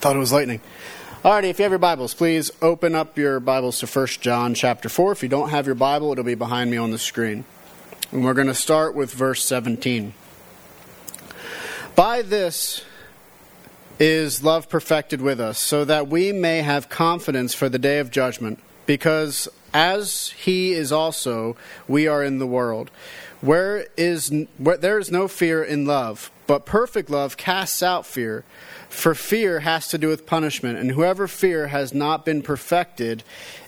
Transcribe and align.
Thought 0.00 0.16
it 0.16 0.20
was 0.20 0.32
lightning. 0.32 0.62
Alrighty, 1.22 1.50
if 1.50 1.58
you 1.58 1.64
have 1.64 1.72
your 1.72 1.78
Bibles, 1.78 2.14
please 2.14 2.50
open 2.62 2.94
up 2.94 3.18
your 3.18 3.38
Bibles 3.38 3.80
to 3.80 3.86
1 3.86 4.06
John 4.22 4.54
chapter 4.54 4.88
4. 4.88 5.12
If 5.12 5.22
you 5.22 5.28
don't 5.28 5.50
have 5.50 5.66
your 5.66 5.74
Bible, 5.74 6.10
it'll 6.10 6.24
be 6.24 6.34
behind 6.34 6.70
me 6.70 6.78
on 6.78 6.90
the 6.90 6.96
screen. 6.96 7.44
And 8.10 8.24
we're 8.24 8.32
going 8.32 8.46
to 8.46 8.54
start 8.54 8.94
with 8.94 9.12
verse 9.12 9.44
17. 9.44 10.14
By 11.94 12.22
this 12.22 12.82
is 13.98 14.42
love 14.42 14.70
perfected 14.70 15.20
with 15.20 15.38
us, 15.38 15.58
so 15.58 15.84
that 15.84 16.08
we 16.08 16.32
may 16.32 16.62
have 16.62 16.88
confidence 16.88 17.52
for 17.52 17.68
the 17.68 17.78
day 17.78 17.98
of 17.98 18.10
judgment, 18.10 18.58
because 18.86 19.48
as 19.74 20.28
he 20.30 20.72
is 20.72 20.92
also, 20.92 21.58
we 21.86 22.08
are 22.08 22.24
in 22.24 22.38
the 22.38 22.46
world. 22.46 22.90
Where 23.42 23.86
is 23.98 24.32
where 24.56 24.78
there 24.78 24.98
is 24.98 25.10
no 25.10 25.28
fear 25.28 25.62
in 25.62 25.84
love, 25.84 26.30
but 26.50 26.66
perfect 26.66 27.08
love 27.08 27.36
casts 27.36 27.80
out 27.80 28.04
fear 28.04 28.42
for 28.88 29.14
fear 29.14 29.60
has 29.60 29.86
to 29.86 29.98
do 29.98 30.08
with 30.08 30.26
punishment, 30.26 30.78
and 30.78 30.90
whoever 30.90 31.28
fear 31.28 31.68
has 31.68 31.94
not 31.94 32.24
been 32.24 32.42
perfected 32.42 33.22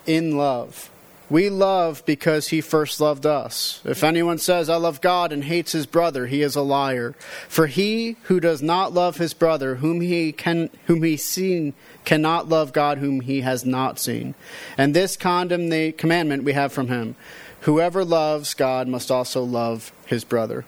in 0.05 0.37
love. 0.37 0.91
We 1.31 1.49
love 1.49 2.05
because 2.05 2.49
he 2.49 2.61
first 2.61 3.01
loved 3.01 3.25
us. 3.25 3.81
If 3.85 4.03
anyone 4.03 4.39
says, 4.39 4.69
I 4.69 4.79
love 4.79 5.01
God 5.01 5.31
and 5.31 5.45
hates 5.45 5.71
his 5.71 5.87
brother, 5.87 6.27
he 6.27 6.43
is 6.43 6.57
a 6.57 6.61
liar. 6.61 7.15
For 7.49 7.69
he 7.69 8.17
who 8.25 8.41
does 8.41 8.61
not 8.61 8.93
love 8.93 9.17
his 9.17 9.33
brother, 9.33 9.77
whom 9.77 10.01
he 10.01 10.33
can 10.33 10.69
whom 10.87 11.05
he 11.05 11.17
seen, 11.17 11.75
cannot 12.05 12.49
love 12.49 12.73
God 12.73 12.99
whom 12.99 13.21
he 13.21 13.43
has 13.43 13.65
not 13.65 14.01
seen. 14.01 14.35
And 14.77 14.93
this 14.93 15.17
condemn 15.17 15.69
the 15.69 15.93
commandment 15.93 16.43
we 16.43 16.55
have 16.55 16.73
from 16.73 16.89
him. 16.89 17.15
Whoever 17.61 18.05
loves 18.05 18.55
God 18.55 18.89
must 18.89 19.13
also 19.13 19.45
love 19.45 19.93
his 20.05 20.25
brother. 20.25 20.65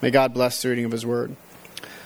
May 0.00 0.10
God 0.10 0.32
bless 0.32 0.62
the 0.62 0.68
reading 0.68 0.84
of 0.84 0.92
his 0.92 1.04
word. 1.04 1.34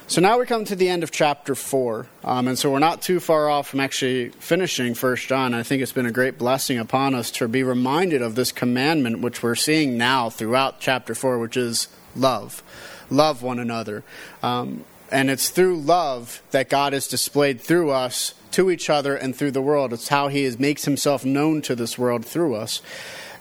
So 0.07 0.21
now 0.21 0.39
we 0.39 0.47
come 0.47 0.65
to 0.67 0.77
the 0.77 0.89
end 0.89 1.03
of 1.03 1.11
chapter 1.11 1.55
4. 1.55 2.07
Um, 2.25 2.49
and 2.49 2.59
so 2.59 2.71
we're 2.71 2.81
not 2.81 3.03
too 3.03 3.21
far 3.21 3.49
off 3.49 3.69
from 3.69 3.81
actually 3.81 4.31
finishing 4.31 4.95
First 4.95 5.29
John. 5.29 5.55
I 5.55 5.63
think 5.63 5.83
it's 5.83 5.93
been 5.93 6.07
a 6.07 6.13
great 6.13 6.39
blessing 6.39 6.79
upon 6.79 7.15
us 7.15 7.31
to 7.33 7.49
be 7.49 7.63
reminded 7.63 8.21
of 8.21 8.35
this 8.35 8.53
commandment, 8.53 9.21
which 9.21 9.43
we're 9.43 9.55
seeing 9.55 9.97
now 9.97 10.29
throughout 10.29 10.81
chapter 10.81 11.15
4, 11.15 11.39
which 11.39 11.57
is 11.57 11.89
love. 12.17 12.63
Love 13.11 13.43
one 13.43 13.59
another. 13.59 14.05
Um, 14.43 14.85
and 15.11 15.31
it's 15.31 15.51
through 15.51 15.79
love 15.79 16.43
that 16.51 16.69
God 16.69 16.95
is 16.95 17.07
displayed 17.07 17.61
through 17.61 17.91
us 17.91 18.35
to 18.53 18.71
each 18.71 18.91
other 18.91 19.15
and 19.15 19.37
through 19.37 19.53
the 19.53 19.63
world. 19.63 19.93
It's 19.93 20.09
how 20.09 20.29
He 20.29 20.45
is, 20.45 20.59
makes 20.59 20.85
Himself 20.85 21.25
known 21.25 21.63
to 21.63 21.75
this 21.75 21.99
world 21.99 22.25
through 22.25 22.55
us. 22.55 22.81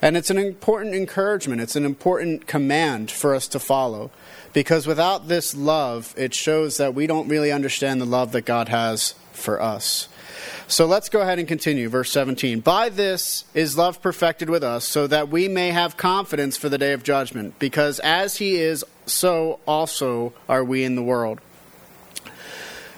And 0.02 0.16
it's 0.16 0.30
an 0.30 0.38
important 0.38 0.94
encouragement, 0.94 1.60
it's 1.60 1.76
an 1.76 1.84
important 1.84 2.46
command 2.46 3.10
for 3.10 3.34
us 3.34 3.46
to 3.48 3.58
follow. 3.58 4.10
Because 4.52 4.86
without 4.86 5.28
this 5.28 5.54
love, 5.54 6.14
it 6.16 6.34
shows 6.34 6.76
that 6.76 6.94
we 6.94 7.06
don't 7.06 7.28
really 7.28 7.52
understand 7.52 8.00
the 8.00 8.06
love 8.06 8.32
that 8.32 8.42
God 8.42 8.68
has 8.68 9.14
for 9.32 9.60
us. 9.60 10.08
So 10.68 10.86
let's 10.86 11.08
go 11.08 11.20
ahead 11.20 11.38
and 11.38 11.48
continue. 11.48 11.88
Verse 11.88 12.10
17. 12.10 12.60
By 12.60 12.88
this 12.88 13.44
is 13.54 13.76
love 13.76 14.00
perfected 14.00 14.48
with 14.48 14.62
us, 14.62 14.84
so 14.84 15.06
that 15.06 15.28
we 15.28 15.48
may 15.48 15.70
have 15.70 15.96
confidence 15.96 16.56
for 16.56 16.68
the 16.68 16.78
day 16.78 16.92
of 16.92 17.02
judgment. 17.02 17.58
Because 17.58 17.98
as 18.00 18.36
he 18.36 18.56
is, 18.56 18.84
so 19.06 19.60
also 19.66 20.32
are 20.48 20.64
we 20.64 20.84
in 20.84 20.94
the 20.94 21.02
world. 21.02 21.40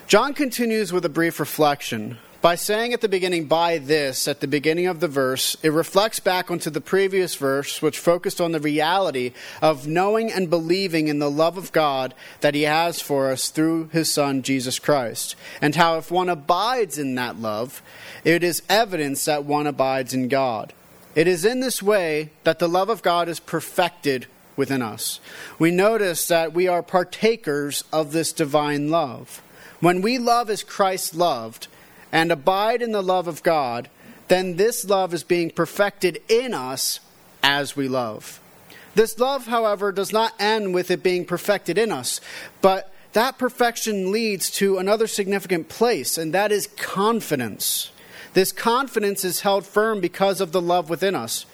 John 0.07 0.33
continues 0.33 0.93
with 0.93 1.03
a 1.03 1.09
brief 1.09 1.39
reflection 1.39 2.17
by 2.45 2.53
saying 2.53 2.93
at 2.93 3.01
the 3.01 3.09
beginning, 3.09 3.45
by 3.45 3.79
this, 3.79 4.27
at 4.27 4.39
the 4.39 4.47
beginning 4.47 4.85
of 4.85 4.99
the 4.99 5.07
verse, 5.07 5.57
it 5.63 5.71
reflects 5.71 6.19
back 6.19 6.51
onto 6.51 6.69
the 6.69 6.79
previous 6.79 7.33
verse, 7.33 7.81
which 7.81 7.97
focused 7.97 8.39
on 8.39 8.51
the 8.51 8.59
reality 8.59 9.33
of 9.63 9.87
knowing 9.87 10.31
and 10.31 10.47
believing 10.47 11.07
in 11.07 11.17
the 11.17 11.31
love 11.31 11.57
of 11.57 11.71
God 11.71 12.13
that 12.41 12.53
He 12.53 12.61
has 12.61 13.01
for 13.01 13.31
us 13.31 13.49
through 13.49 13.87
His 13.87 14.13
Son, 14.13 14.43
Jesus 14.43 14.77
Christ. 14.77 15.35
And 15.59 15.73
how 15.73 15.97
if 15.97 16.11
one 16.11 16.29
abides 16.29 16.99
in 16.99 17.15
that 17.15 17.39
love, 17.39 17.81
it 18.23 18.43
is 18.43 18.61
evidence 18.69 19.25
that 19.25 19.43
one 19.43 19.65
abides 19.65 20.13
in 20.13 20.27
God. 20.27 20.71
It 21.15 21.27
is 21.27 21.45
in 21.45 21.61
this 21.61 21.81
way 21.81 22.29
that 22.43 22.59
the 22.59 22.69
love 22.69 22.89
of 22.89 23.01
God 23.01 23.27
is 23.27 23.39
perfected 23.39 24.27
within 24.55 24.83
us. 24.83 25.19
We 25.57 25.71
notice 25.71 26.27
that 26.27 26.53
we 26.53 26.67
are 26.67 26.83
partakers 26.83 27.83
of 27.91 28.11
this 28.11 28.31
divine 28.31 28.91
love. 28.91 29.41
When 29.79 30.03
we 30.03 30.19
love 30.19 30.51
as 30.51 30.61
Christ 30.61 31.15
loved, 31.15 31.69
and 32.15 32.31
abide 32.31 32.81
in 32.81 32.93
the 32.93 33.03
love 33.03 33.27
of 33.27 33.43
God, 33.43 33.89
then 34.29 34.55
this 34.55 34.85
love 34.85 35.13
is 35.13 35.25
being 35.25 35.49
perfected 35.49 36.21
in 36.29 36.53
us 36.53 37.01
as 37.43 37.75
we 37.75 37.89
love. 37.89 38.39
This 38.95 39.19
love, 39.19 39.47
however, 39.47 39.91
does 39.91 40.13
not 40.13 40.31
end 40.39 40.73
with 40.73 40.89
it 40.89 41.03
being 41.03 41.25
perfected 41.25 41.77
in 41.77 41.91
us, 41.91 42.21
but 42.61 42.89
that 43.11 43.37
perfection 43.37 44.13
leads 44.13 44.49
to 44.51 44.77
another 44.77 45.07
significant 45.07 45.67
place, 45.67 46.17
and 46.17 46.33
that 46.33 46.53
is 46.53 46.67
confidence. 46.77 47.91
This 48.33 48.53
confidence 48.53 49.25
is 49.25 49.41
held 49.41 49.65
firm 49.65 49.99
because 49.99 50.39
of 50.39 50.53
the 50.53 50.61
love 50.61 50.89
within 50.89 51.15
us. 51.15 51.45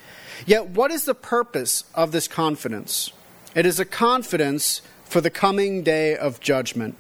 Yet, 0.46 0.70
what 0.70 0.92
is 0.92 1.06
the 1.06 1.16
purpose 1.16 1.86
of 1.96 2.12
this 2.12 2.28
confidence? 2.28 3.12
It 3.56 3.66
is 3.66 3.80
a 3.80 3.86
confidence 3.86 4.84
for 5.06 5.22
the 5.22 5.32
coming 5.32 5.82
day 5.82 6.16
of 6.16 6.40
judgment. 6.40 6.98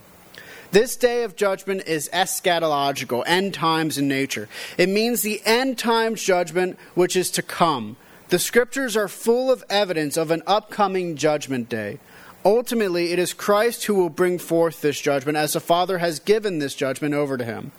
This 0.71 0.95
day 0.95 1.23
of 1.23 1.35
judgment 1.35 1.85
is 1.85 2.09
eschatological, 2.13 3.23
end 3.25 3.53
times 3.53 3.97
in 3.97 4.07
nature. 4.07 4.47
It 4.77 4.87
means 4.87 5.21
the 5.21 5.41
end 5.45 5.77
times 5.77 6.23
judgment 6.23 6.77
which 6.95 7.17
is 7.17 7.29
to 7.31 7.41
come. 7.41 7.97
The 8.29 8.39
scriptures 8.39 8.95
are 8.95 9.09
full 9.09 9.51
of 9.51 9.65
evidence 9.69 10.15
of 10.15 10.31
an 10.31 10.43
upcoming 10.47 11.17
judgment 11.17 11.67
day. 11.67 11.99
Ultimately, 12.45 13.11
it 13.11 13.19
is 13.19 13.33
Christ 13.33 13.85
who 13.85 13.95
will 13.95 14.09
bring 14.09 14.39
forth 14.39 14.81
this 14.81 14.99
judgment, 14.99 15.37
as 15.37 15.53
the 15.53 15.59
Father 15.59 15.97
has 15.97 16.19
given 16.19 16.59
this 16.59 16.73
judgment 16.73 17.13
over 17.13 17.37
to 17.37 17.43
him. 17.43 17.71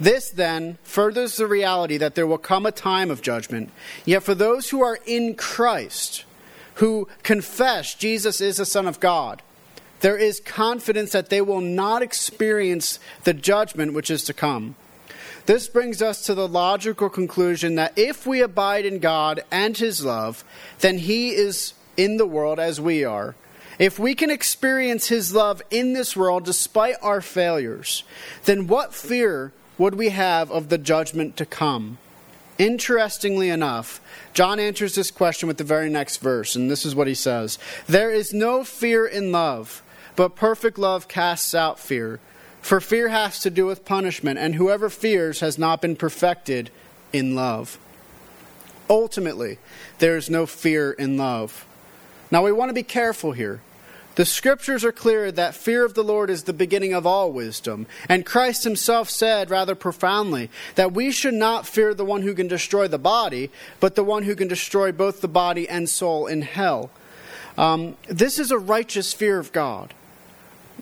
This, 0.00 0.30
then, 0.30 0.78
furthers 0.82 1.36
the 1.36 1.46
reality 1.46 1.98
that 1.98 2.14
there 2.14 2.26
will 2.26 2.38
come 2.38 2.66
a 2.66 2.72
time 2.72 3.10
of 3.10 3.22
judgment. 3.22 3.70
Yet 4.04 4.24
for 4.24 4.34
those 4.34 4.70
who 4.70 4.82
are 4.82 4.98
in 5.06 5.34
Christ, 5.34 6.24
who 6.76 7.06
confess 7.22 7.94
Jesus 7.94 8.40
is 8.40 8.56
the 8.56 8.66
Son 8.66 8.88
of 8.88 8.98
God, 8.98 9.42
there 10.00 10.16
is 10.16 10.40
confidence 10.40 11.12
that 11.12 11.30
they 11.30 11.40
will 11.40 11.60
not 11.60 12.02
experience 12.02 12.98
the 13.24 13.34
judgment 13.34 13.94
which 13.94 14.10
is 14.10 14.24
to 14.24 14.32
come. 14.32 14.76
This 15.46 15.68
brings 15.68 16.02
us 16.02 16.26
to 16.26 16.34
the 16.34 16.46
logical 16.46 17.08
conclusion 17.08 17.76
that 17.76 17.96
if 17.96 18.26
we 18.26 18.42
abide 18.42 18.84
in 18.84 18.98
God 18.98 19.40
and 19.50 19.76
His 19.76 20.04
love, 20.04 20.44
then 20.80 20.98
He 20.98 21.30
is 21.30 21.72
in 21.96 22.18
the 22.18 22.26
world 22.26 22.60
as 22.60 22.80
we 22.80 23.02
are. 23.02 23.34
If 23.78 23.98
we 23.98 24.14
can 24.14 24.30
experience 24.30 25.08
His 25.08 25.34
love 25.34 25.62
in 25.70 25.94
this 25.94 26.16
world 26.16 26.44
despite 26.44 26.96
our 27.00 27.20
failures, 27.20 28.04
then 28.44 28.66
what 28.66 28.94
fear 28.94 29.52
would 29.78 29.94
we 29.94 30.10
have 30.10 30.50
of 30.50 30.68
the 30.68 30.78
judgment 30.78 31.36
to 31.38 31.46
come? 31.46 31.98
Interestingly 32.58 33.48
enough, 33.48 34.00
John 34.34 34.58
answers 34.58 34.96
this 34.96 35.12
question 35.12 35.46
with 35.46 35.58
the 35.58 35.64
very 35.64 35.88
next 35.88 36.16
verse, 36.18 36.56
and 36.56 36.68
this 36.68 36.84
is 36.84 36.94
what 36.94 37.06
he 37.06 37.14
says 37.14 37.58
There 37.86 38.10
is 38.10 38.34
no 38.34 38.64
fear 38.64 39.06
in 39.06 39.32
love 39.32 39.82
but 40.18 40.34
perfect 40.34 40.78
love 40.78 41.06
casts 41.06 41.54
out 41.54 41.78
fear. 41.78 42.18
For 42.60 42.80
fear 42.80 43.08
has 43.08 43.38
to 43.38 43.50
do 43.50 43.66
with 43.66 43.84
punishment, 43.84 44.36
and 44.36 44.56
whoever 44.56 44.90
fears 44.90 45.38
has 45.38 45.58
not 45.58 45.80
been 45.80 45.94
perfected 45.94 46.70
in 47.12 47.36
love. 47.36 47.78
Ultimately, 48.90 49.58
there 50.00 50.16
is 50.16 50.28
no 50.28 50.44
fear 50.44 50.90
in 50.90 51.16
love. 51.16 51.64
Now, 52.32 52.44
we 52.44 52.50
want 52.50 52.68
to 52.68 52.74
be 52.74 52.82
careful 52.82 53.30
here. 53.30 53.60
The 54.16 54.24
scriptures 54.24 54.84
are 54.84 54.90
clear 54.90 55.30
that 55.30 55.54
fear 55.54 55.84
of 55.84 55.94
the 55.94 56.02
Lord 56.02 56.30
is 56.30 56.42
the 56.42 56.52
beginning 56.52 56.94
of 56.94 57.06
all 57.06 57.30
wisdom. 57.30 57.86
And 58.08 58.26
Christ 58.26 58.64
himself 58.64 59.08
said 59.08 59.50
rather 59.50 59.76
profoundly 59.76 60.50
that 60.74 60.92
we 60.92 61.12
should 61.12 61.34
not 61.34 61.64
fear 61.64 61.94
the 61.94 62.04
one 62.04 62.22
who 62.22 62.34
can 62.34 62.48
destroy 62.48 62.88
the 62.88 62.98
body, 62.98 63.52
but 63.78 63.94
the 63.94 64.02
one 64.02 64.24
who 64.24 64.34
can 64.34 64.48
destroy 64.48 64.90
both 64.90 65.20
the 65.20 65.28
body 65.28 65.68
and 65.68 65.88
soul 65.88 66.26
in 66.26 66.42
hell. 66.42 66.90
Um, 67.56 67.96
this 68.08 68.40
is 68.40 68.50
a 68.50 68.58
righteous 68.58 69.12
fear 69.12 69.38
of 69.38 69.52
God 69.52 69.94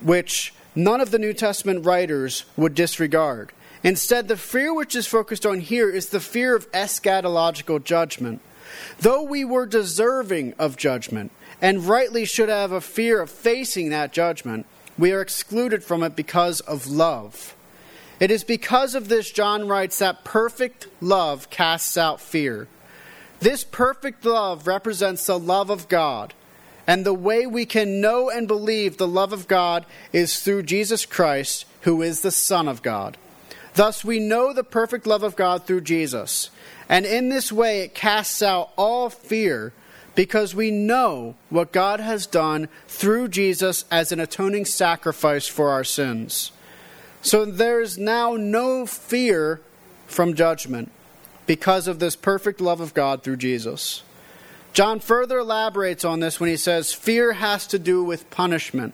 which 0.01 0.53
none 0.75 1.01
of 1.01 1.11
the 1.11 1.19
New 1.19 1.33
Testament 1.33 1.85
writers 1.85 2.45
would 2.55 2.75
disregard. 2.75 3.51
Instead, 3.83 4.27
the 4.27 4.37
fear 4.37 4.73
which 4.73 4.95
is 4.95 5.07
focused 5.07 5.45
on 5.45 5.59
here 5.59 5.89
is 5.89 6.09
the 6.09 6.19
fear 6.19 6.55
of 6.55 6.71
eschatological 6.71 7.83
judgment. 7.83 8.41
Though 8.99 9.23
we 9.23 9.45
were 9.45 9.65
deserving 9.65 10.53
of 10.59 10.77
judgment 10.77 11.31
and 11.61 11.87
rightly 11.87 12.25
should 12.25 12.49
have 12.49 12.71
a 12.71 12.81
fear 12.81 13.21
of 13.21 13.29
facing 13.29 13.89
that 13.89 14.13
judgment, 14.13 14.65
we 14.97 15.11
are 15.11 15.21
excluded 15.21 15.83
from 15.83 16.03
it 16.03 16.15
because 16.15 16.59
of 16.61 16.87
love. 16.87 17.55
It 18.19 18.31
is 18.31 18.43
because 18.43 18.95
of 18.95 19.09
this, 19.09 19.31
John 19.31 19.67
writes, 19.67 19.99
that 19.99 20.23
perfect 20.23 20.87
love 21.01 21.49
casts 21.49 21.97
out 21.97 22.19
fear. 22.19 22.67
This 23.39 23.63
perfect 23.63 24.25
love 24.25 24.65
represents 24.65 25.27
the 25.27 25.37
love 25.37 25.69
of 25.69 25.87
God 25.87 26.33
and 26.87 27.05
the 27.05 27.13
way 27.13 27.45
we 27.45 27.65
can 27.65 27.99
know 27.99 28.29
and 28.29 28.47
believe 28.47 28.95
the 28.97 29.07
love 29.07 29.33
of 29.33 29.47
God 29.47 29.85
is 30.13 30.41
through 30.41 30.63
Jesus 30.63 31.05
Christ, 31.05 31.65
who 31.81 32.01
is 32.01 32.21
the 32.21 32.31
Son 32.31 32.69
of 32.69 32.81
God. 32.81 33.17
Thus, 33.75 34.03
we 34.03 34.19
know 34.19 34.53
the 34.53 34.63
perfect 34.63 35.05
love 35.05 35.21
of 35.21 35.35
God 35.35 35.65
through 35.65 35.81
Jesus. 35.81 36.49
And 36.89 37.05
in 37.05 37.29
this 37.29 37.51
way, 37.51 37.81
it 37.81 37.93
casts 37.93 38.41
out 38.41 38.71
all 38.77 39.09
fear 39.09 39.73
because 40.15 40.55
we 40.55 40.71
know 40.71 41.35
what 41.49 41.71
God 41.71 41.99
has 41.99 42.25
done 42.25 42.69
through 42.87 43.27
Jesus 43.27 43.85
as 43.91 44.11
an 44.11 44.19
atoning 44.19 44.65
sacrifice 44.65 45.45
for 45.45 45.69
our 45.69 45.83
sins. 45.83 46.51
So 47.21 47.45
there 47.45 47.81
is 47.81 47.97
now 47.97 48.35
no 48.35 48.85
fear 48.87 49.61
from 50.07 50.33
judgment 50.33 50.91
because 51.45 51.87
of 51.87 51.99
this 51.99 52.15
perfect 52.15 52.61
love 52.61 52.79
of 52.79 52.93
God 52.93 53.21
through 53.21 53.37
Jesus. 53.37 54.01
John 54.77 54.99
further 54.99 55.39
elaborates 55.39 56.05
on 56.05 56.19
this 56.19 56.39
when 56.39 56.51
he 56.51 56.55
says, 56.55 56.93
Fear 56.93 57.33
has 57.33 57.65
to 57.65 57.79
do 57.79 58.03
with 58.03 58.29
punishment. 58.29 58.93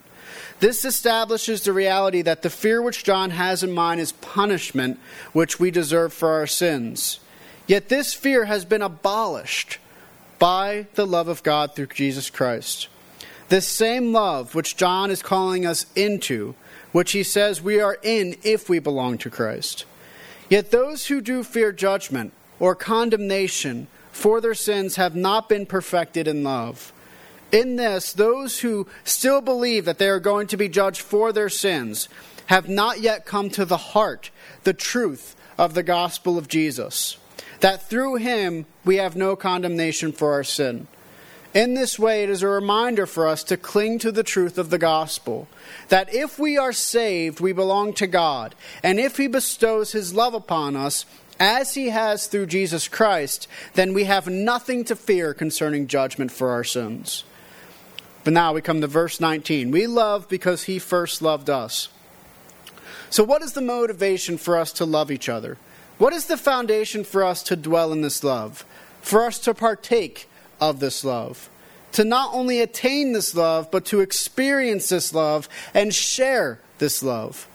This 0.61 0.85
establishes 0.85 1.63
the 1.63 1.73
reality 1.73 2.21
that 2.21 2.41
the 2.41 2.49
fear 2.49 2.81
which 2.81 3.03
John 3.03 3.31
has 3.31 3.63
in 3.63 3.73
mind 3.73 3.99
is 3.99 4.13
punishment 4.13 4.97
which 5.33 5.59
we 5.59 5.71
deserve 5.71 6.13
for 6.13 6.29
our 6.29 6.47
sins. 6.47 7.19
Yet 7.67 7.89
this 7.89 8.13
fear 8.13 8.45
has 8.45 8.63
been 8.63 8.81
abolished 8.81 9.77
by 10.39 10.87
the 10.93 11.05
love 11.05 11.27
of 11.27 11.43
God 11.43 11.75
through 11.75 11.87
Jesus 11.87 12.29
Christ. 12.29 12.87
This 13.49 13.67
same 13.67 14.13
love 14.13 14.55
which 14.55 14.77
John 14.77 15.11
is 15.11 15.21
calling 15.21 15.65
us 15.65 15.85
into, 15.97 16.55
which 16.93 17.11
he 17.11 17.23
says 17.23 17.61
we 17.61 17.81
are 17.81 17.97
in 18.01 18.37
if 18.41 18.69
we 18.69 18.79
belong 18.79 19.17
to 19.17 19.29
Christ. 19.29 19.83
Yet 20.47 20.71
those 20.71 21.07
who 21.07 21.19
do 21.19 21.43
fear 21.43 21.73
judgment 21.73 22.31
or 22.57 22.73
condemnation 22.73 23.87
for 24.13 24.39
their 24.39 24.53
sins 24.53 24.95
have 24.95 25.15
not 25.15 25.49
been 25.49 25.65
perfected 25.65 26.27
in 26.27 26.43
love. 26.43 26.93
In 27.51 27.75
this, 27.75 28.13
those 28.13 28.61
who 28.61 28.87
still 29.03 29.41
believe 29.41 29.85
that 29.85 29.97
they 29.97 30.07
are 30.07 30.19
going 30.19 30.47
to 30.47 30.57
be 30.57 30.69
judged 30.69 31.01
for 31.01 31.33
their 31.33 31.49
sins 31.49 32.07
have 32.45 32.69
not 32.69 33.01
yet 33.01 33.25
come 33.25 33.49
to 33.51 33.65
the 33.65 33.77
heart, 33.77 34.31
the 34.63 34.73
truth 34.73 35.35
of 35.57 35.73
the 35.73 35.83
gospel 35.83 36.37
of 36.37 36.47
Jesus, 36.47 37.17
that 37.59 37.89
through 37.89 38.15
him 38.15 38.65
we 38.85 38.97
have 38.97 39.15
no 39.15 39.35
condemnation 39.35 40.11
for 40.11 40.33
our 40.33 40.43
sin. 40.43 40.87
In 41.53 41.75
this 41.75 41.99
way, 41.99 42.23
it 42.23 42.31
is 42.31 42.41
a 42.41 42.47
reminder 42.47 43.05
for 43.05 43.27
us 43.27 43.43
to 43.43 43.57
cling 43.57 43.99
to 43.99 44.11
the 44.11 44.23
truth 44.23 44.57
of 44.57 44.71
the 44.71 44.79
gospel 44.79 45.47
that 45.89 46.11
if 46.11 46.39
we 46.39 46.57
are 46.57 46.73
saved, 46.73 47.39
we 47.39 47.53
belong 47.53 47.93
to 47.93 48.07
God, 48.07 48.55
and 48.81 48.99
if 48.99 49.17
He 49.17 49.27
bestows 49.27 49.91
His 49.91 50.15
love 50.15 50.33
upon 50.33 50.75
us, 50.75 51.05
as 51.43 51.73
he 51.73 51.89
has 51.89 52.27
through 52.27 52.45
Jesus 52.45 52.87
Christ, 52.87 53.47
then 53.73 53.93
we 53.93 54.05
have 54.05 54.27
nothing 54.27 54.85
to 54.85 54.95
fear 54.95 55.33
concerning 55.33 55.87
judgment 55.87 56.31
for 56.31 56.51
our 56.51 56.63
sins. 56.63 57.25
But 58.23 58.33
now 58.33 58.53
we 58.53 58.61
come 58.61 58.79
to 58.79 58.87
verse 58.87 59.19
19. 59.19 59.69
We 59.69 59.85
love 59.85 60.29
because 60.29 60.63
he 60.63 60.79
first 60.79 61.21
loved 61.21 61.49
us. 61.49 61.89
So, 63.09 63.23
what 63.23 63.41
is 63.43 63.53
the 63.53 63.61
motivation 63.61 64.37
for 64.37 64.57
us 64.57 64.71
to 64.73 64.85
love 64.85 65.11
each 65.11 65.27
other? 65.27 65.57
What 65.97 66.13
is 66.13 66.27
the 66.27 66.37
foundation 66.37 67.03
for 67.03 67.23
us 67.23 67.43
to 67.43 67.55
dwell 67.55 67.91
in 67.91 68.01
this 68.01 68.23
love? 68.23 68.65
For 69.01 69.25
us 69.25 69.37
to 69.39 69.53
partake 69.53 70.29
of 70.61 70.79
this 70.79 71.03
love? 71.03 71.49
To 71.91 72.05
not 72.05 72.33
only 72.33 72.61
attain 72.61 73.11
this 73.11 73.35
love, 73.35 73.69
but 73.69 73.85
to 73.87 73.99
experience 73.99 74.89
this 74.89 75.13
love 75.13 75.49
and 75.73 75.93
share 75.93 76.59
this 76.77 77.03
love? 77.03 77.47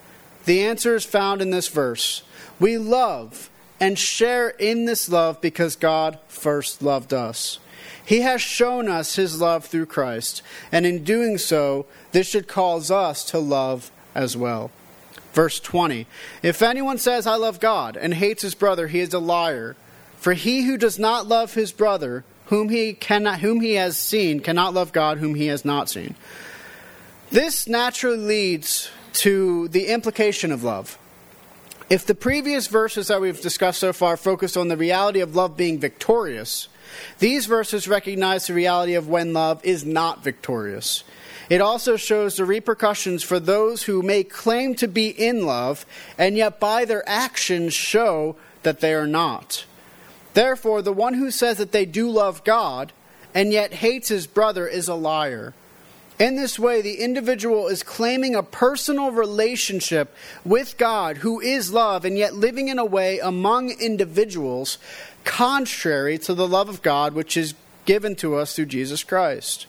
The 0.44 0.62
answer 0.62 0.94
is 0.94 1.04
found 1.04 1.40
in 1.40 1.50
this 1.50 1.68
verse. 1.68 2.22
We 2.60 2.76
love 2.76 3.50
and 3.80 3.98
share 3.98 4.48
in 4.50 4.84
this 4.84 5.08
love 5.08 5.40
because 5.40 5.76
God 5.76 6.18
first 6.28 6.82
loved 6.82 7.12
us. 7.12 7.58
He 8.04 8.20
has 8.20 8.40
shown 8.40 8.88
us 8.88 9.16
his 9.16 9.40
love 9.40 9.66
through 9.66 9.86
Christ, 9.86 10.42
and 10.72 10.86
in 10.86 11.04
doing 11.04 11.36
so, 11.36 11.86
this 12.12 12.26
should 12.26 12.48
cause 12.48 12.90
us 12.90 13.22
to 13.26 13.38
love 13.38 13.90
as 14.14 14.36
well. 14.36 14.70
Verse 15.32 15.60
20 15.60 16.06
If 16.42 16.62
anyone 16.62 16.98
says, 16.98 17.26
I 17.26 17.34
love 17.34 17.60
God, 17.60 17.96
and 17.96 18.14
hates 18.14 18.42
his 18.42 18.54
brother, 18.54 18.88
he 18.88 19.00
is 19.00 19.12
a 19.12 19.18
liar. 19.18 19.76
For 20.16 20.32
he 20.32 20.62
who 20.62 20.76
does 20.76 20.98
not 20.98 21.26
love 21.28 21.54
his 21.54 21.70
brother, 21.70 22.24
whom 22.46 22.70
he, 22.70 22.92
cannot, 22.92 23.40
whom 23.40 23.60
he 23.60 23.74
has 23.74 23.96
seen, 23.96 24.40
cannot 24.40 24.74
love 24.74 24.92
God, 24.92 25.18
whom 25.18 25.34
he 25.34 25.46
has 25.46 25.64
not 25.64 25.88
seen. 25.88 26.16
This 27.30 27.68
naturally 27.68 28.16
leads 28.16 28.90
to 29.12 29.68
the 29.68 29.86
implication 29.86 30.50
of 30.50 30.64
love. 30.64 30.98
If 31.90 32.04
the 32.04 32.14
previous 32.14 32.66
verses 32.66 33.08
that 33.08 33.20
we've 33.20 33.40
discussed 33.40 33.80
so 33.80 33.94
far 33.94 34.18
focus 34.18 34.58
on 34.58 34.68
the 34.68 34.76
reality 34.76 35.20
of 35.20 35.34
love 35.34 35.56
being 35.56 35.78
victorious, 35.78 36.68
these 37.18 37.46
verses 37.46 37.88
recognize 37.88 38.46
the 38.46 38.54
reality 38.54 38.94
of 38.94 39.08
when 39.08 39.32
love 39.32 39.64
is 39.64 39.86
not 39.86 40.22
victorious. 40.22 41.02
It 41.48 41.62
also 41.62 41.96
shows 41.96 42.36
the 42.36 42.44
repercussions 42.44 43.22
for 43.22 43.40
those 43.40 43.84
who 43.84 44.02
may 44.02 44.22
claim 44.22 44.74
to 44.76 44.86
be 44.86 45.08
in 45.08 45.46
love 45.46 45.86
and 46.18 46.36
yet 46.36 46.60
by 46.60 46.84
their 46.84 47.08
actions 47.08 47.72
show 47.72 48.36
that 48.64 48.80
they 48.80 48.92
are 48.92 49.06
not. 49.06 49.64
Therefore, 50.34 50.82
the 50.82 50.92
one 50.92 51.14
who 51.14 51.30
says 51.30 51.56
that 51.56 51.72
they 51.72 51.86
do 51.86 52.10
love 52.10 52.44
God 52.44 52.92
and 53.34 53.50
yet 53.50 53.72
hates 53.72 54.08
his 54.08 54.26
brother 54.26 54.66
is 54.66 54.88
a 54.88 54.94
liar. 54.94 55.54
In 56.18 56.34
this 56.34 56.58
way, 56.58 56.82
the 56.82 56.96
individual 56.96 57.68
is 57.68 57.84
claiming 57.84 58.34
a 58.34 58.42
personal 58.42 59.12
relationship 59.12 60.12
with 60.44 60.76
God, 60.76 61.18
who 61.18 61.40
is 61.40 61.72
love, 61.72 62.04
and 62.04 62.18
yet 62.18 62.34
living 62.34 62.68
in 62.68 62.78
a 62.78 62.84
way 62.84 63.20
among 63.20 63.70
individuals 63.70 64.78
contrary 65.24 66.18
to 66.18 66.34
the 66.34 66.48
love 66.48 66.68
of 66.68 66.82
God 66.82 67.14
which 67.14 67.36
is 67.36 67.54
given 67.84 68.16
to 68.16 68.34
us 68.34 68.56
through 68.56 68.66
Jesus 68.66 69.04
Christ. 69.04 69.66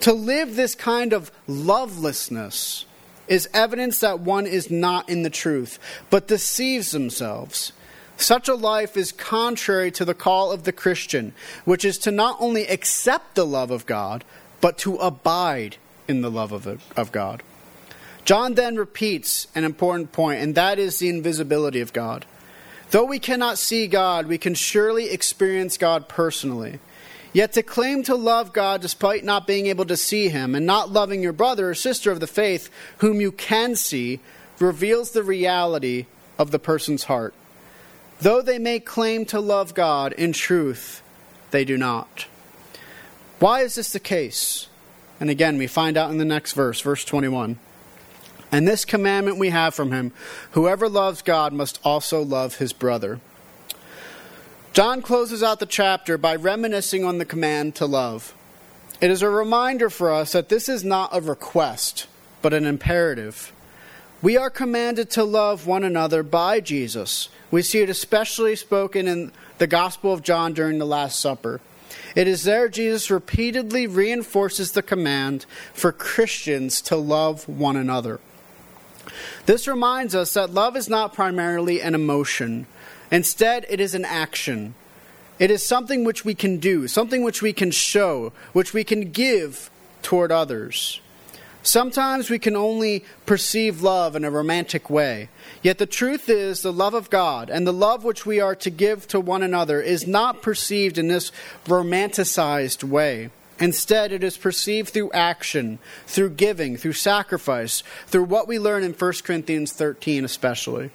To 0.00 0.12
live 0.12 0.54
this 0.54 0.76
kind 0.76 1.12
of 1.12 1.32
lovelessness 1.48 2.86
is 3.26 3.48
evidence 3.52 4.00
that 4.00 4.20
one 4.20 4.46
is 4.46 4.70
not 4.70 5.08
in 5.08 5.22
the 5.22 5.30
truth, 5.30 5.78
but 6.08 6.28
deceives 6.28 6.92
themselves. 6.92 7.72
Such 8.16 8.48
a 8.48 8.54
life 8.54 8.96
is 8.96 9.12
contrary 9.12 9.90
to 9.92 10.04
the 10.04 10.14
call 10.14 10.52
of 10.52 10.64
the 10.64 10.72
Christian, 10.72 11.32
which 11.64 11.84
is 11.84 11.98
to 11.98 12.10
not 12.10 12.36
only 12.38 12.66
accept 12.66 13.34
the 13.34 13.46
love 13.46 13.70
of 13.70 13.86
God, 13.86 14.24
but 14.60 14.78
to 14.78 14.96
abide 14.96 15.76
in 16.08 16.22
the 16.22 16.30
love 16.30 16.52
of, 16.52 16.66
of 16.96 17.12
God. 17.12 17.42
John 18.24 18.54
then 18.54 18.76
repeats 18.76 19.46
an 19.54 19.64
important 19.64 20.12
point, 20.12 20.42
and 20.42 20.54
that 20.54 20.78
is 20.78 20.98
the 20.98 21.08
invisibility 21.08 21.80
of 21.80 21.92
God. 21.92 22.26
Though 22.90 23.04
we 23.04 23.18
cannot 23.18 23.58
see 23.58 23.86
God, 23.86 24.26
we 24.26 24.38
can 24.38 24.54
surely 24.54 25.10
experience 25.10 25.78
God 25.78 26.08
personally. 26.08 26.80
Yet 27.32 27.52
to 27.52 27.62
claim 27.62 28.02
to 28.04 28.16
love 28.16 28.52
God 28.52 28.80
despite 28.80 29.24
not 29.24 29.46
being 29.46 29.68
able 29.68 29.84
to 29.84 29.96
see 29.96 30.28
Him 30.28 30.54
and 30.54 30.66
not 30.66 30.90
loving 30.90 31.22
your 31.22 31.32
brother 31.32 31.70
or 31.70 31.74
sister 31.74 32.10
of 32.10 32.18
the 32.18 32.26
faith 32.26 32.68
whom 32.98 33.20
you 33.20 33.30
can 33.30 33.76
see 33.76 34.18
reveals 34.58 35.12
the 35.12 35.22
reality 35.22 36.06
of 36.38 36.50
the 36.50 36.58
person's 36.58 37.04
heart. 37.04 37.32
Though 38.20 38.42
they 38.42 38.58
may 38.58 38.80
claim 38.80 39.24
to 39.26 39.40
love 39.40 39.74
God, 39.74 40.12
in 40.12 40.32
truth, 40.32 41.02
they 41.52 41.64
do 41.64 41.78
not. 41.78 42.26
Why 43.40 43.62
is 43.62 43.74
this 43.74 43.92
the 43.92 44.00
case? 44.00 44.68
And 45.18 45.30
again, 45.30 45.58
we 45.58 45.66
find 45.66 45.96
out 45.96 46.10
in 46.10 46.18
the 46.18 46.24
next 46.24 46.52
verse, 46.52 46.80
verse 46.80 47.04
21. 47.04 47.58
And 48.52 48.68
this 48.68 48.84
commandment 48.84 49.38
we 49.38 49.48
have 49.48 49.74
from 49.74 49.92
him 49.92 50.12
whoever 50.52 50.88
loves 50.88 51.22
God 51.22 51.52
must 51.52 51.80
also 51.82 52.22
love 52.22 52.56
his 52.56 52.72
brother. 52.72 53.18
John 54.72 55.02
closes 55.02 55.42
out 55.42 55.58
the 55.58 55.66
chapter 55.66 56.18
by 56.18 56.36
reminiscing 56.36 57.04
on 57.04 57.18
the 57.18 57.24
command 57.24 57.74
to 57.76 57.86
love. 57.86 58.34
It 59.00 59.10
is 59.10 59.22
a 59.22 59.30
reminder 59.30 59.88
for 59.88 60.12
us 60.12 60.32
that 60.32 60.50
this 60.50 60.68
is 60.68 60.84
not 60.84 61.16
a 61.16 61.20
request, 61.20 62.06
but 62.42 62.52
an 62.52 62.66
imperative. 62.66 63.52
We 64.20 64.36
are 64.36 64.50
commanded 64.50 65.08
to 65.12 65.24
love 65.24 65.66
one 65.66 65.82
another 65.82 66.22
by 66.22 66.60
Jesus. 66.60 67.30
We 67.50 67.62
see 67.62 67.80
it 67.80 67.88
especially 67.88 68.54
spoken 68.54 69.08
in 69.08 69.32
the 69.56 69.66
Gospel 69.66 70.12
of 70.12 70.22
John 70.22 70.52
during 70.52 70.78
the 70.78 70.86
Last 70.86 71.18
Supper. 71.18 71.62
It 72.14 72.26
is 72.26 72.44
there 72.44 72.68
Jesus 72.68 73.10
repeatedly 73.10 73.86
reinforces 73.86 74.72
the 74.72 74.82
command 74.82 75.46
for 75.72 75.92
Christians 75.92 76.80
to 76.82 76.96
love 76.96 77.48
one 77.48 77.76
another. 77.76 78.20
This 79.46 79.66
reminds 79.66 80.14
us 80.14 80.34
that 80.34 80.54
love 80.54 80.76
is 80.76 80.88
not 80.88 81.14
primarily 81.14 81.80
an 81.80 81.94
emotion. 81.94 82.66
Instead, 83.10 83.66
it 83.68 83.80
is 83.80 83.94
an 83.94 84.04
action. 84.04 84.74
It 85.38 85.50
is 85.50 85.64
something 85.64 86.04
which 86.04 86.24
we 86.24 86.34
can 86.34 86.58
do, 86.58 86.86
something 86.86 87.22
which 87.22 87.42
we 87.42 87.52
can 87.52 87.70
show, 87.70 88.32
which 88.52 88.74
we 88.74 88.84
can 88.84 89.10
give 89.10 89.70
toward 90.02 90.30
others. 90.30 91.00
Sometimes 91.62 92.30
we 92.30 92.38
can 92.38 92.56
only 92.56 93.04
perceive 93.26 93.82
love 93.82 94.16
in 94.16 94.24
a 94.24 94.30
romantic 94.30 94.88
way. 94.88 95.28
Yet 95.62 95.78
the 95.78 95.86
truth 95.86 96.28
is, 96.28 96.62
the 96.62 96.72
love 96.72 96.94
of 96.94 97.10
God 97.10 97.50
and 97.50 97.66
the 97.66 97.72
love 97.72 98.02
which 98.02 98.24
we 98.24 98.40
are 98.40 98.54
to 98.56 98.70
give 98.70 99.06
to 99.08 99.20
one 99.20 99.42
another 99.42 99.80
is 99.80 100.06
not 100.06 100.42
perceived 100.42 100.96
in 100.96 101.08
this 101.08 101.32
romanticized 101.66 102.82
way. 102.82 103.30
Instead, 103.58 104.10
it 104.10 104.24
is 104.24 104.38
perceived 104.38 104.88
through 104.88 105.12
action, 105.12 105.78
through 106.06 106.30
giving, 106.30 106.78
through 106.78 106.94
sacrifice, 106.94 107.82
through 108.06 108.24
what 108.24 108.48
we 108.48 108.58
learn 108.58 108.82
in 108.82 108.94
1 108.94 109.12
Corinthians 109.22 109.72
13 109.72 110.24
especially. 110.24 110.90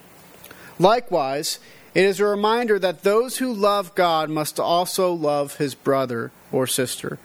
Likewise, 0.80 1.60
it 1.94 2.04
is 2.04 2.20
a 2.20 2.26
reminder 2.26 2.80
that 2.80 3.04
those 3.04 3.38
who 3.38 3.54
love 3.54 3.94
God 3.94 4.32
must 4.32 4.60
also 4.60 5.14
love 5.14 5.58
his 5.58 5.76
brother 5.76 6.32
or 6.52 6.66
sister. 6.66 7.20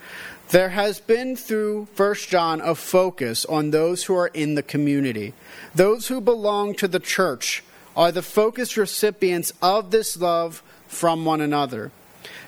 There 0.50 0.70
has 0.70 0.98
been 0.98 1.36
through 1.36 1.86
1 1.96 2.14
John 2.28 2.60
a 2.60 2.74
focus 2.74 3.44
on 3.44 3.70
those 3.70 4.04
who 4.04 4.16
are 4.16 4.26
in 4.26 4.56
the 4.56 4.64
community. 4.64 5.32
Those 5.76 6.08
who 6.08 6.20
belong 6.20 6.74
to 6.74 6.88
the 6.88 6.98
church 6.98 7.62
are 7.96 8.10
the 8.10 8.22
focused 8.22 8.76
recipients 8.76 9.52
of 9.62 9.92
this 9.92 10.16
love 10.16 10.64
from 10.88 11.24
one 11.24 11.40
another. 11.40 11.92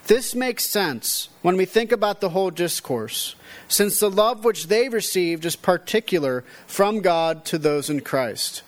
This 0.09 0.35
makes 0.35 0.65
sense 0.65 1.29
when 1.43 1.57
we 1.57 1.65
think 1.65 1.93
about 1.93 2.21
the 2.21 2.31
whole 2.31 2.51
discourse, 2.51 3.37
since 3.69 4.01
the 4.01 4.11
love 4.11 4.45
which 4.45 4.67
they 4.67 4.89
received 4.89 5.45
is 5.45 5.55
particular 5.55 6.43
from 6.67 7.03
God 7.03 7.45
to 7.47 7.59
those 7.59 7.89
in 7.89 8.01
Christ. 8.01 8.63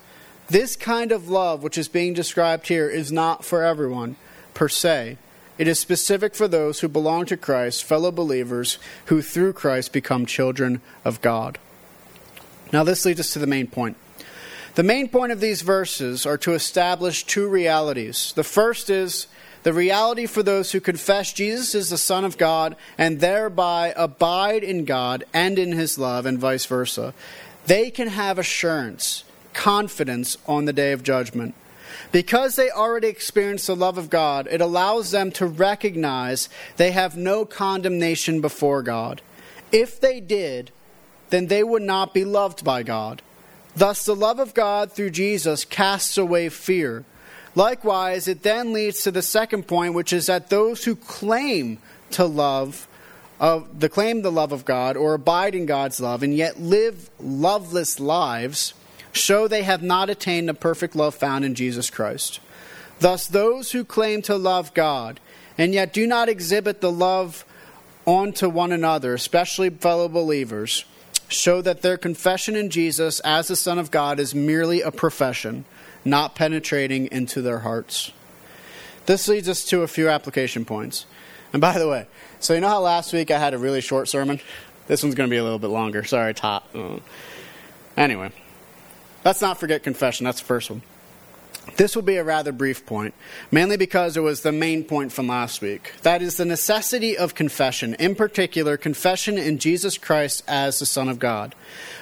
This 0.46 0.76
kind 0.76 1.10
of 1.10 1.28
love, 1.28 1.60
which 1.64 1.76
is 1.76 1.88
being 1.88 2.14
described 2.14 2.68
here, 2.68 2.88
is 2.88 3.10
not 3.10 3.44
for 3.44 3.64
everyone 3.64 4.14
per 4.54 4.68
se. 4.68 5.18
It 5.56 5.68
is 5.68 5.78
specific 5.78 6.34
for 6.34 6.48
those 6.48 6.80
who 6.80 6.88
belong 6.88 7.26
to 7.26 7.36
Christ, 7.36 7.84
fellow 7.84 8.10
believers, 8.10 8.78
who 9.06 9.22
through 9.22 9.52
Christ 9.52 9.92
become 9.92 10.26
children 10.26 10.80
of 11.04 11.20
God. 11.20 11.58
Now, 12.72 12.82
this 12.82 13.04
leads 13.04 13.20
us 13.20 13.32
to 13.34 13.38
the 13.38 13.46
main 13.46 13.68
point. 13.68 13.96
The 14.74 14.82
main 14.82 15.08
point 15.08 15.30
of 15.30 15.38
these 15.38 15.62
verses 15.62 16.26
are 16.26 16.38
to 16.38 16.54
establish 16.54 17.24
two 17.24 17.48
realities. 17.48 18.32
The 18.34 18.42
first 18.42 18.90
is 18.90 19.28
the 19.62 19.72
reality 19.72 20.26
for 20.26 20.42
those 20.42 20.72
who 20.72 20.80
confess 20.80 21.32
Jesus 21.32 21.74
is 21.74 21.90
the 21.90 21.98
Son 21.98 22.24
of 22.24 22.36
God 22.36 22.74
and 22.98 23.20
thereby 23.20 23.94
abide 23.96 24.64
in 24.64 24.84
God 24.84 25.24
and 25.32 25.58
in 25.58 25.72
His 25.72 25.98
love, 25.98 26.26
and 26.26 26.38
vice 26.38 26.66
versa. 26.66 27.14
They 27.66 27.90
can 27.90 28.08
have 28.08 28.38
assurance, 28.38 29.22
confidence 29.52 30.36
on 30.46 30.64
the 30.64 30.72
day 30.72 30.92
of 30.92 31.04
judgment. 31.04 31.54
Because 32.12 32.56
they 32.56 32.70
already 32.70 33.08
experienced 33.08 33.66
the 33.66 33.76
love 33.76 33.98
of 33.98 34.10
God, 34.10 34.48
it 34.50 34.60
allows 34.60 35.10
them 35.10 35.30
to 35.32 35.46
recognize 35.46 36.48
they 36.76 36.92
have 36.92 37.16
no 37.16 37.44
condemnation 37.44 38.40
before 38.40 38.82
God. 38.82 39.22
If 39.72 40.00
they 40.00 40.20
did, 40.20 40.70
then 41.30 41.46
they 41.46 41.64
would 41.64 41.82
not 41.82 42.14
be 42.14 42.24
loved 42.24 42.64
by 42.64 42.82
God. 42.82 43.22
Thus, 43.76 44.04
the 44.04 44.14
love 44.14 44.38
of 44.38 44.54
God 44.54 44.92
through 44.92 45.10
Jesus 45.10 45.64
casts 45.64 46.16
away 46.16 46.48
fear. 46.48 47.04
Likewise, 47.56 48.28
it 48.28 48.42
then 48.42 48.72
leads 48.72 49.02
to 49.02 49.10
the 49.10 49.22
second 49.22 49.66
point, 49.66 49.94
which 49.94 50.12
is 50.12 50.26
that 50.26 50.50
those 50.50 50.84
who 50.84 50.96
claim 50.96 51.78
to 52.12 52.24
love, 52.24 52.88
of 53.40 53.80
the 53.80 53.88
claim 53.88 54.22
the 54.22 54.32
love 54.32 54.52
of 54.52 54.64
God 54.64 54.96
or 54.96 55.14
abide 55.14 55.54
in 55.54 55.66
God's 55.66 56.00
love, 56.00 56.22
and 56.22 56.34
yet 56.34 56.60
live 56.60 57.10
loveless 57.20 57.98
lives, 57.98 58.74
show 59.14 59.48
they 59.48 59.62
have 59.62 59.82
not 59.82 60.10
attained 60.10 60.48
the 60.48 60.54
perfect 60.54 60.94
love 60.94 61.14
found 61.14 61.44
in 61.44 61.54
Jesus 61.54 61.88
Christ. 61.88 62.40
Thus, 63.00 63.26
those 63.26 63.72
who 63.72 63.84
claim 63.84 64.22
to 64.22 64.36
love 64.36 64.74
God 64.74 65.20
and 65.56 65.72
yet 65.72 65.92
do 65.92 66.06
not 66.06 66.28
exhibit 66.28 66.80
the 66.80 66.92
love 66.92 67.44
onto 68.06 68.48
one 68.48 68.72
another, 68.72 69.14
especially 69.14 69.70
fellow 69.70 70.08
believers, 70.08 70.84
show 71.28 71.62
that 71.62 71.82
their 71.82 71.96
confession 71.96 72.54
in 72.56 72.70
Jesus 72.70 73.20
as 73.20 73.48
the 73.48 73.56
Son 73.56 73.78
of 73.78 73.90
God 73.90 74.20
is 74.20 74.34
merely 74.34 74.82
a 74.82 74.90
profession, 74.90 75.64
not 76.04 76.34
penetrating 76.34 77.06
into 77.10 77.40
their 77.40 77.60
hearts. 77.60 78.12
This 79.06 79.28
leads 79.28 79.48
us 79.48 79.64
to 79.66 79.82
a 79.82 79.88
few 79.88 80.08
application 80.08 80.64
points. 80.64 81.06
And 81.52 81.60
by 81.60 81.78
the 81.78 81.88
way, 81.88 82.06
so 82.40 82.54
you 82.54 82.60
know 82.60 82.68
how 82.68 82.80
last 82.80 83.12
week 83.12 83.30
I 83.30 83.38
had 83.38 83.54
a 83.54 83.58
really 83.58 83.80
short 83.80 84.08
sermon? 84.08 84.40
This 84.86 85.02
one's 85.02 85.14
going 85.14 85.28
to 85.28 85.34
be 85.34 85.38
a 85.38 85.42
little 85.42 85.58
bit 85.58 85.68
longer. 85.68 86.04
Sorry, 86.04 86.34
Tot. 86.34 86.64
Uh, 86.74 86.98
anyway, 87.96 88.32
Let's 89.24 89.40
not 89.40 89.58
forget 89.58 89.82
confession. 89.82 90.24
That's 90.24 90.40
the 90.40 90.46
first 90.46 90.70
one. 90.70 90.82
This 91.76 91.96
will 91.96 92.02
be 92.02 92.16
a 92.16 92.24
rather 92.24 92.52
brief 92.52 92.84
point, 92.84 93.14
mainly 93.50 93.78
because 93.78 94.16
it 94.16 94.20
was 94.20 94.42
the 94.42 94.52
main 94.52 94.84
point 94.84 95.12
from 95.12 95.28
last 95.28 95.62
week. 95.62 95.92
That 96.02 96.20
is 96.20 96.36
the 96.36 96.44
necessity 96.44 97.16
of 97.16 97.34
confession, 97.34 97.94
in 97.94 98.14
particular, 98.14 98.76
confession 98.76 99.38
in 99.38 99.58
Jesus 99.58 99.96
Christ 99.96 100.44
as 100.46 100.78
the 100.78 100.86
Son 100.86 101.08
of 101.08 101.18
God. 101.18 101.54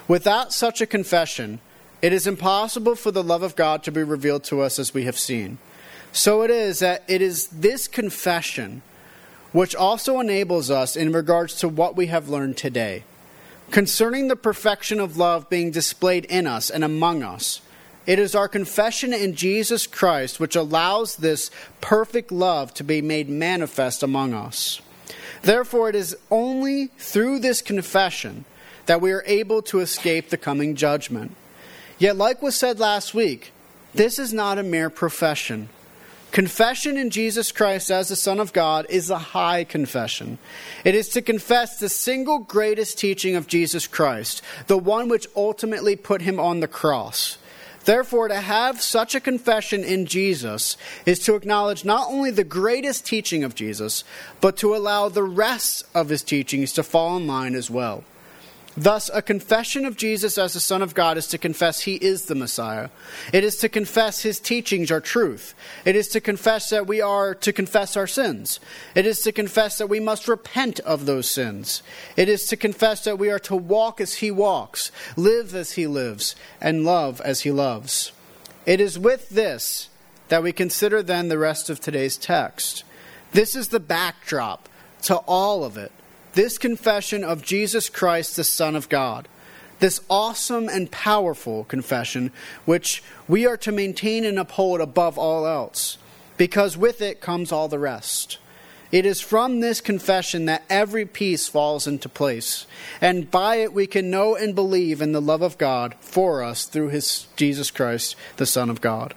Without 0.09 0.52
such 0.52 0.81
a 0.81 0.87
confession, 0.87 1.61
it 2.02 2.12
is 2.12 2.26
impossible 2.26 2.97
for 2.97 3.12
the 3.12 3.23
love 3.23 3.45
of 3.45 3.55
God 3.55 3.85
to 3.85 3.93
be 3.93 4.02
revealed 4.02 4.43
to 4.45 4.61
us 4.61 4.81
as 4.81 4.93
we 4.93 5.05
have 5.05 5.19
seen. 5.19 5.59
So 6.11 6.43
it 6.43 6.50
is 6.50 6.81
that 6.81 7.05
it 7.07 7.23
is 7.23 7.47
this 7.47 7.87
confession 7.87 8.83
which 9.52 9.76
also 9.76 10.19
enables 10.19 10.71
us 10.71 10.97
in 10.97 11.12
regards 11.12 11.55
to 11.57 11.69
what 11.69 11.97
we 11.97 12.07
have 12.07 12.29
learned 12.29 12.57
today 12.57 13.05
concerning 13.73 14.29
the 14.29 14.37
perfection 14.37 15.00
of 15.00 15.17
love 15.17 15.49
being 15.49 15.71
displayed 15.71 16.26
in 16.26 16.47
us 16.47 16.71
and 16.71 16.85
among 16.85 17.23
us. 17.23 17.62
It 18.07 18.19
is 18.19 18.35
our 18.35 18.47
confession 18.47 19.12
in 19.12 19.35
Jesus 19.35 19.87
Christ 19.87 20.38
which 20.38 20.55
allows 20.55 21.17
this 21.17 21.50
perfect 21.81 22.31
love 22.31 22.75
to 22.75 22.85
be 22.85 23.00
made 23.00 23.29
manifest 23.29 24.02
among 24.02 24.35
us. 24.35 24.81
Therefore, 25.41 25.88
it 25.88 25.95
is 25.95 26.17
only 26.31 26.88
through 26.99 27.38
this 27.38 27.62
confession 27.62 28.45
that 28.87 29.00
we 29.00 29.11
are 29.11 29.25
able 29.26 29.62
to 29.62 29.81
escape 29.81 30.29
the 30.29 30.37
coming 30.37 30.76
judgment. 30.76 31.35
Yet, 31.99 32.17
like 32.17 32.43
was 32.43 32.55
said 32.55 32.79
last 32.79 33.14
week, 33.14 33.52
this 33.95 34.19
is 34.19 34.33
not 34.33 34.59
a 34.59 34.62
mere 34.62 34.91
profession. 34.91 35.69
Confession 36.33 36.97
in 36.97 37.11
Jesus 37.11 37.53
Christ 37.53 37.91
as 37.91 38.09
the 38.09 38.17
Son 38.17 38.41
of 38.41 38.55
God 38.55 38.87
is 38.89 39.11
a 39.11 39.19
high 39.19 39.65
confession. 39.65 40.39
It 40.83 40.95
is 40.95 41.11
to 41.11 41.21
confess 41.21 41.79
the 41.79 41.91
single 41.91 42.39
greatest 42.39 42.99
teaching 42.99 43.37
of 43.37 43.47
Jesus 43.47 43.87
Christ, 43.87 44.41
the 44.67 44.79
one 44.79 45.09
which 45.09 45.27
ultimately 45.37 45.95
put 45.95 46.23
him 46.23 46.41
on 46.41 46.61
the 46.61 46.69
cross. 46.69 47.37
Therefore, 47.85 48.29
to 48.29 48.37
have 48.37 48.81
such 48.81 49.15
a 49.15 49.21
confession 49.21 49.85
in 49.85 50.07
Jesus 50.07 50.79
is 51.05 51.19
to 51.21 51.35
acknowledge 51.35 51.85
not 51.85 52.09
only 52.09 52.31
the 52.31 52.45
greatest 52.45 53.05
teaching 53.05 53.45
of 53.45 53.55
Jesus, 53.55 54.03
but 54.41 54.57
to 54.59 54.75
allow 54.75 55.11
the 55.11 55.23
rest 55.23 55.85
of 55.95 56.09
his 56.09 56.23
teachings 56.23 56.73
to 56.73 56.83
fall 56.83 57.19
in 57.19 57.27
line 57.27 57.55
as 57.55 57.71
well. 57.71 58.05
Thus, 58.76 59.11
a 59.12 59.21
confession 59.21 59.85
of 59.85 59.99
Jesus 59.99 60.38
as 60.38 60.55
the 60.55 60.61
Son 60.61 60.81
of 60.81 60.95
God 60.95 61.19
is 61.19 61.26
to 61.29 61.38
confess 61.38 61.83
He 61.83 61.97
is 61.97 62.25
the 62.25 62.35
Messiah. 62.35 62.88
It 63.31 63.45
is 63.45 63.57
to 63.59 63.69
confess 63.69 64.23
His 64.23 64.41
teachings 64.41 64.91
are 64.91 65.00
truth. 65.00 65.55
It 65.85 65.95
is 65.95 66.09
to 66.09 66.21
confess 66.21 66.71
that 66.71 66.87
we 66.87 67.00
are 67.02 67.35
to 67.35 67.52
confess 67.52 67.99
our 67.99 68.07
sins. 68.07 68.61
It 68.95 69.05
is 69.05 69.21
to 69.23 69.33
confess 69.33 69.76
that 69.76 69.88
we 69.88 70.00
must 70.00 70.26
repent 70.26 70.81
of 70.81 71.05
those 71.05 71.29
sins. 71.29 71.83
It 72.17 72.31
is 72.31 72.47
to 72.47 72.57
confess 72.57 73.05
that 73.05 73.19
we 73.19 73.31
are 73.31 73.38
to 73.41 73.57
walk 73.57 74.00
as 74.00 74.14
He 74.14 74.31
walks, 74.31 74.91
live 75.17 75.55
as 75.55 75.73
He 75.73 75.87
lives, 75.87 76.35
and 76.59 76.85
love 76.85 77.21
as 77.21 77.43
He 77.43 77.50
loves. 77.50 78.12
It 78.64 78.81
is 78.81 78.99
with 78.99 79.29
this 79.29 79.91
that 80.29 80.43
we 80.43 80.52
consider 80.52 81.02
then 81.02 81.29
the 81.29 81.38
rest 81.38 81.69
of 81.69 81.79
today's 81.79 82.17
text. 82.17 82.85
This 83.33 83.55
is 83.55 83.69
the 83.69 83.81
backdrop 83.81 84.67
to 85.02 85.17
all 85.17 85.62
of 85.62 85.76
it 85.76 85.93
this 86.35 86.59
confession 86.59 87.25
of 87.25 87.43
Jesus 87.43 87.89
Christ, 87.89 88.37
the 88.37 88.45
Son 88.45 88.75
of 88.77 88.89
God, 88.89 89.29
this 89.81 90.01
awesome 90.09 90.69
and 90.69 90.91
powerful 90.91 91.65
confession, 91.65 92.31
which 92.65 93.03
we 93.29 93.47
are 93.47 93.57
to 93.59 93.73
maintain 93.73 94.25
and 94.25 94.39
uphold 94.39 94.81
above 94.81 95.19
all 95.19 95.47
else, 95.47 95.99
because 96.37 96.77
with 96.77 97.01
it 97.01 97.21
comes 97.21 97.53
all 97.53 97.69
the 97.69 97.79
rest. 97.79 98.39
It 98.93 99.07
is 99.07 99.23
from 99.23 99.61
this 99.61 99.81
confession 99.81 100.45
that 100.45 100.65
every 100.69 101.07
piece 101.07 101.49
falls 101.49 101.87
into 101.87 102.09
place, 102.09 102.67
and 103.01 103.31
by 103.31 103.57
it 103.57 103.73
we 103.73 103.87
can 103.87 104.11
know 104.11 104.37
and 104.37 104.55
believe 104.55 105.01
in 105.01 105.12
the 105.12 105.21
love 105.21 105.43
of 105.43 105.57
God 105.57 105.95
for 106.01 106.43
us 106.43 106.67
through 106.67 106.91
his 106.91 107.27
Jesus 107.35 107.71
Christ, 107.71 108.17
the 108.37 108.47
Son 108.47 108.69
of 108.69 108.83
God. 108.83 109.15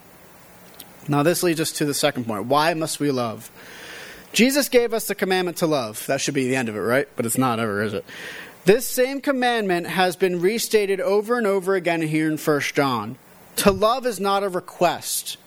Now, 1.08 1.24
this 1.24 1.44
leads 1.44 1.60
us 1.60 1.72
to 1.74 1.86
the 1.86 1.94
second 1.94 2.26
point. 2.26 2.46
Why 2.46 2.74
must 2.74 3.00
we 3.00 3.12
love? 3.12 3.52
Jesus 4.36 4.68
gave 4.68 4.94
us 4.94 5.08
the 5.08 5.16
commandment 5.16 5.60
to 5.60 5.66
love. 5.66 6.06
That 6.08 6.20
should 6.20 6.34
be 6.34 6.50
the 6.50 6.58
end 6.58 6.68
of 6.68 6.76
it, 6.76 6.82
right? 6.82 7.08
But 7.16 7.26
it's 7.26 7.38
not 7.38 7.58
ever, 7.58 7.82
is 7.82 7.94
it? 7.94 8.04
This 8.66 8.86
same 8.86 9.22
commandment 9.22 9.88
has 9.88 10.18
been 10.18 10.42
restated 10.42 11.00
over 11.00 11.38
and 11.38 11.48
over 11.48 11.74
again 11.74 12.02
here 12.02 12.30
in 12.30 12.38
1 12.38 12.60
John. 12.74 13.18
To 13.58 13.72
love 13.72 14.06
is 14.06 14.20
not 14.20 14.44
a 14.44 14.50
request. 14.50 15.38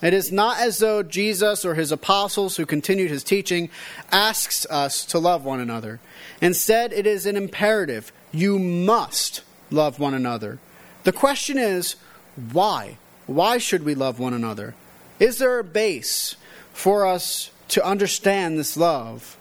It 0.00 0.14
is 0.14 0.32
not 0.32 0.60
as 0.60 0.78
though 0.78 1.02
Jesus 1.02 1.62
or 1.66 1.74
his 1.74 1.92
apostles 1.92 2.56
who 2.56 2.64
continued 2.64 3.10
his 3.10 3.22
teaching 3.22 3.68
asks 4.10 4.64
us 4.70 5.04
to 5.06 5.18
love 5.18 5.44
one 5.44 5.60
another. 5.60 6.00
Instead, 6.40 6.94
it 6.94 7.06
is 7.06 7.26
an 7.26 7.36
imperative. 7.36 8.12
You 8.32 8.58
must 8.58 9.42
love 9.70 9.98
one 9.98 10.14
another. 10.14 10.58
The 11.04 11.12
question 11.12 11.58
is, 11.58 11.96
why? 12.52 12.96
Why 13.26 13.58
should 13.58 13.84
we 13.84 13.94
love 13.94 14.18
one 14.18 14.32
another? 14.32 14.74
Is 15.20 15.36
there 15.36 15.58
a 15.58 15.64
base 15.64 16.36
for 16.72 17.06
us 17.06 17.50
to 17.68 17.84
understand 17.84 18.58
this 18.58 18.76
love? 18.76 19.36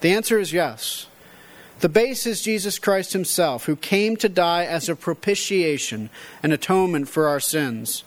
The 0.00 0.10
answer 0.10 0.38
is 0.38 0.52
yes. 0.52 1.06
The 1.80 1.88
base 1.88 2.26
is 2.26 2.42
Jesus 2.42 2.78
Christ 2.78 3.12
Himself, 3.12 3.66
who 3.66 3.76
came 3.76 4.16
to 4.16 4.28
die 4.28 4.64
as 4.64 4.88
a 4.88 4.96
propitiation, 4.96 6.10
an 6.42 6.52
atonement 6.52 7.08
for 7.08 7.28
our 7.28 7.40
sins. 7.40 8.02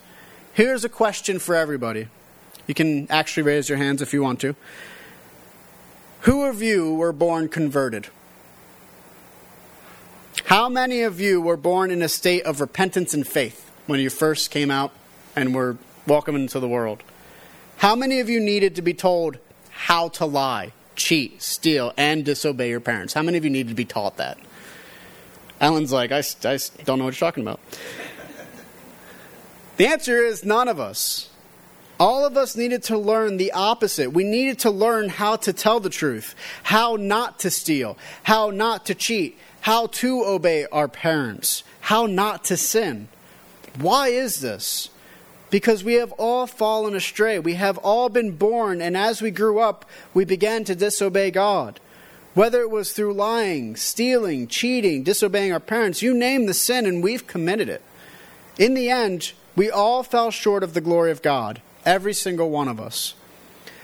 Here's 0.54 0.84
a 0.84 0.90
question 0.90 1.40
for 1.40 1.56
everybody. 1.56 2.08
You 2.68 2.74
can 2.74 3.10
actually 3.10 3.44
raise 3.44 3.70
your 3.70 3.78
hands 3.78 4.02
if 4.02 4.14
you 4.14 4.22
want 4.22 4.42
to. 4.42 4.56
Who 6.22 6.44
of 6.44 6.62
you 6.62 6.94
were 6.94 7.14
born 7.14 7.48
converted? 7.48 8.10
How 10.46 10.68
many 10.70 11.02
of 11.02 11.20
you 11.22 11.42
were 11.42 11.58
born 11.58 11.92
in 11.92 12.02
a 12.02 12.10
state 12.10 12.44
of 12.44 12.62
repentance 12.62 13.14
and 13.14 13.26
faith 13.26 13.72
when 13.88 14.00
you 14.00 14.10
first 14.10 14.52
came 14.52 14.70
out 14.70 14.92
and 15.36 15.56
were 15.56 15.78
welcomed 16.06 16.40
into 16.40 16.60
the 16.60 16.68
world? 16.68 17.04
How 17.78 17.96
many 17.96 18.20
of 18.20 18.30
you 18.30 18.40
needed 18.40 18.76
to 18.76 18.82
be 18.82 18.94
told, 18.94 19.38
how 19.82 20.10
to 20.10 20.26
lie, 20.26 20.72
cheat, 20.96 21.42
steal, 21.42 21.92
and 21.98 22.24
disobey 22.24 22.70
your 22.70 22.80
parents. 22.80 23.16
How 23.16 23.24
many 23.24 23.40
of 23.40 23.44
you 23.44 23.50
need 23.50 23.68
to 23.70 23.74
be 23.74 23.84
taught 23.84 24.18
that? 24.18 24.38
Alan's 25.60 25.92
like, 25.92 26.12
I, 26.12 26.20
I 26.20 26.60
don't 26.86 27.00
know 27.00 27.06
what 27.06 27.20
you're 27.20 27.28
talking 27.28 27.42
about. 27.44 27.60
the 29.78 29.88
answer 29.88 30.24
is 30.24 30.46
none 30.46 30.68
of 30.68 30.80
us. 30.80 31.32
All 32.00 32.24
of 32.24 32.38
us 32.38 32.56
needed 32.56 32.84
to 32.84 32.98
learn 32.98 33.38
the 33.38 33.54
opposite. 33.54 34.14
We 34.14 34.24
needed 34.24 34.60
to 34.60 34.70
learn 34.70 35.10
how 35.10 35.36
to 35.38 35.52
tell 35.52 35.80
the 35.80 35.90
truth, 35.90 36.36
how 36.62 36.96
not 36.96 37.40
to 37.40 37.50
steal, 37.50 37.98
how 38.22 38.52
not 38.52 38.86
to 38.86 38.94
cheat, 38.94 39.36
how 39.62 39.88
to 39.88 40.24
obey 40.26 40.68
our 40.72 40.88
parents, 40.88 41.64
how 41.80 42.06
not 42.06 42.44
to 42.46 42.58
sin. 42.58 43.08
Why 43.80 44.10
is 44.10 44.42
this? 44.42 44.90
Because 45.52 45.84
we 45.84 45.96
have 45.96 46.12
all 46.14 46.48
fallen 46.48 46.96
astray. 46.96 47.38
We 47.38 47.54
have 47.54 47.78
all 47.80 48.10
been 48.10 48.32
born, 48.32 48.82
and 48.82 48.98
as 48.98 49.22
we 49.22 49.30
grew 49.30 49.60
up, 49.60 49.86
we 50.14 50.26
began 50.26 50.64
to 50.64 50.74
disobey 50.74 51.30
God. 51.30 51.80
Whether 52.34 52.62
it 52.62 52.72
was 52.72 52.94
through 52.94 53.14
lying, 53.14 53.76
stealing, 53.76 54.48
cheating, 54.48 55.04
disobeying 55.04 55.52
our 55.52 55.60
parents, 55.60 56.02
you 56.02 56.14
name 56.14 56.46
the 56.46 56.54
sin, 56.54 56.86
and 56.86 57.04
we've 57.04 57.28
committed 57.28 57.68
it. 57.68 57.84
In 58.58 58.74
the 58.74 58.90
end, 58.90 59.34
we 59.56 59.70
all 59.70 60.02
fell 60.02 60.32
short 60.32 60.64
of 60.64 60.74
the 60.74 60.82
glory 60.82 61.12
of 61.12 61.22
God, 61.22 61.62
every 61.86 62.14
single 62.14 62.50
one 62.50 62.70
of 62.70 62.80
us. 62.80 63.14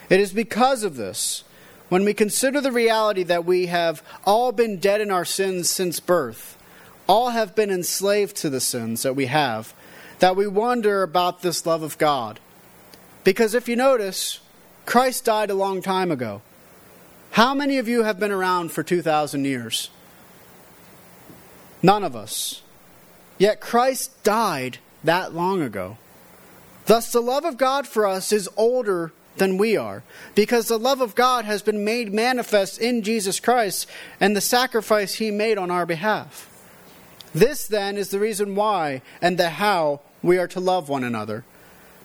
It 0.10 0.22
is 0.22 0.32
because 0.32 0.84
of 0.84 0.96
this, 0.96 1.44
when 1.90 2.06
we 2.06 2.14
consider 2.14 2.62
the 2.62 2.72
reality 2.72 3.24
that 3.24 3.44
we 3.44 3.66
have 3.66 4.02
all 4.26 4.54
been 4.54 4.78
dead 4.78 5.02
in 5.02 5.12
our 5.12 5.26
sins 5.26 5.70
since 5.70 6.00
birth, 6.00 6.58
all 7.08 7.30
have 7.30 7.56
been 7.56 7.70
enslaved 7.70 8.38
to 8.38 8.50
the 8.50 8.62
sins 8.62 9.04
that 9.04 9.16
we 9.16 9.26
have, 9.26 9.74
that 10.20 10.36
we 10.36 10.48
wonder 10.48 11.04
about 11.04 11.42
this 11.42 11.66
love 11.66 11.84
of 11.84 11.98
God. 11.98 12.40
Because 13.24 13.54
if 13.54 13.68
you 13.68 13.76
notice, 13.76 14.40
Christ 14.86 15.26
died 15.26 15.50
a 15.50 15.56
long 15.56 15.82
time 15.82 16.12
ago. 16.12 16.42
How 17.32 17.54
many 17.54 17.78
of 17.78 17.88
you 17.88 18.04
have 18.04 18.20
been 18.20 18.32
around 18.32 18.72
for 18.72 18.84
2,000 18.84 19.46
years? 19.46 19.90
None 21.84 22.04
of 22.04 22.16
us. 22.16 22.62
Yet 23.38 23.60
Christ 23.60 24.24
died 24.24 24.80
that 25.04 25.34
long 25.34 25.62
ago. 25.62 25.98
Thus, 26.86 27.12
the 27.12 27.22
love 27.22 27.46
of 27.46 27.58
God 27.58 27.86
for 27.86 28.08
us 28.08 28.32
is 28.32 28.50
older 28.56 29.12
than 29.36 29.58
we 29.58 29.78
are, 29.78 30.04
because 30.34 30.68
the 30.68 30.80
love 30.80 31.02
of 31.02 31.14
God 31.14 31.46
has 31.46 31.62
been 31.62 31.84
made 31.84 32.14
manifest 32.14 32.80
in 32.80 33.04
Jesus 33.04 33.40
Christ 33.40 33.88
and 34.20 34.36
the 34.36 34.42
sacrifice 34.42 35.16
he 35.16 35.30
made 35.30 35.58
on 35.58 35.70
our 35.70 35.86
behalf. 35.86 36.50
This, 37.36 37.68
then, 37.68 37.98
is 37.98 38.10
the 38.10 38.20
reason 38.20 38.56
why 38.56 39.02
and 39.22 39.38
the 39.38 39.50
how 39.50 40.00
we 40.22 40.38
are 40.38 40.48
to 40.48 40.60
love 40.60 40.90
one 40.90 41.04
another. 41.04 41.44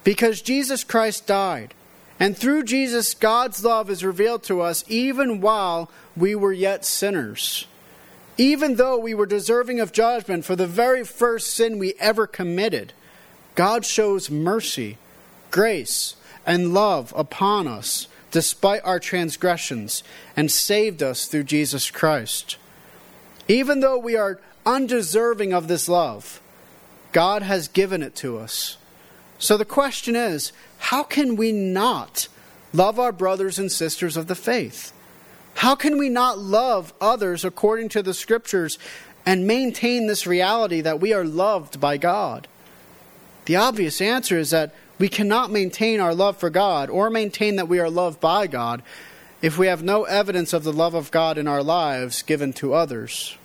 Because 0.04 0.42
Jesus 0.42 0.84
Christ 0.84 1.26
died, 1.26 1.74
and 2.18 2.36
through 2.36 2.64
Jesus, 2.64 3.14
God's 3.14 3.64
love 3.64 3.90
is 3.90 4.04
revealed 4.04 4.42
to 4.44 4.60
us 4.60 4.84
even 4.88 5.40
while 5.40 5.90
we 6.16 6.34
were 6.34 6.52
yet 6.52 6.84
sinners. 6.84 7.66
Even 8.38 8.76
though 8.76 8.98
we 8.98 9.14
were 9.14 9.26
deserving 9.26 9.80
of 9.80 9.92
judgment 9.92 10.44
for 10.44 10.56
the 10.56 10.66
very 10.66 11.04
first 11.04 11.52
sin 11.52 11.78
we 11.78 11.94
ever 11.98 12.26
committed, 12.26 12.92
God 13.54 13.84
shows 13.84 14.30
mercy, 14.30 14.98
grace, 15.50 16.16
and 16.46 16.74
love 16.74 17.12
upon 17.16 17.68
us 17.68 18.08
despite 18.30 18.82
our 18.84 18.98
transgressions 18.98 20.02
and 20.36 20.50
saved 20.50 21.02
us 21.02 21.26
through 21.26 21.44
Jesus 21.44 21.90
Christ. 21.90 22.56
Even 23.46 23.80
though 23.80 23.98
we 23.98 24.16
are 24.16 24.40
undeserving 24.64 25.52
of 25.52 25.68
this 25.68 25.88
love, 25.88 26.40
God 27.12 27.42
has 27.42 27.68
given 27.68 28.02
it 28.02 28.14
to 28.16 28.38
us. 28.38 28.76
So 29.38 29.56
the 29.56 29.64
question 29.64 30.16
is 30.16 30.52
how 30.78 31.02
can 31.02 31.36
we 31.36 31.52
not 31.52 32.28
love 32.72 32.98
our 32.98 33.12
brothers 33.12 33.58
and 33.58 33.70
sisters 33.70 34.16
of 34.16 34.26
the 34.26 34.34
faith? 34.34 34.92
How 35.54 35.74
can 35.74 35.98
we 35.98 36.08
not 36.08 36.38
love 36.38 36.92
others 37.00 37.44
according 37.44 37.90
to 37.90 38.02
the 38.02 38.14
scriptures 38.14 38.78
and 39.26 39.46
maintain 39.46 40.06
this 40.06 40.26
reality 40.26 40.80
that 40.80 41.00
we 41.00 41.12
are 41.12 41.24
loved 41.24 41.80
by 41.80 41.98
God? 41.98 42.48
The 43.44 43.56
obvious 43.56 44.00
answer 44.00 44.38
is 44.38 44.50
that 44.50 44.74
we 44.98 45.08
cannot 45.08 45.50
maintain 45.50 46.00
our 46.00 46.14
love 46.14 46.36
for 46.36 46.48
God 46.48 46.88
or 46.88 47.10
maintain 47.10 47.56
that 47.56 47.68
we 47.68 47.80
are 47.80 47.90
loved 47.90 48.20
by 48.20 48.46
God 48.46 48.82
if 49.40 49.58
we 49.58 49.66
have 49.66 49.82
no 49.82 50.04
evidence 50.04 50.52
of 50.52 50.62
the 50.62 50.72
love 50.72 50.94
of 50.94 51.10
God 51.10 51.36
in 51.36 51.48
our 51.48 51.62
lives 51.62 52.22
given 52.22 52.52
to 52.54 52.74
others. 52.74 53.36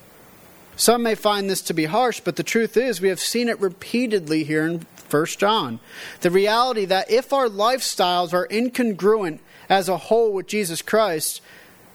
Some 0.78 1.02
may 1.02 1.16
find 1.16 1.50
this 1.50 1.62
to 1.64 1.74
be 1.74 1.86
harsh, 1.86 2.22
but 2.24 2.36
the 2.36 2.44
truth 2.44 2.78
is 2.78 3.02
we 3.02 3.10
have 3.10 3.20
seen 3.20 3.50
it 3.50 3.60
repeatedly 3.60 4.44
here 4.44 4.66
in 4.66 4.86
1 5.10 5.26
John. 5.26 5.80
The 6.22 6.30
reality 6.30 6.86
that 6.86 7.10
if 7.10 7.34
our 7.34 7.48
lifestyles 7.48 8.32
are 8.32 8.48
incongruent 8.48 9.40
as 9.70 9.90
a 9.90 9.98
whole 9.98 10.32
with 10.32 10.46
Jesus 10.46 10.84
Christ, 10.84 11.42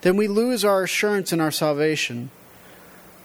then 0.00 0.16
we 0.16 0.26
lose 0.26 0.64
our 0.64 0.82
assurance 0.82 1.32
in 1.32 1.40
our 1.40 1.52
salvation. 1.52 2.30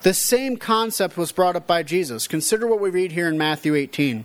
The 0.02 0.14
same 0.14 0.58
concept 0.58 1.16
was 1.16 1.32
brought 1.32 1.56
up 1.56 1.66
by 1.66 1.82
Jesus. 1.82 2.28
Consider 2.28 2.68
what 2.68 2.80
we 2.80 2.90
read 2.90 3.12
here 3.12 3.28
in 3.28 3.36
Matthew 3.36 3.74
18. 3.74 4.24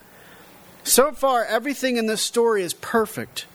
So 0.83 1.11
far, 1.11 1.45
everything 1.45 1.97
in 1.97 2.07
this 2.07 2.21
story 2.21 2.63
is 2.63 2.73
perfect. 2.73 3.45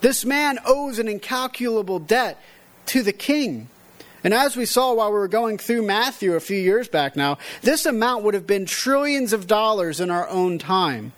This 0.00 0.24
man 0.24 0.58
owes 0.66 0.98
an 0.98 1.08
incalculable 1.08 1.98
debt 1.98 2.40
to 2.86 3.02
the 3.02 3.12
king. 3.12 3.68
And 4.24 4.34
as 4.34 4.56
we 4.56 4.66
saw 4.66 4.92
while 4.94 5.12
we 5.12 5.18
were 5.18 5.28
going 5.28 5.58
through 5.58 5.82
Matthew 5.82 6.34
a 6.34 6.40
few 6.40 6.58
years 6.58 6.88
back 6.88 7.16
now, 7.16 7.38
this 7.62 7.86
amount 7.86 8.24
would 8.24 8.34
have 8.34 8.46
been 8.46 8.66
trillions 8.66 9.32
of 9.32 9.46
dollars 9.46 10.00
in 10.00 10.10
our 10.10 10.28
own 10.28 10.58
time. 10.58 11.12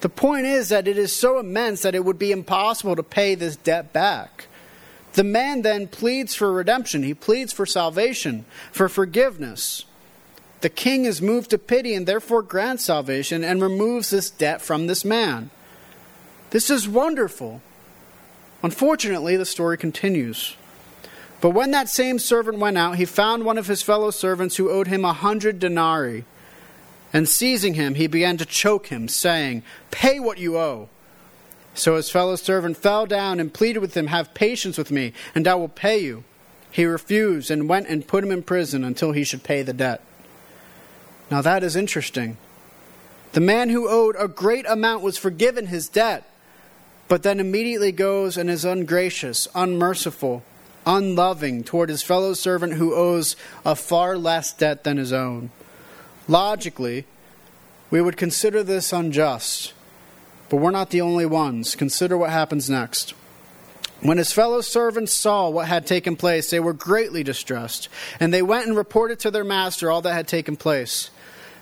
The 0.00 0.08
point 0.08 0.46
is 0.46 0.68
that 0.68 0.88
it 0.88 0.96
is 0.96 1.12
so 1.12 1.38
immense 1.38 1.82
that 1.82 1.94
it 1.94 2.04
would 2.04 2.18
be 2.18 2.32
impossible 2.32 2.96
to 2.96 3.02
pay 3.02 3.34
this 3.34 3.56
debt 3.56 3.92
back. 3.92 4.46
The 5.14 5.24
man 5.24 5.62
then 5.62 5.88
pleads 5.88 6.34
for 6.34 6.52
redemption, 6.52 7.02
he 7.02 7.14
pleads 7.14 7.52
for 7.52 7.66
salvation, 7.66 8.44
for 8.70 8.88
forgiveness. 8.88 9.84
The 10.60 10.68
king 10.68 11.06
is 11.06 11.22
moved 11.22 11.50
to 11.50 11.58
pity 11.58 11.94
and 11.94 12.06
therefore 12.06 12.42
grants 12.42 12.84
salvation 12.84 13.42
and 13.44 13.62
removes 13.62 14.10
this 14.10 14.30
debt 14.30 14.60
from 14.60 14.86
this 14.86 15.04
man. 15.04 15.50
This 16.50 16.68
is 16.68 16.88
wonderful. 16.88 17.62
Unfortunately, 18.62 19.36
the 19.36 19.46
story 19.46 19.78
continues. 19.78 20.56
But 21.40 21.50
when 21.50 21.70
that 21.70 21.88
same 21.88 22.18
servant 22.18 22.58
went 22.58 22.76
out, 22.76 22.96
he 22.96 23.06
found 23.06 23.44
one 23.44 23.56
of 23.56 23.66
his 23.66 23.82
fellow 23.82 24.10
servants 24.10 24.56
who 24.56 24.70
owed 24.70 24.88
him 24.88 25.04
a 25.04 25.14
hundred 25.14 25.58
denarii. 25.58 26.24
And 27.12 27.28
seizing 27.28 27.74
him, 27.74 27.94
he 27.94 28.06
began 28.06 28.36
to 28.36 28.44
choke 28.44 28.88
him, 28.88 29.08
saying, 29.08 29.62
Pay 29.90 30.20
what 30.20 30.38
you 30.38 30.58
owe. 30.58 30.88
So 31.74 31.96
his 31.96 32.10
fellow 32.10 32.36
servant 32.36 32.76
fell 32.76 33.06
down 33.06 33.40
and 33.40 33.54
pleaded 33.54 33.78
with 33.78 33.96
him, 33.96 34.08
Have 34.08 34.34
patience 34.34 34.76
with 34.76 34.90
me, 34.90 35.14
and 35.34 35.48
I 35.48 35.54
will 35.54 35.68
pay 35.68 35.98
you. 35.98 36.24
He 36.70 36.84
refused 36.84 37.50
and 37.50 37.68
went 37.68 37.88
and 37.88 38.06
put 38.06 38.22
him 38.22 38.30
in 38.30 38.42
prison 38.42 38.84
until 38.84 39.12
he 39.12 39.24
should 39.24 39.42
pay 39.42 39.62
the 39.62 39.72
debt. 39.72 40.02
Now 41.30 41.42
that 41.42 41.62
is 41.62 41.76
interesting. 41.76 42.36
The 43.32 43.40
man 43.40 43.68
who 43.68 43.88
owed 43.88 44.16
a 44.18 44.26
great 44.26 44.66
amount 44.66 45.02
was 45.02 45.16
forgiven 45.16 45.66
his 45.66 45.88
debt, 45.88 46.28
but 47.06 47.22
then 47.22 47.38
immediately 47.38 47.92
goes 47.92 48.36
and 48.36 48.50
is 48.50 48.64
ungracious, 48.64 49.46
unmerciful, 49.54 50.42
unloving 50.86 51.62
toward 51.62 51.88
his 51.88 52.02
fellow 52.02 52.34
servant 52.34 52.74
who 52.74 52.94
owes 52.94 53.36
a 53.64 53.76
far 53.76 54.16
less 54.18 54.52
debt 54.52 54.82
than 54.82 54.96
his 54.96 55.12
own. 55.12 55.50
Logically, 56.26 57.04
we 57.90 58.00
would 58.00 58.16
consider 58.16 58.62
this 58.62 58.92
unjust, 58.92 59.72
but 60.48 60.56
we're 60.56 60.70
not 60.70 60.90
the 60.90 61.00
only 61.00 61.26
ones. 61.26 61.76
Consider 61.76 62.16
what 62.16 62.30
happens 62.30 62.68
next. 62.68 63.14
When 64.00 64.18
his 64.18 64.32
fellow 64.32 64.62
servants 64.62 65.12
saw 65.12 65.50
what 65.50 65.68
had 65.68 65.86
taken 65.86 66.16
place, 66.16 66.50
they 66.50 66.60
were 66.60 66.72
greatly 66.72 67.22
distressed, 67.22 67.88
and 68.18 68.32
they 68.32 68.42
went 68.42 68.66
and 68.66 68.76
reported 68.76 69.20
to 69.20 69.30
their 69.30 69.44
master 69.44 69.90
all 69.90 70.00
that 70.02 70.14
had 70.14 70.26
taken 70.26 70.56
place. 70.56 71.10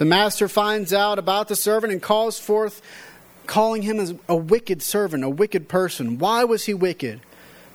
the 0.00 0.06
master 0.06 0.48
finds 0.48 0.94
out 0.94 1.18
about 1.18 1.48
the 1.48 1.54
servant 1.54 1.92
and 1.92 2.00
calls 2.00 2.38
forth, 2.40 2.80
calling 3.46 3.82
him 3.82 4.00
as 4.00 4.14
a 4.30 4.34
wicked 4.34 4.80
servant, 4.80 5.22
a 5.22 5.28
wicked 5.28 5.68
person. 5.68 6.16
Why 6.16 6.42
was 6.42 6.64
he 6.64 6.72
wicked? 6.72 7.20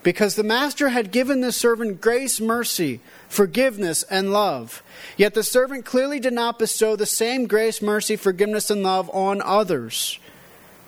Because 0.01 0.33
the 0.33 0.41
master 0.41 0.89
had 0.89 1.11
given 1.11 1.41
the 1.41 1.51
servant 1.51 2.01
grace, 2.01 2.41
mercy, 2.41 2.99
forgiveness, 3.29 4.01
and 4.09 4.33
love. 4.33 4.81
Yet 5.17 5.35
the 5.35 5.43
servant 5.43 5.85
clearly 5.85 6.19
did 6.19 6.33
not 6.33 6.57
bestow 6.57 6.95
the 6.95 7.05
same 7.05 7.45
grace, 7.45 7.79
mercy, 7.79 8.15
forgiveness, 8.15 8.71
and 8.71 8.81
love 8.81 9.07
on 9.13 9.39
others. 9.43 10.17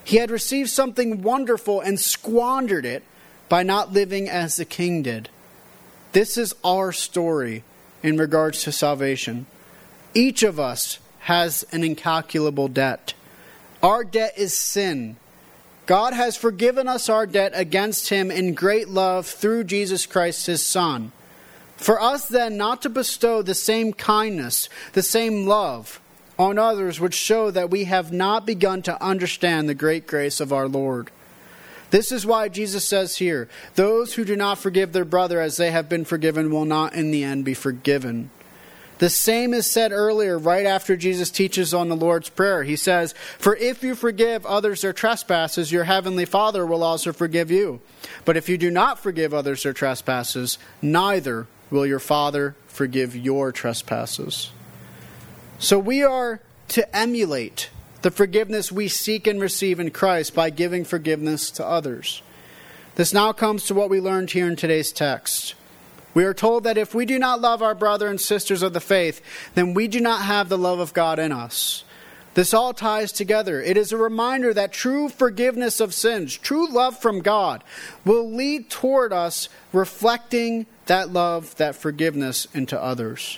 He 0.04 0.18
had 0.18 0.32
received 0.32 0.72
something 0.72 1.22
wonderful 1.22 1.82
and 1.82 2.00
squandered 2.00 2.84
it 2.84 3.04
by 3.48 3.62
not 3.62 3.94
living 3.94 4.28
as 4.28 4.56
the 4.56 4.66
king 4.66 5.04
did. 5.04 5.30
This 6.14 6.36
is 6.36 6.56
our 6.64 6.92
story 6.92 7.64
in 8.02 8.18
regards 8.18 8.64
to 8.64 8.72
salvation. 8.72 9.46
Each 10.16 10.42
of 10.42 10.60
us 10.60 10.98
has 11.20 11.66
an 11.72 11.84
incalculable 11.84 12.68
debt. 12.68 13.14
Our 13.82 14.04
debt 14.04 14.34
is 14.38 14.58
sin. 14.58 15.18
God 15.86 16.14
has 16.14 16.36
forgiven 16.36 16.88
us 16.88 17.10
our 17.10 17.26
debt 17.26 17.54
against 17.56 18.10
him 18.10 18.30
in 18.30 18.54
great 18.54 18.90
love 18.90 19.26
through 19.26 19.64
Jesus 19.64 20.06
Christ 20.06 20.46
his 20.46 20.66
Son. 20.66 21.12
For 21.78 22.02
us 22.02 22.28
then 22.28 22.58
not 22.58 22.82
to 22.82 22.90
bestow 22.90 23.42
the 23.42 23.54
same 23.54 23.94
kindness, 23.94 24.68
the 24.94 25.04
same 25.04 25.46
love 25.46 26.02
on 26.38 26.58
others 26.58 27.00
would 27.00 27.14
show 27.14 27.52
that 27.52 27.70
we 27.70 27.86
have 27.86 28.12
not 28.12 28.46
begun 28.46 28.82
to 28.84 29.02
understand 29.04 29.68
the 29.68 29.76
great 29.76 30.08
grace 30.08 30.40
of 30.40 30.52
our 30.52 30.68
Lord. 30.68 31.10
This 31.90 32.12
is 32.12 32.26
why 32.26 32.50
Jesus 32.50 32.84
says 32.84 33.18
here, 33.18 33.48
Those 33.76 34.16
who 34.16 34.26
do 34.26 34.36
not 34.36 34.58
forgive 34.58 34.92
their 34.92 35.06
brother 35.06 35.40
as 35.40 35.58
they 35.58 35.72
have 35.72 35.88
been 35.88 36.04
forgiven 36.04 36.52
will 36.52 36.66
not 36.66 36.94
in 36.94 37.12
the 37.12 37.24
end 37.24 37.46
be 37.46 37.54
forgiven. 37.54 38.30
The 39.00 39.10
same 39.10 39.54
is 39.54 39.70
said 39.70 39.92
earlier, 39.92 40.38
right 40.40 40.66
after 40.66 40.98
Jesus 40.98 41.30
teaches 41.30 41.74
on 41.74 41.90
the 41.90 41.96
Lord's 41.96 42.30
Prayer. 42.30 42.64
He 42.64 42.76
says, 42.76 43.14
For 43.38 43.56
if 43.56 43.84
you 43.84 43.94
forgive 43.94 44.46
others 44.46 44.82
their 44.82 44.94
trespasses, 44.94 45.72
your 45.72 45.84
heavenly 45.84 46.26
Father 46.26 46.66
will 46.66 46.84
also 46.84 47.14
forgive 47.14 47.52
you. 47.52 47.80
But 48.26 48.38
if 48.38 48.50
you 48.50 48.58
do 48.58 48.72
not 48.72 49.00
forgive 49.00 49.34
others 49.34 49.64
their 49.64 49.74
trespasses, 49.74 50.58
neither 50.82 51.48
will 51.70 51.86
your 51.86 52.00
Father 52.00 52.56
forgive 52.68 53.16
your 53.16 53.52
trespasses. 53.52 54.52
So 55.60 55.78
we 55.78 56.04
are 56.04 56.42
to 56.70 56.96
emulate 56.96 57.70
the 58.02 58.12
forgiveness 58.12 58.72
we 58.72 58.88
seek 58.88 59.28
and 59.28 59.42
receive 59.42 59.80
in 59.80 59.92
Christ 59.92 60.34
by 60.34 60.50
giving 60.50 60.86
forgiveness 60.86 61.52
to 61.52 61.66
others. 61.66 62.22
This 62.96 63.14
now 63.14 63.32
comes 63.32 63.66
to 63.66 63.74
what 63.74 63.90
we 63.90 64.00
learned 64.00 64.32
here 64.32 64.48
in 64.48 64.56
today's 64.56 64.92
text. 64.92 65.56
We 66.18 66.26
are 66.26 66.34
told 66.34 66.64
that 66.64 66.80
if 66.80 66.96
we 66.96 67.06
do 67.06 67.20
not 67.20 67.42
love 67.42 67.62
our 67.62 67.76
brother 67.76 68.08
and 68.08 68.20
sisters 68.20 68.64
of 68.64 68.74
the 68.74 68.80
faith, 68.80 69.22
then 69.54 69.76
we 69.76 69.88
do 69.88 70.02
not 70.02 70.24
have 70.24 70.50
the 70.50 70.58
love 70.58 70.80
of 70.80 70.92
God 70.92 71.20
in 71.20 71.32
us. 71.32 71.84
This 72.34 72.56
all 72.56 72.74
ties 72.74 73.12
together. 73.12 73.62
It 73.62 73.78
is 73.78 73.92
a 73.92 73.98
reminder 73.98 74.52
that 74.52 74.72
true 74.72 75.10
forgiveness 75.10 75.80
of 75.80 75.94
sins, 75.94 76.36
true 76.36 76.68
love 76.72 77.00
from 77.00 77.20
God, 77.20 77.64
will 78.04 78.28
lead 78.32 78.72
toward 78.72 79.14
us 79.14 79.48
reflecting 79.72 80.66
that 80.88 81.14
love, 81.14 81.56
that 81.58 81.76
forgiveness 81.76 82.48
into 82.52 82.82
others. 82.82 83.38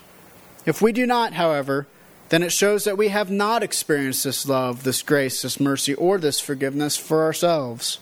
If 0.65 0.81
we 0.81 0.93
do 0.93 1.05
not, 1.05 1.33
however, 1.33 1.85
then 2.29 2.43
it 2.43 2.53
shows 2.53 2.85
that 2.85 2.97
we 2.97 3.09
have 3.09 3.29
not 3.29 3.61
experienced 3.61 4.23
this 4.23 4.47
love, 4.47 4.85
this 4.85 5.01
grace, 5.01 5.41
this 5.41 5.59
mercy, 5.59 5.95
or 5.95 6.17
this 6.17 6.39
forgiveness 6.39 6.95
for 6.95 7.23
ourselves. 7.23 7.99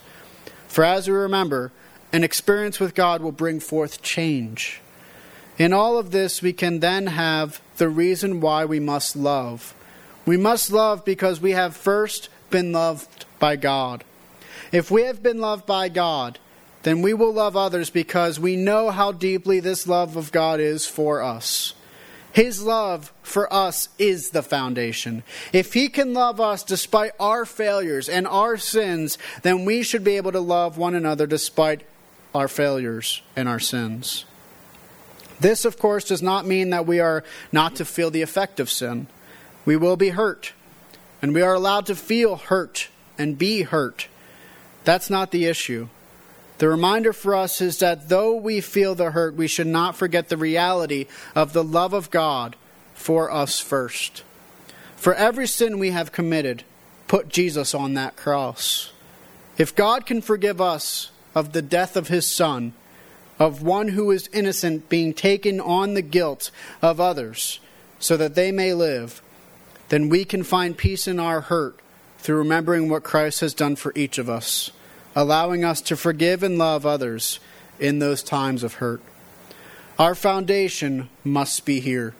For 0.67 0.83
as 0.83 1.07
we 1.07 1.15
remember, 1.15 1.71
an 2.17 2.23
experience 2.23 2.79
with 2.79 2.95
God 2.95 3.21
will 3.21 3.31
bring 3.31 3.59
forth 3.59 4.01
change. 4.01 4.81
In 5.59 5.71
all 5.71 5.99
of 5.99 6.09
this, 6.09 6.41
we 6.41 6.51
can 6.51 6.79
then 6.79 7.05
have 7.05 7.61
the 7.77 7.89
reason 7.89 8.41
why 8.41 8.65
we 8.65 8.79
must 8.79 9.15
love. 9.15 9.75
We 10.25 10.35
must 10.35 10.71
love 10.71 11.05
because 11.05 11.39
we 11.39 11.51
have 11.51 11.77
first 11.77 12.29
been 12.49 12.71
loved 12.71 13.25
by 13.37 13.55
God. 13.55 14.03
If 14.71 14.89
we 14.89 15.03
have 15.03 15.21
been 15.21 15.39
loved 15.39 15.67
by 15.67 15.89
God, 15.89 16.39
then 16.81 17.03
we 17.03 17.13
will 17.13 17.31
love 17.31 17.55
others 17.55 17.91
because 17.91 18.39
we 18.39 18.55
know 18.55 18.89
how 18.89 19.11
deeply 19.11 19.59
this 19.59 19.85
love 19.85 20.15
of 20.17 20.31
God 20.31 20.59
is 20.59 20.87
for 20.87 21.21
us. 21.21 21.75
His 22.33 22.63
love 22.63 23.13
for 23.21 23.51
us 23.53 23.89
is 23.99 24.31
the 24.31 24.41
foundation. 24.41 25.21
If 25.53 25.75
He 25.75 25.87
can 25.87 26.15
love 26.15 26.41
us 26.41 26.63
despite 26.63 27.11
our 27.19 27.45
failures 27.45 28.09
and 28.09 28.27
our 28.27 28.57
sins, 28.57 29.19
then 29.43 29.65
we 29.65 29.83
should 29.83 30.03
be 30.03 30.17
able 30.17 30.31
to 30.31 30.39
love 30.39 30.79
one 30.79 30.95
another 30.95 31.27
despite 31.27 31.83
our 32.37 32.47
failures 32.47 33.21
and 33.35 33.49
our 33.49 33.59
sins. 33.59 34.25
This, 35.39 35.65
of 35.65 35.77
course, 35.77 36.05
does 36.05 36.21
not 36.21 36.47
mean 36.47 36.69
that 36.71 36.87
we 36.87 36.99
are 36.99 37.23
not 37.51 37.75
to 37.75 37.85
feel 37.85 38.09
the 38.09 38.21
effect 38.21 38.59
of 38.59 38.69
sin. 38.69 39.07
We 39.65 39.75
will 39.75 39.97
be 39.97 40.09
hurt, 40.09 40.53
and 41.21 41.33
we 41.33 41.41
are 41.41 41.53
allowed 41.53 41.85
to 41.87 41.95
feel 41.95 42.37
hurt 42.37 42.89
and 43.17 43.37
be 43.37 43.63
hurt. 43.63 44.07
That's 44.83 45.09
not 45.09 45.31
the 45.31 45.45
issue. 45.45 45.89
The 46.57 46.69
reminder 46.69 47.13
for 47.13 47.35
us 47.35 47.61
is 47.61 47.79
that 47.79 48.09
though 48.09 48.35
we 48.35 48.61
feel 48.61 48.95
the 48.95 49.11
hurt, 49.11 49.35
we 49.35 49.47
should 49.47 49.67
not 49.67 49.95
forget 49.95 50.29
the 50.29 50.37
reality 50.37 51.05
of 51.35 51.53
the 51.53 51.63
love 51.63 51.93
of 51.93 52.09
God 52.09 52.55
for 52.95 53.31
us 53.31 53.59
first. 53.59 54.23
For 54.95 55.13
every 55.13 55.45
sin 55.45 55.77
we 55.77 55.91
have 55.91 56.11
committed, 56.11 56.63
put 57.07 57.29
Jesus 57.29 57.75
on 57.75 57.93
that 57.93 58.15
cross. 58.15 58.91
If 59.57 59.75
God 59.75 60.05
can 60.05 60.21
forgive 60.21 60.59
us 60.59 61.11
of 61.37 61.53
the 61.53 61.61
death 61.61 61.95
of 61.95 62.07
his 62.07 62.25
Son, 62.25 62.73
of 63.39 63.61
one 63.61 63.89
who 63.89 64.11
is 64.11 64.29
innocent 64.33 64.89
being 64.89 65.13
taken 65.13 65.59
on 65.59 65.93
the 65.93 66.01
guilt 66.01 66.51
of 66.81 66.99
others, 66.99 67.59
so 67.99 68.17
that 68.17 68.35
they 68.35 68.51
may 68.51 68.73
live, 68.73 69.21
then 69.89 70.09
we 70.09 70.25
can 70.25 70.43
find 70.43 70.77
peace 70.77 71.07
in 71.07 71.19
our 71.19 71.41
hurt 71.41 71.79
through 72.17 72.37
remembering 72.37 72.89
what 72.89 73.03
Christ 73.03 73.41
has 73.41 73.53
done 73.53 73.75
for 73.75 73.91
each 73.95 74.17
of 74.17 74.29
us 74.29 74.71
allowing 75.17 75.65
us 75.65 75.81
to 75.81 75.97
forgive 75.97 76.43
and 76.43 76.59
love 76.59 76.85
others 76.85 77.39
in 77.79 77.97
those 77.97 78.21
times 78.21 78.61
of 78.61 78.75
hurt. 78.75 79.01
Our 79.97 80.13
foundation 80.13 81.09
must 81.23 81.65
be 81.65 81.79
here. 81.79 82.13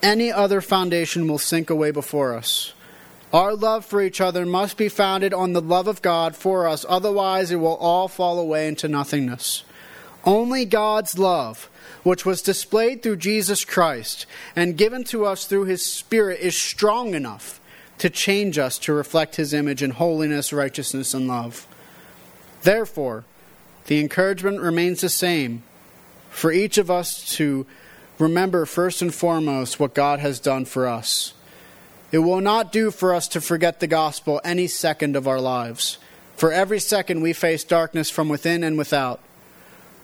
Any 0.00 0.30
other 0.30 0.60
foundation 0.60 1.26
will 1.26 1.38
sink 1.38 1.68
away 1.68 1.90
before 1.90 2.32
us. 2.36 2.74
Our 3.32 3.54
love 3.54 3.86
for 3.86 4.02
each 4.02 4.20
other 4.20 4.44
must 4.44 4.76
be 4.76 4.90
founded 4.90 5.32
on 5.32 5.54
the 5.54 5.62
love 5.62 5.86
of 5.86 6.02
God 6.02 6.36
for 6.36 6.68
us, 6.68 6.84
otherwise, 6.86 7.50
it 7.50 7.56
will 7.56 7.76
all 7.76 8.06
fall 8.06 8.38
away 8.38 8.68
into 8.68 8.88
nothingness. 8.88 9.64
Only 10.24 10.66
God's 10.66 11.18
love, 11.18 11.70
which 12.02 12.26
was 12.26 12.42
displayed 12.42 13.02
through 13.02 13.16
Jesus 13.16 13.64
Christ 13.64 14.26
and 14.54 14.76
given 14.76 15.02
to 15.04 15.24
us 15.24 15.46
through 15.46 15.64
His 15.64 15.84
Spirit, 15.84 16.40
is 16.40 16.56
strong 16.56 17.14
enough 17.14 17.58
to 17.98 18.10
change 18.10 18.58
us 18.58 18.78
to 18.80 18.92
reflect 18.92 19.36
His 19.36 19.54
image 19.54 19.82
in 19.82 19.92
holiness, 19.92 20.52
righteousness, 20.52 21.14
and 21.14 21.26
love. 21.26 21.66
Therefore, 22.62 23.24
the 23.86 23.98
encouragement 23.98 24.60
remains 24.60 25.00
the 25.00 25.08
same 25.08 25.62
for 26.30 26.52
each 26.52 26.78
of 26.78 26.90
us 26.90 27.34
to 27.36 27.66
remember 28.18 28.66
first 28.66 29.02
and 29.02 29.14
foremost 29.14 29.80
what 29.80 29.94
God 29.94 30.20
has 30.20 30.38
done 30.38 30.64
for 30.64 30.86
us. 30.86 31.32
It 32.12 32.18
will 32.18 32.42
not 32.42 32.70
do 32.70 32.90
for 32.90 33.14
us 33.14 33.26
to 33.28 33.40
forget 33.40 33.80
the 33.80 33.86
gospel 33.86 34.40
any 34.44 34.66
second 34.66 35.16
of 35.16 35.26
our 35.26 35.40
lives. 35.40 35.98
For 36.36 36.52
every 36.52 36.78
second 36.78 37.22
we 37.22 37.32
face 37.32 37.64
darkness 37.64 38.10
from 38.10 38.28
within 38.28 38.62
and 38.62 38.76
without. 38.76 39.20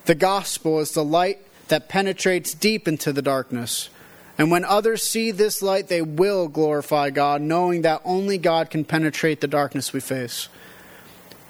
The 0.06 0.14
gospel 0.14 0.80
is 0.80 0.92
the 0.92 1.04
light 1.04 1.38
that 1.68 1.88
penetrates 1.88 2.54
deep 2.54 2.88
into 2.88 3.12
the 3.12 3.20
darkness. 3.20 3.90
And 4.38 4.50
when 4.50 4.64
others 4.64 5.02
see 5.02 5.30
this 5.30 5.60
light, 5.60 5.88
they 5.88 6.00
will 6.00 6.48
glorify 6.48 7.10
God, 7.10 7.42
knowing 7.42 7.82
that 7.82 8.00
only 8.04 8.38
God 8.38 8.70
can 8.70 8.84
penetrate 8.84 9.40
the 9.40 9.46
darkness 9.48 9.92
we 9.92 10.00
face. 10.00 10.48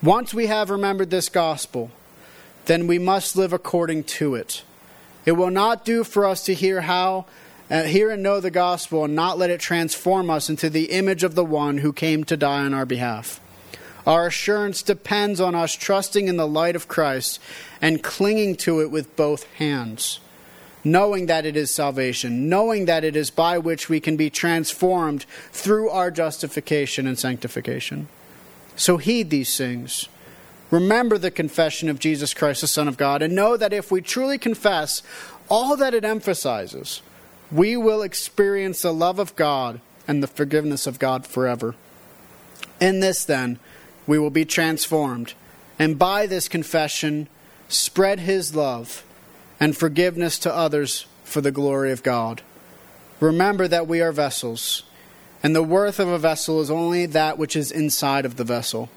Once 0.02 0.34
we 0.34 0.46
have 0.46 0.70
remembered 0.70 1.10
this 1.10 1.28
gospel, 1.28 1.90
then 2.64 2.86
we 2.86 2.98
must 2.98 3.36
live 3.36 3.52
according 3.52 4.04
to 4.04 4.34
it. 4.34 4.62
It 5.24 5.32
will 5.32 5.50
not 5.50 5.84
do 5.84 6.02
for 6.02 6.24
us 6.24 6.44
to 6.44 6.54
hear 6.54 6.80
how 6.80 7.26
uh, 7.70 7.82
hear 7.84 8.10
and 8.10 8.22
know 8.22 8.40
the 8.40 8.50
gospel 8.50 9.04
and 9.04 9.14
not 9.14 9.38
let 9.38 9.50
it 9.50 9.60
transform 9.60 10.30
us 10.30 10.48
into 10.48 10.70
the 10.70 10.86
image 10.86 11.22
of 11.22 11.34
the 11.34 11.44
one 11.44 11.78
who 11.78 11.92
came 11.92 12.24
to 12.24 12.36
die 12.36 12.64
on 12.64 12.74
our 12.74 12.86
behalf. 12.86 13.40
Our 14.06 14.28
assurance 14.28 14.82
depends 14.82 15.38
on 15.38 15.54
us 15.54 15.74
trusting 15.74 16.28
in 16.28 16.38
the 16.38 16.46
light 16.46 16.76
of 16.76 16.88
Christ 16.88 17.38
and 17.82 18.02
clinging 18.02 18.56
to 18.56 18.80
it 18.80 18.90
with 18.90 19.14
both 19.16 19.44
hands, 19.54 20.20
knowing 20.82 21.26
that 21.26 21.44
it 21.44 21.56
is 21.56 21.70
salvation, 21.70 22.48
knowing 22.48 22.86
that 22.86 23.04
it 23.04 23.16
is 23.16 23.30
by 23.30 23.58
which 23.58 23.90
we 23.90 24.00
can 24.00 24.16
be 24.16 24.30
transformed 24.30 25.26
through 25.52 25.90
our 25.90 26.10
justification 26.10 27.06
and 27.06 27.18
sanctification. 27.18 28.08
So 28.76 28.96
heed 28.96 29.28
these 29.28 29.54
things. 29.58 30.08
Remember 30.70 31.18
the 31.18 31.30
confession 31.30 31.90
of 31.90 31.98
Jesus 31.98 32.32
Christ, 32.32 32.62
the 32.62 32.66
Son 32.66 32.88
of 32.88 32.96
God, 32.96 33.20
and 33.20 33.34
know 33.34 33.58
that 33.58 33.72
if 33.74 33.90
we 33.90 34.00
truly 34.00 34.38
confess 34.38 35.02
all 35.50 35.76
that 35.76 35.94
it 35.94 36.04
emphasizes, 36.04 37.02
we 37.50 37.76
will 37.76 38.02
experience 38.02 38.82
the 38.82 38.92
love 38.92 39.18
of 39.18 39.36
God 39.36 39.80
and 40.06 40.22
the 40.22 40.26
forgiveness 40.26 40.86
of 40.86 40.98
God 40.98 41.26
forever. 41.26 41.74
In 42.80 43.00
this, 43.00 43.24
then, 43.24 43.58
we 44.06 44.18
will 44.18 44.30
be 44.30 44.44
transformed, 44.44 45.34
and 45.78 45.98
by 45.98 46.26
this 46.26 46.48
confession, 46.48 47.28
spread 47.68 48.20
His 48.20 48.54
love 48.54 49.04
and 49.60 49.76
forgiveness 49.76 50.38
to 50.40 50.54
others 50.54 51.06
for 51.24 51.40
the 51.40 51.52
glory 51.52 51.92
of 51.92 52.02
God. 52.02 52.42
Remember 53.20 53.68
that 53.68 53.88
we 53.88 54.00
are 54.00 54.12
vessels 54.12 54.84
and 55.42 55.54
the 55.54 55.62
worth 55.62 56.00
of 56.00 56.08
a 56.08 56.18
vessel 56.18 56.60
is 56.60 56.70
only 56.70 57.06
that 57.06 57.38
which 57.38 57.54
is 57.54 57.70
inside 57.70 58.24
of 58.24 58.36
the 58.36 58.44
vessel. 58.44 58.88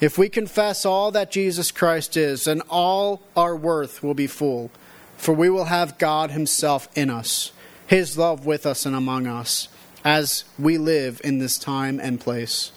If 0.00 0.18
we 0.18 0.28
confess 0.28 0.84
all 0.84 1.10
that 1.12 1.30
Jesus 1.30 1.70
Christ 1.70 2.16
is, 2.16 2.44
then 2.44 2.60
all 2.68 3.22
our 3.36 3.56
worth 3.56 4.02
will 4.02 4.14
be 4.14 4.26
full, 4.26 4.70
for 5.16 5.32
we 5.32 5.48
will 5.48 5.66
have 5.66 5.98
God 5.98 6.32
Himself 6.32 6.88
in 6.96 7.08
us, 7.08 7.52
His 7.86 8.18
love 8.18 8.44
with 8.44 8.66
us 8.66 8.84
and 8.84 8.96
among 8.96 9.26
us, 9.26 9.68
as 10.04 10.44
we 10.58 10.78
live 10.78 11.20
in 11.24 11.38
this 11.38 11.58
time 11.58 12.00
and 12.00 12.20
place. 12.20 12.72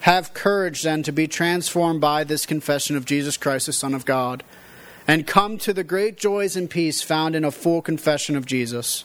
Have 0.00 0.34
courage 0.34 0.82
then 0.82 1.04
to 1.04 1.12
be 1.12 1.28
transformed 1.28 2.00
by 2.00 2.24
this 2.24 2.44
confession 2.44 2.96
of 2.96 3.04
Jesus 3.04 3.36
Christ, 3.36 3.66
the 3.66 3.72
Son 3.72 3.94
of 3.94 4.04
God, 4.04 4.42
and 5.06 5.26
come 5.26 5.58
to 5.58 5.72
the 5.72 5.84
great 5.84 6.16
joys 6.16 6.56
and 6.56 6.68
peace 6.68 7.02
found 7.02 7.36
in 7.36 7.44
a 7.44 7.52
full 7.52 7.82
confession 7.82 8.34
of 8.34 8.46
Jesus. 8.46 9.04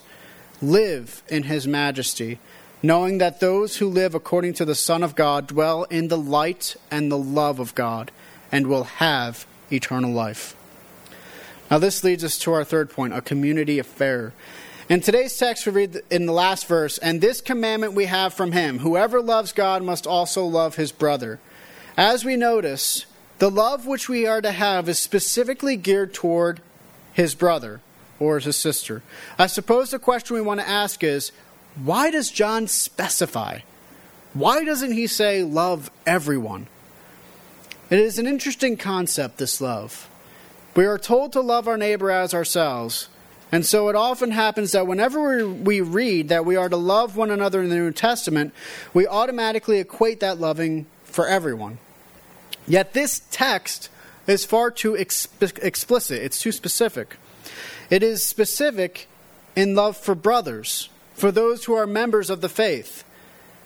Live 0.60 1.22
in 1.28 1.44
his 1.44 1.68
majesty, 1.68 2.40
knowing 2.82 3.18
that 3.18 3.38
those 3.38 3.76
who 3.76 3.88
live 3.88 4.14
according 4.14 4.54
to 4.54 4.64
the 4.64 4.74
Son 4.74 5.04
of 5.04 5.14
God 5.14 5.46
dwell 5.46 5.84
in 5.84 6.08
the 6.08 6.18
light 6.18 6.76
and 6.90 7.10
the 7.10 7.18
love 7.18 7.60
of 7.60 7.74
God, 7.76 8.10
and 8.50 8.66
will 8.66 8.84
have 8.84 9.46
eternal 9.70 10.12
life. 10.12 10.56
Now, 11.70 11.78
this 11.78 12.02
leads 12.02 12.24
us 12.24 12.38
to 12.38 12.52
our 12.52 12.64
third 12.64 12.90
point 12.90 13.14
a 13.14 13.20
community 13.20 13.78
affair. 13.78 14.32
In 14.88 15.02
today's 15.02 15.36
text, 15.36 15.66
we 15.66 15.72
read 15.72 16.00
in 16.10 16.24
the 16.24 16.32
last 16.32 16.66
verse, 16.66 16.96
and 16.96 17.20
this 17.20 17.42
commandment 17.42 17.92
we 17.92 18.06
have 18.06 18.32
from 18.32 18.52
him 18.52 18.78
whoever 18.78 19.20
loves 19.20 19.52
God 19.52 19.82
must 19.82 20.06
also 20.06 20.46
love 20.46 20.76
his 20.76 20.92
brother. 20.92 21.38
As 21.94 22.24
we 22.24 22.36
notice, 22.36 23.04
the 23.38 23.50
love 23.50 23.86
which 23.86 24.08
we 24.08 24.26
are 24.26 24.40
to 24.40 24.50
have 24.50 24.88
is 24.88 24.98
specifically 24.98 25.76
geared 25.76 26.14
toward 26.14 26.62
his 27.12 27.34
brother 27.34 27.82
or 28.18 28.38
his 28.38 28.56
sister. 28.56 29.02
I 29.38 29.46
suppose 29.46 29.90
the 29.90 29.98
question 29.98 30.36
we 30.36 30.40
want 30.40 30.60
to 30.60 30.68
ask 30.68 31.04
is 31.04 31.32
why 31.76 32.10
does 32.10 32.30
John 32.30 32.66
specify? 32.66 33.58
Why 34.32 34.64
doesn't 34.64 34.92
he 34.92 35.06
say 35.06 35.42
love 35.42 35.90
everyone? 36.06 36.66
It 37.90 37.98
is 37.98 38.18
an 38.18 38.26
interesting 38.26 38.78
concept, 38.78 39.36
this 39.36 39.60
love. 39.60 40.08
We 40.74 40.86
are 40.86 40.98
told 40.98 41.34
to 41.34 41.42
love 41.42 41.68
our 41.68 41.76
neighbor 41.76 42.10
as 42.10 42.32
ourselves. 42.32 43.10
And 43.50 43.64
so 43.64 43.88
it 43.88 43.96
often 43.96 44.30
happens 44.30 44.72
that 44.72 44.86
whenever 44.86 45.48
we 45.48 45.80
read 45.80 46.28
that 46.28 46.44
we 46.44 46.56
are 46.56 46.68
to 46.68 46.76
love 46.76 47.16
one 47.16 47.30
another 47.30 47.62
in 47.62 47.70
the 47.70 47.76
New 47.76 47.92
Testament, 47.92 48.52
we 48.92 49.06
automatically 49.06 49.78
equate 49.78 50.20
that 50.20 50.38
loving 50.38 50.86
for 51.04 51.26
everyone. 51.26 51.78
Yet 52.66 52.92
this 52.92 53.22
text 53.30 53.88
is 54.26 54.44
far 54.44 54.70
too 54.70 54.92
exp- 54.92 55.62
explicit, 55.62 56.22
it's 56.22 56.40
too 56.40 56.52
specific. 56.52 57.16
It 57.88 58.02
is 58.02 58.22
specific 58.22 59.08
in 59.56 59.74
love 59.74 59.96
for 59.96 60.14
brothers, 60.14 60.90
for 61.14 61.32
those 61.32 61.64
who 61.64 61.74
are 61.74 61.86
members 61.86 62.28
of 62.28 62.42
the 62.42 62.50
faith. 62.50 63.02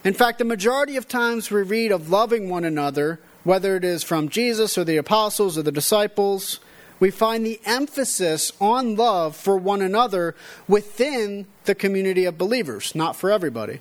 In 0.04 0.14
fact, 0.14 0.38
the 0.38 0.44
majority 0.44 0.96
of 0.96 1.08
times 1.08 1.50
we 1.50 1.62
read 1.62 1.90
of 1.90 2.08
loving 2.08 2.48
one 2.48 2.64
another, 2.64 3.18
whether 3.42 3.74
it 3.74 3.84
is 3.84 4.04
from 4.04 4.28
Jesus 4.28 4.78
or 4.78 4.84
the 4.84 4.96
apostles 4.96 5.58
or 5.58 5.62
the 5.62 5.72
disciples, 5.72 6.60
we 7.02 7.10
find 7.10 7.44
the 7.44 7.60
emphasis 7.64 8.52
on 8.60 8.94
love 8.94 9.34
for 9.34 9.56
one 9.56 9.82
another 9.82 10.36
within 10.68 11.44
the 11.64 11.74
community 11.74 12.26
of 12.26 12.38
believers, 12.38 12.94
not 12.94 13.16
for 13.16 13.28
everybody. 13.28 13.80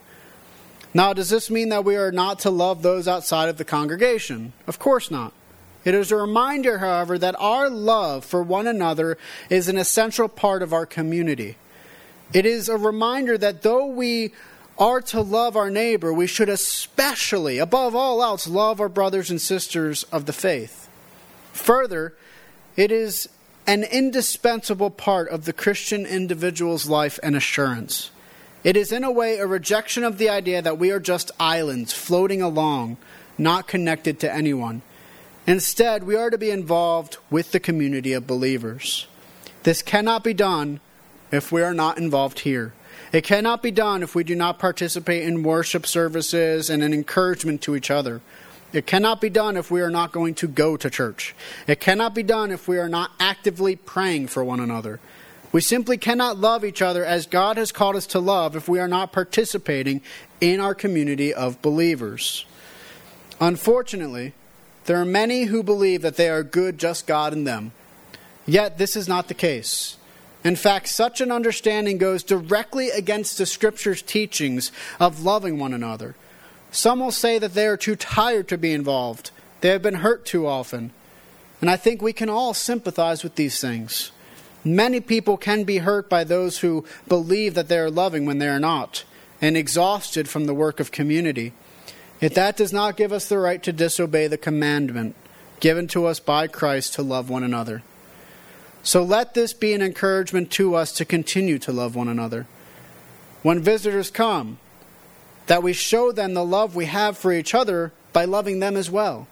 Now, 0.91 1.13
does 1.13 1.29
this 1.29 1.51
mean 1.51 1.69
that 1.69 1.85
we 1.85 1.95
are 1.97 2.11
not 2.11 2.39
to 2.39 2.49
love 2.49 2.81
those 2.81 3.07
outside 3.07 3.47
of 3.47 3.57
the 3.57 3.63
congregation? 3.63 4.53
Of 4.65 4.79
course 4.79 5.11
not. 5.11 5.33
It 5.85 5.93
is 5.93 6.11
a 6.11 6.15
reminder, 6.15 6.79
however, 6.79 7.19
that 7.19 7.35
our 7.37 7.69
love 7.69 8.25
for 8.25 8.41
one 8.41 8.65
another 8.65 9.19
is 9.51 9.67
an 9.67 9.77
essential 9.77 10.27
part 10.27 10.63
of 10.63 10.73
our 10.73 10.87
community. 10.87 11.57
It 12.33 12.47
is 12.47 12.69
a 12.69 12.77
reminder 12.77 13.37
that 13.37 13.61
though 13.61 13.85
we 13.85 14.33
are 14.79 14.99
to 14.99 15.21
love 15.21 15.55
our 15.55 15.69
neighbor, 15.69 16.11
we 16.11 16.25
should 16.25 16.49
especially, 16.49 17.59
above 17.59 17.93
all 17.93 18.23
else, 18.23 18.47
love 18.47 18.81
our 18.81 18.89
brothers 18.89 19.29
and 19.29 19.39
sisters 19.39 20.05
of 20.05 20.25
the 20.25 20.33
faith. 20.33 20.89
Further, 21.53 22.15
it 22.75 22.91
is 22.91 23.29
an 23.67 23.83
indispensable 23.83 24.89
part 24.89 25.29
of 25.29 25.45
the 25.45 25.53
Christian 25.53 26.05
individual's 26.05 26.87
life 26.87 27.19
and 27.21 27.35
assurance. 27.35 28.11
It 28.63 28.77
is, 28.77 28.91
in 28.91 29.03
a 29.03 29.11
way, 29.11 29.37
a 29.37 29.47
rejection 29.47 30.03
of 30.03 30.17
the 30.17 30.29
idea 30.29 30.61
that 30.61 30.77
we 30.77 30.91
are 30.91 30.99
just 30.99 31.31
islands 31.39 31.93
floating 31.93 32.41
along, 32.41 32.97
not 33.37 33.67
connected 33.67 34.19
to 34.19 34.33
anyone. 34.33 34.81
Instead, 35.47 36.03
we 36.03 36.15
are 36.15 36.29
to 36.29 36.37
be 36.37 36.51
involved 36.51 37.17
with 37.29 37.51
the 37.51 37.59
community 37.59 38.13
of 38.13 38.27
believers. 38.27 39.07
This 39.63 39.81
cannot 39.81 40.23
be 40.23 40.33
done 40.33 40.79
if 41.31 41.51
we 41.51 41.61
are 41.61 41.73
not 41.73 41.97
involved 41.97 42.39
here. 42.41 42.73
It 43.11 43.23
cannot 43.23 43.61
be 43.61 43.71
done 43.71 44.03
if 44.03 44.15
we 44.15 44.23
do 44.23 44.35
not 44.35 44.59
participate 44.59 45.23
in 45.23 45.43
worship 45.43 45.85
services 45.85 46.69
and 46.69 46.83
an 46.83 46.93
encouragement 46.93 47.61
to 47.63 47.75
each 47.75 47.91
other. 47.91 48.21
It 48.73 48.87
cannot 48.87 49.19
be 49.19 49.29
done 49.29 49.57
if 49.57 49.69
we 49.69 49.81
are 49.81 49.89
not 49.89 50.11
going 50.11 50.35
to 50.35 50.47
go 50.47 50.77
to 50.77 50.89
church. 50.89 51.35
It 51.67 51.79
cannot 51.79 52.15
be 52.15 52.23
done 52.23 52.51
if 52.51 52.67
we 52.67 52.77
are 52.77 52.89
not 52.89 53.11
actively 53.19 53.75
praying 53.75 54.27
for 54.27 54.43
one 54.43 54.59
another. 54.59 54.99
We 55.51 55.59
simply 55.59 55.97
cannot 55.97 56.37
love 56.37 56.63
each 56.63 56.81
other 56.81 57.03
as 57.03 57.25
God 57.25 57.57
has 57.57 57.73
called 57.73 57.97
us 57.97 58.07
to 58.07 58.19
love 58.19 58.55
if 58.55 58.69
we 58.69 58.79
are 58.79 58.87
not 58.87 59.11
participating 59.11 60.01
in 60.39 60.61
our 60.61 60.73
community 60.73 61.33
of 61.33 61.61
believers. 61.61 62.45
Unfortunately, 63.41 64.33
there 64.85 65.01
are 65.01 65.05
many 65.05 65.43
who 65.45 65.61
believe 65.61 66.01
that 66.03 66.15
they 66.15 66.29
are 66.29 66.43
good, 66.43 66.77
just 66.77 67.05
God 67.05 67.33
and 67.33 67.45
them. 67.45 67.73
Yet, 68.45 68.77
this 68.77 68.95
is 68.95 69.07
not 69.07 69.27
the 69.27 69.33
case. 69.33 69.97
In 70.43 70.55
fact, 70.55 70.87
such 70.87 71.21
an 71.21 71.31
understanding 71.31 71.97
goes 71.97 72.23
directly 72.23 72.89
against 72.89 73.37
the 73.37 73.45
Scripture's 73.45 74.01
teachings 74.01 74.71
of 74.99 75.23
loving 75.23 75.59
one 75.59 75.73
another. 75.73 76.15
Some 76.71 76.99
will 76.99 77.11
say 77.11 77.37
that 77.37 77.53
they 77.53 77.67
are 77.67 77.77
too 77.77 77.95
tired 77.95 78.47
to 78.47 78.57
be 78.57 78.71
involved. 78.71 79.31
They 79.59 79.69
have 79.69 79.81
been 79.81 79.95
hurt 79.95 80.25
too 80.25 80.47
often. 80.47 80.91
And 81.59 81.69
I 81.69 81.75
think 81.75 82.01
we 82.01 82.13
can 82.13 82.29
all 82.29 82.53
sympathize 82.53 83.23
with 83.23 83.35
these 83.35 83.59
things. 83.59 84.11
Many 84.63 84.99
people 84.99 85.37
can 85.37 85.63
be 85.63 85.79
hurt 85.79 86.09
by 86.09 86.23
those 86.23 86.59
who 86.59 86.85
believe 87.07 87.53
that 87.55 87.67
they 87.67 87.77
are 87.77 87.91
loving 87.91 88.25
when 88.25 88.37
they 88.37 88.47
are 88.47 88.59
not, 88.59 89.03
and 89.41 89.57
exhausted 89.57 90.29
from 90.29 90.45
the 90.45 90.53
work 90.53 90.79
of 90.79 90.91
community. 90.91 91.53
Yet 92.19 92.35
that 92.35 92.57
does 92.57 92.71
not 92.71 92.97
give 92.97 93.11
us 93.11 93.27
the 93.27 93.39
right 93.39 93.61
to 93.63 93.73
disobey 93.73 94.27
the 94.27 94.37
commandment 94.37 95.15
given 95.59 95.87
to 95.87 96.05
us 96.05 96.19
by 96.19 96.47
Christ 96.47 96.93
to 96.95 97.03
love 97.03 97.29
one 97.29 97.43
another. 97.43 97.83
So 98.83 99.03
let 99.03 99.33
this 99.33 99.53
be 99.53 99.73
an 99.73 99.81
encouragement 99.81 100.51
to 100.51 100.75
us 100.75 100.91
to 100.93 101.05
continue 101.05 101.59
to 101.59 101.71
love 101.71 101.95
one 101.95 102.07
another. 102.07 102.47
When 103.43 103.61
visitors 103.61 104.09
come, 104.09 104.57
that 105.51 105.61
we 105.61 105.73
show 105.73 106.13
them 106.13 106.33
the 106.33 106.45
love 106.45 106.77
we 106.77 106.85
have 106.85 107.17
for 107.17 107.33
each 107.33 107.53
other 107.53 107.91
by 108.13 108.23
loving 108.23 108.61
them 108.61 108.77
as 108.77 108.89
well. 108.89 109.27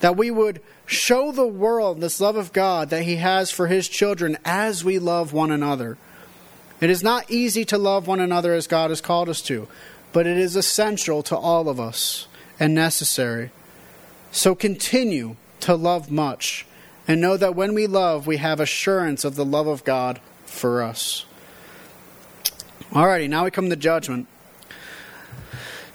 That 0.00 0.16
we 0.16 0.28
would 0.28 0.60
show 0.84 1.30
the 1.30 1.46
world 1.46 2.00
this 2.00 2.20
love 2.20 2.34
of 2.34 2.52
God 2.52 2.90
that 2.90 3.04
He 3.04 3.18
has 3.18 3.52
for 3.52 3.68
His 3.68 3.86
children 3.86 4.36
as 4.44 4.84
we 4.84 4.98
love 4.98 5.32
one 5.32 5.52
another. 5.52 5.96
It 6.80 6.90
is 6.90 7.04
not 7.04 7.30
easy 7.30 7.64
to 7.66 7.78
love 7.78 8.08
one 8.08 8.18
another 8.18 8.52
as 8.52 8.66
God 8.66 8.90
has 8.90 9.00
called 9.00 9.28
us 9.28 9.40
to, 9.42 9.68
but 10.12 10.26
it 10.26 10.38
is 10.38 10.56
essential 10.56 11.22
to 11.22 11.36
all 11.36 11.68
of 11.68 11.78
us 11.78 12.26
and 12.58 12.74
necessary. 12.74 13.52
So 14.32 14.56
continue 14.56 15.36
to 15.60 15.76
love 15.76 16.10
much 16.10 16.66
and 17.06 17.20
know 17.20 17.36
that 17.36 17.54
when 17.54 17.74
we 17.74 17.86
love, 17.86 18.26
we 18.26 18.38
have 18.38 18.58
assurance 18.58 19.24
of 19.24 19.36
the 19.36 19.44
love 19.44 19.68
of 19.68 19.84
God 19.84 20.20
for 20.46 20.82
us. 20.82 21.24
Alrighty, 22.90 23.28
now 23.28 23.44
we 23.44 23.52
come 23.52 23.70
to 23.70 23.76
judgment. 23.76 24.26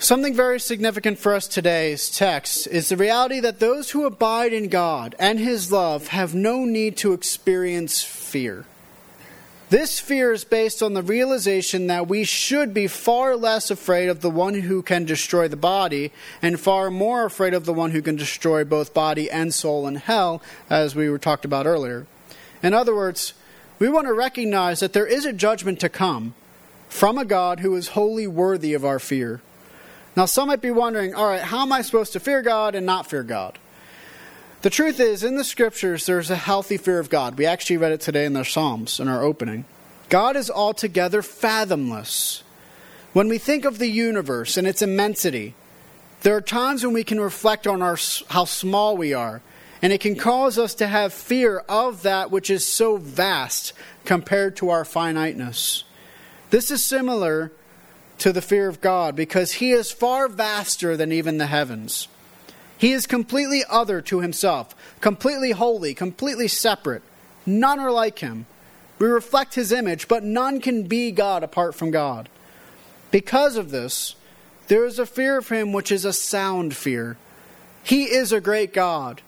Something 0.01 0.33
very 0.33 0.61
significant 0.61 1.19
for 1.19 1.33
us 1.33 1.45
today's 1.45 2.09
text 2.09 2.67
is 2.67 2.87
the 2.87 2.95
reality 2.95 3.41
that 3.41 3.59
those 3.59 3.91
who 3.91 4.05
abide 4.05 4.53
in 4.53 4.69
God 4.69 5.13
and 5.19 5.37
His 5.37 5.73
love 5.73 6.07
have 6.07 6.33
no 6.33 6.63
need 6.63 6.95
to 6.97 7.11
experience 7.11 8.01
fear. 8.01 8.63
This 9.69 9.99
fear 9.99 10.31
is 10.31 10.45
based 10.45 10.81
on 10.81 10.93
the 10.93 11.03
realization 11.03 11.87
that 11.87 12.07
we 12.07 12.23
should 12.23 12.73
be 12.73 12.87
far 12.87 13.35
less 13.35 13.69
afraid 13.69 14.07
of 14.07 14.21
the 14.21 14.29
one 14.29 14.53
who 14.53 14.81
can 14.81 15.03
destroy 15.03 15.49
the 15.49 15.57
body 15.57 16.13
and 16.41 16.57
far 16.57 16.89
more 16.89 17.25
afraid 17.25 17.53
of 17.53 17.65
the 17.65 17.73
one 17.73 17.91
who 17.91 18.01
can 18.01 18.15
destroy 18.15 18.63
both 18.63 18.93
body 18.93 19.29
and 19.29 19.53
soul 19.53 19.85
in 19.85 19.95
hell, 19.95 20.41
as 20.69 20.95
we 20.95 21.09
were 21.09 21.19
talked 21.19 21.43
about 21.43 21.65
earlier. 21.65 22.07
In 22.63 22.73
other 22.73 22.95
words, 22.95 23.33
we 23.79 23.89
want 23.89 24.07
to 24.07 24.13
recognize 24.13 24.79
that 24.79 24.93
there 24.93 25.05
is 25.05 25.25
a 25.25 25.33
judgment 25.33 25.81
to 25.81 25.89
come 25.89 26.35
from 26.87 27.17
a 27.17 27.25
God 27.25 27.59
who 27.59 27.75
is 27.75 27.89
wholly 27.89 28.27
worthy 28.27 28.73
of 28.73 28.85
our 28.85 28.97
fear. 28.97 29.41
Now, 30.15 30.25
some 30.25 30.47
might 30.47 30.61
be 30.61 30.71
wondering, 30.71 31.13
all 31.13 31.27
right, 31.27 31.41
how 31.41 31.61
am 31.61 31.71
I 31.71 31.81
supposed 31.81 32.13
to 32.13 32.19
fear 32.19 32.41
God 32.41 32.75
and 32.75 32.85
not 32.85 33.07
fear 33.07 33.23
God? 33.23 33.57
The 34.61 34.69
truth 34.69 34.99
is, 34.99 35.23
in 35.23 35.37
the 35.37 35.43
scriptures, 35.43 36.05
there's 36.05 36.29
a 36.29 36.35
healthy 36.35 36.75
fear 36.75 36.99
of 36.99 37.09
God. 37.09 37.37
We 37.37 37.45
actually 37.45 37.77
read 37.77 37.93
it 37.93 38.01
today 38.01 38.25
in 38.25 38.33
the 38.33 38.43
Psalms 38.43 38.99
in 38.99 39.07
our 39.07 39.23
opening. 39.23 39.63
God 40.09 40.35
is 40.35 40.49
altogether 40.49 41.21
fathomless. 41.21 42.43
When 43.13 43.29
we 43.29 43.37
think 43.37 43.63
of 43.63 43.79
the 43.79 43.87
universe 43.87 44.57
and 44.57 44.67
its 44.67 44.81
immensity, 44.81 45.55
there 46.21 46.35
are 46.35 46.41
times 46.41 46.83
when 46.83 46.93
we 46.93 47.05
can 47.05 47.21
reflect 47.21 47.67
on 47.67 47.81
our, 47.81 47.97
how 48.29 48.43
small 48.43 48.97
we 48.97 49.13
are, 49.13 49.41
and 49.81 49.93
it 49.93 50.01
can 50.01 50.15
cause 50.15 50.59
us 50.59 50.73
to 50.75 50.87
have 50.87 51.13
fear 51.13 51.59
of 51.69 52.01
that 52.01 52.29
which 52.29 52.49
is 52.49 52.67
so 52.67 52.97
vast 52.97 53.71
compared 54.03 54.57
to 54.57 54.69
our 54.69 54.83
finiteness. 54.83 55.85
This 56.49 56.69
is 56.69 56.83
similar 56.83 57.53
to 58.19 58.31
the 58.31 58.41
fear 58.41 58.67
of 58.67 58.81
God 58.81 59.15
because 59.15 59.53
he 59.53 59.71
is 59.71 59.91
far 59.91 60.27
vaster 60.27 60.95
than 60.95 61.11
even 61.11 61.37
the 61.37 61.47
heavens. 61.47 62.07
He 62.77 62.91
is 62.93 63.07
completely 63.07 63.63
other 63.69 64.01
to 64.03 64.21
himself, 64.21 64.73
completely 65.01 65.51
holy, 65.51 65.93
completely 65.93 66.47
separate. 66.47 67.03
None 67.45 67.79
are 67.79 67.91
like 67.91 68.19
him. 68.19 68.45
We 68.99 69.07
reflect 69.07 69.55
his 69.55 69.71
image, 69.71 70.07
but 70.07 70.23
none 70.23 70.61
can 70.61 70.83
be 70.83 71.11
God 71.11 71.43
apart 71.43 71.75
from 71.75 71.91
God. 71.91 72.29
Because 73.11 73.55
of 73.55 73.71
this, 73.71 74.15
there 74.67 74.85
is 74.85 74.99
a 74.99 75.05
fear 75.05 75.37
of 75.37 75.49
him 75.49 75.73
which 75.73 75.91
is 75.91 76.05
a 76.05 76.13
sound 76.13 76.75
fear. 76.75 77.17
He 77.83 78.03
is 78.03 78.31
a 78.31 78.41
great 78.41 78.73
God 78.73 79.21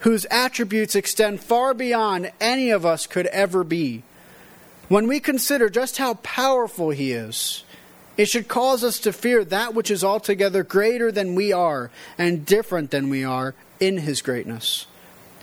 whose 0.00 0.26
attributes 0.30 0.94
extend 0.94 1.40
far 1.40 1.74
beyond 1.74 2.30
any 2.40 2.70
of 2.70 2.86
us 2.86 3.06
could 3.06 3.26
ever 3.26 3.64
be. 3.64 4.02
When 4.88 5.06
we 5.06 5.20
consider 5.20 5.68
just 5.68 5.98
how 5.98 6.14
powerful 6.14 6.90
He 6.90 7.12
is, 7.12 7.64
it 8.18 8.28
should 8.28 8.48
cause 8.48 8.82
us 8.82 8.98
to 8.98 9.12
fear 9.12 9.44
that 9.44 9.74
which 9.74 9.90
is 9.90 10.04
altogether 10.04 10.64
greater 10.64 11.10
than 11.10 11.36
we 11.36 11.52
are 11.52 11.90
and 12.18 12.44
different 12.44 12.90
than 12.90 13.08
we 13.08 13.24
are 13.24 13.54
in 13.78 13.98
His 13.98 14.20
greatness. 14.20 14.86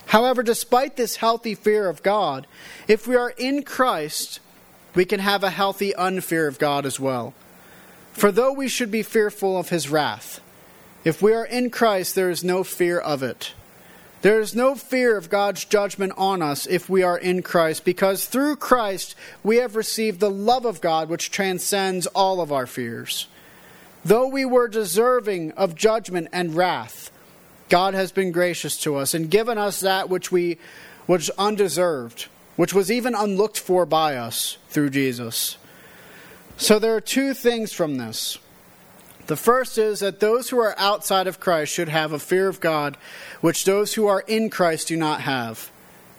However, 0.06 0.42
despite 0.42 0.96
this 0.96 1.16
healthy 1.16 1.54
fear 1.54 1.88
of 1.88 2.02
God, 2.02 2.46
if 2.86 3.08
we 3.08 3.16
are 3.16 3.32
in 3.38 3.64
Christ, 3.64 4.40
we 4.94 5.06
can 5.06 5.20
have 5.20 5.42
a 5.42 5.50
healthy 5.50 5.92
unfear 5.96 6.46
of 6.46 6.58
God 6.58 6.86
as 6.86 7.00
well. 7.00 7.34
For 8.12 8.30
though 8.30 8.52
we 8.52 8.68
should 8.68 8.90
be 8.90 9.02
fearful 9.02 9.58
of 9.58 9.70
his 9.70 9.90
wrath, 9.90 10.40
if 11.02 11.22
we 11.22 11.32
are 11.32 11.44
in 11.44 11.70
Christ, 11.70 12.14
there 12.14 12.30
is 12.30 12.44
no 12.44 12.62
fear 12.62 12.98
of 12.98 13.22
it. 13.22 13.54
There 14.22 14.40
is 14.40 14.54
no 14.54 14.74
fear 14.74 15.16
of 15.16 15.30
God's 15.30 15.64
judgment 15.64 16.12
on 16.16 16.42
us 16.42 16.66
if 16.66 16.88
we 16.88 17.02
are 17.02 17.18
in 17.18 17.42
Christ, 17.42 17.84
because 17.84 18.24
through 18.24 18.56
Christ 18.56 19.14
we 19.44 19.56
have 19.56 19.76
received 19.76 20.20
the 20.20 20.30
love 20.30 20.64
of 20.64 20.80
God 20.80 21.08
which 21.08 21.30
transcends 21.30 22.06
all 22.08 22.40
of 22.40 22.50
our 22.50 22.66
fears. 22.66 23.28
Though 24.04 24.28
we 24.28 24.44
were 24.44 24.68
deserving 24.68 25.52
of 25.52 25.74
judgment 25.74 26.28
and 26.32 26.54
wrath, 26.54 27.10
God 27.68 27.94
has 27.94 28.12
been 28.12 28.32
gracious 28.32 28.78
to 28.80 28.96
us 28.96 29.14
and 29.14 29.30
given 29.30 29.58
us 29.58 29.80
that 29.80 30.08
which 30.08 30.30
we 30.30 30.58
was 31.06 31.30
undeserved, 31.30 32.28
which 32.56 32.72
was 32.72 32.90
even 32.90 33.14
unlooked 33.14 33.58
for 33.58 33.84
by 33.84 34.16
us 34.16 34.58
through 34.68 34.90
Jesus. 34.90 35.58
So 36.56 36.78
there 36.78 36.96
are 36.96 37.00
two 37.00 37.34
things 37.34 37.72
from 37.72 37.96
this. 37.96 38.38
The 39.26 39.36
first 39.36 39.76
is 39.76 40.00
that 40.00 40.20
those 40.20 40.50
who 40.50 40.58
are 40.58 40.78
outside 40.78 41.26
of 41.26 41.40
Christ 41.40 41.72
should 41.72 41.88
have 41.88 42.12
a 42.12 42.18
fear 42.18 42.48
of 42.48 42.60
God, 42.60 42.96
which 43.40 43.64
those 43.64 43.94
who 43.94 44.06
are 44.06 44.20
in 44.20 44.50
Christ 44.50 44.88
do 44.88 44.96
not 44.96 45.22
have, 45.22 45.70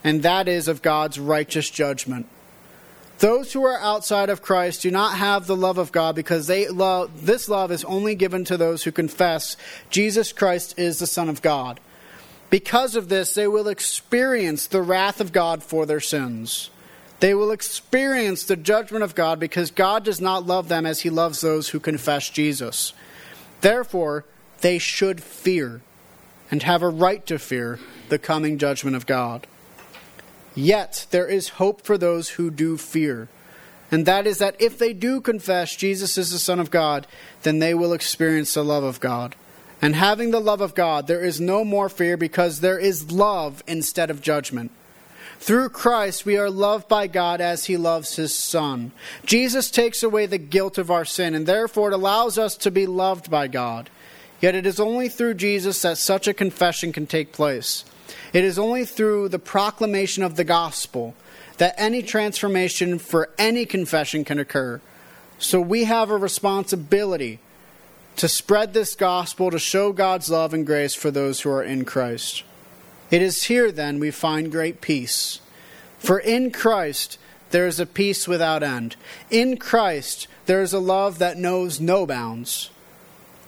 and 0.03 0.23
that 0.23 0.47
is 0.47 0.67
of 0.67 0.81
God's 0.81 1.19
righteous 1.19 1.69
judgment. 1.69 2.27
Those 3.19 3.51
who 3.51 3.65
are 3.65 3.79
outside 3.79 4.29
of 4.29 4.41
Christ 4.41 4.83
do 4.83 4.91
not 4.91 5.17
have 5.17 5.47
the 5.47 5.55
love 5.55 5.77
of 5.77 5.91
God 5.91 6.15
because 6.15 6.47
they 6.47 6.67
love, 6.67 7.25
this 7.25 7.49
love 7.49 7.71
is 7.71 7.83
only 7.85 8.13
given 8.13 8.43
to 8.45 8.57
those 8.57 8.83
who 8.83 8.91
confess 8.91 9.57
Jesus 9.89 10.33
Christ 10.33 10.77
is 10.77 10.99
the 10.99 11.07
Son 11.07 11.29
of 11.29 11.41
God. 11.41 11.79
Because 12.49 12.95
of 12.95 13.09
this, 13.09 13.33
they 13.33 13.47
will 13.47 13.67
experience 13.67 14.67
the 14.67 14.81
wrath 14.81 15.19
of 15.19 15.31
God 15.31 15.63
for 15.63 15.85
their 15.85 15.99
sins. 15.99 16.69
They 17.19 17.33
will 17.33 17.51
experience 17.51 18.43
the 18.43 18.55
judgment 18.55 19.03
of 19.03 19.15
God 19.15 19.39
because 19.39 19.71
God 19.71 20.03
does 20.03 20.21
not 20.21 20.45
love 20.45 20.67
them 20.67 20.85
as 20.85 21.01
he 21.01 21.09
loves 21.09 21.41
those 21.41 21.69
who 21.69 21.79
confess 21.79 22.29
Jesus. 22.29 22.93
Therefore, 23.61 24.25
they 24.61 24.77
should 24.77 25.21
fear 25.21 25.81
and 26.51 26.63
have 26.63 26.83
a 26.83 26.89
right 26.89 27.25
to 27.25 27.39
fear 27.39 27.79
the 28.09 28.19
coming 28.19 28.57
judgment 28.57 28.95
of 28.95 29.05
God. 29.05 29.47
Yet 30.55 31.07
there 31.11 31.27
is 31.27 31.49
hope 31.49 31.81
for 31.81 31.97
those 31.97 32.29
who 32.29 32.49
do 32.49 32.77
fear. 32.77 33.29
And 33.91 34.05
that 34.05 34.27
is 34.27 34.39
that 34.39 34.59
if 34.59 34.77
they 34.77 34.93
do 34.93 35.21
confess 35.21 35.75
Jesus 35.75 36.17
is 36.17 36.31
the 36.31 36.39
Son 36.39 36.59
of 36.59 36.71
God, 36.71 37.07
then 37.43 37.59
they 37.59 37.73
will 37.73 37.93
experience 37.93 38.53
the 38.53 38.63
love 38.63 38.83
of 38.83 38.99
God. 38.99 39.35
And 39.81 39.95
having 39.95 40.31
the 40.31 40.41
love 40.41 40.61
of 40.61 40.75
God, 40.75 41.07
there 41.07 41.23
is 41.23 41.39
no 41.39 41.63
more 41.63 41.89
fear 41.89 42.17
because 42.17 42.59
there 42.59 42.79
is 42.79 43.11
love 43.11 43.63
instead 43.67 44.09
of 44.09 44.21
judgment. 44.21 44.71
Through 45.39 45.69
Christ, 45.69 46.25
we 46.25 46.37
are 46.37 46.49
loved 46.49 46.87
by 46.87 47.07
God 47.07 47.41
as 47.41 47.65
He 47.65 47.77
loves 47.77 48.15
His 48.15 48.33
Son. 48.35 48.91
Jesus 49.25 49.71
takes 49.71 50.03
away 50.03 50.25
the 50.25 50.37
guilt 50.37 50.77
of 50.77 50.91
our 50.91 51.05
sin, 51.05 51.35
and 51.35 51.45
therefore 51.45 51.91
it 51.91 51.95
allows 51.95 52.37
us 52.37 52.57
to 52.57 52.71
be 52.71 52.85
loved 52.85 53.29
by 53.29 53.47
God. 53.47 53.89
Yet 54.41 54.55
it 54.55 54.65
is 54.65 54.79
only 54.79 55.09
through 55.09 55.35
Jesus 55.35 55.81
that 55.81 55.97
such 55.97 56.27
a 56.27 56.33
confession 56.33 56.91
can 56.91 57.07
take 57.07 57.31
place. 57.31 57.85
It 58.33 58.43
is 58.43 58.59
only 58.59 58.85
through 58.85 59.29
the 59.29 59.39
proclamation 59.39 60.23
of 60.23 60.35
the 60.35 60.43
gospel 60.43 61.15
that 61.57 61.75
any 61.77 62.03
transformation 62.03 62.99
for 62.99 63.29
any 63.37 63.65
confession 63.65 64.23
can 64.23 64.39
occur. 64.39 64.81
So 65.39 65.61
we 65.61 65.85
have 65.85 66.09
a 66.09 66.17
responsibility 66.17 67.39
to 68.17 68.27
spread 68.27 68.73
this 68.73 68.95
gospel 68.95 69.51
to 69.51 69.59
show 69.59 69.91
God's 69.91 70.29
love 70.29 70.53
and 70.53 70.65
grace 70.65 70.95
for 70.95 71.11
those 71.11 71.41
who 71.41 71.49
are 71.51 71.63
in 71.63 71.85
Christ. 71.85 72.43
It 73.09 73.21
is 73.21 73.43
here, 73.43 73.71
then, 73.71 73.99
we 73.99 74.11
find 74.11 74.51
great 74.51 74.81
peace. 74.81 75.39
For 75.99 76.19
in 76.19 76.51
Christ 76.51 77.17
there 77.51 77.67
is 77.67 77.79
a 77.79 77.85
peace 77.85 78.27
without 78.27 78.63
end. 78.63 78.95
In 79.29 79.57
Christ 79.57 80.27
there 80.45 80.61
is 80.61 80.73
a 80.73 80.79
love 80.79 81.19
that 81.19 81.37
knows 81.37 81.79
no 81.79 82.05
bounds. 82.05 82.69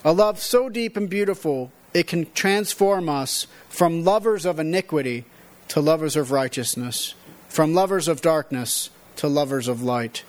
A 0.04 0.13
love 0.13 0.39
so 0.41 0.69
deep 0.69 0.95
and 0.95 1.10
beautiful 1.10 1.72
it 1.93 2.08
can 2.08 2.32
transform 2.34 3.10
us 3.10 3.48
from 3.67 4.04
lovers 4.04 4.45
of 4.45 4.60
iniquity 4.60 5.26
to 5.69 5.82
lovers 5.82 6.15
of 6.15 6.32
righteousness, 6.32 7.15
from 7.48 7.74
lovers 7.74 8.08
of 8.08 8.22
darkness 8.22 8.89
to 9.17 9.28
lovers 9.28 9.67
of 9.67 9.82
light. 9.82 10.24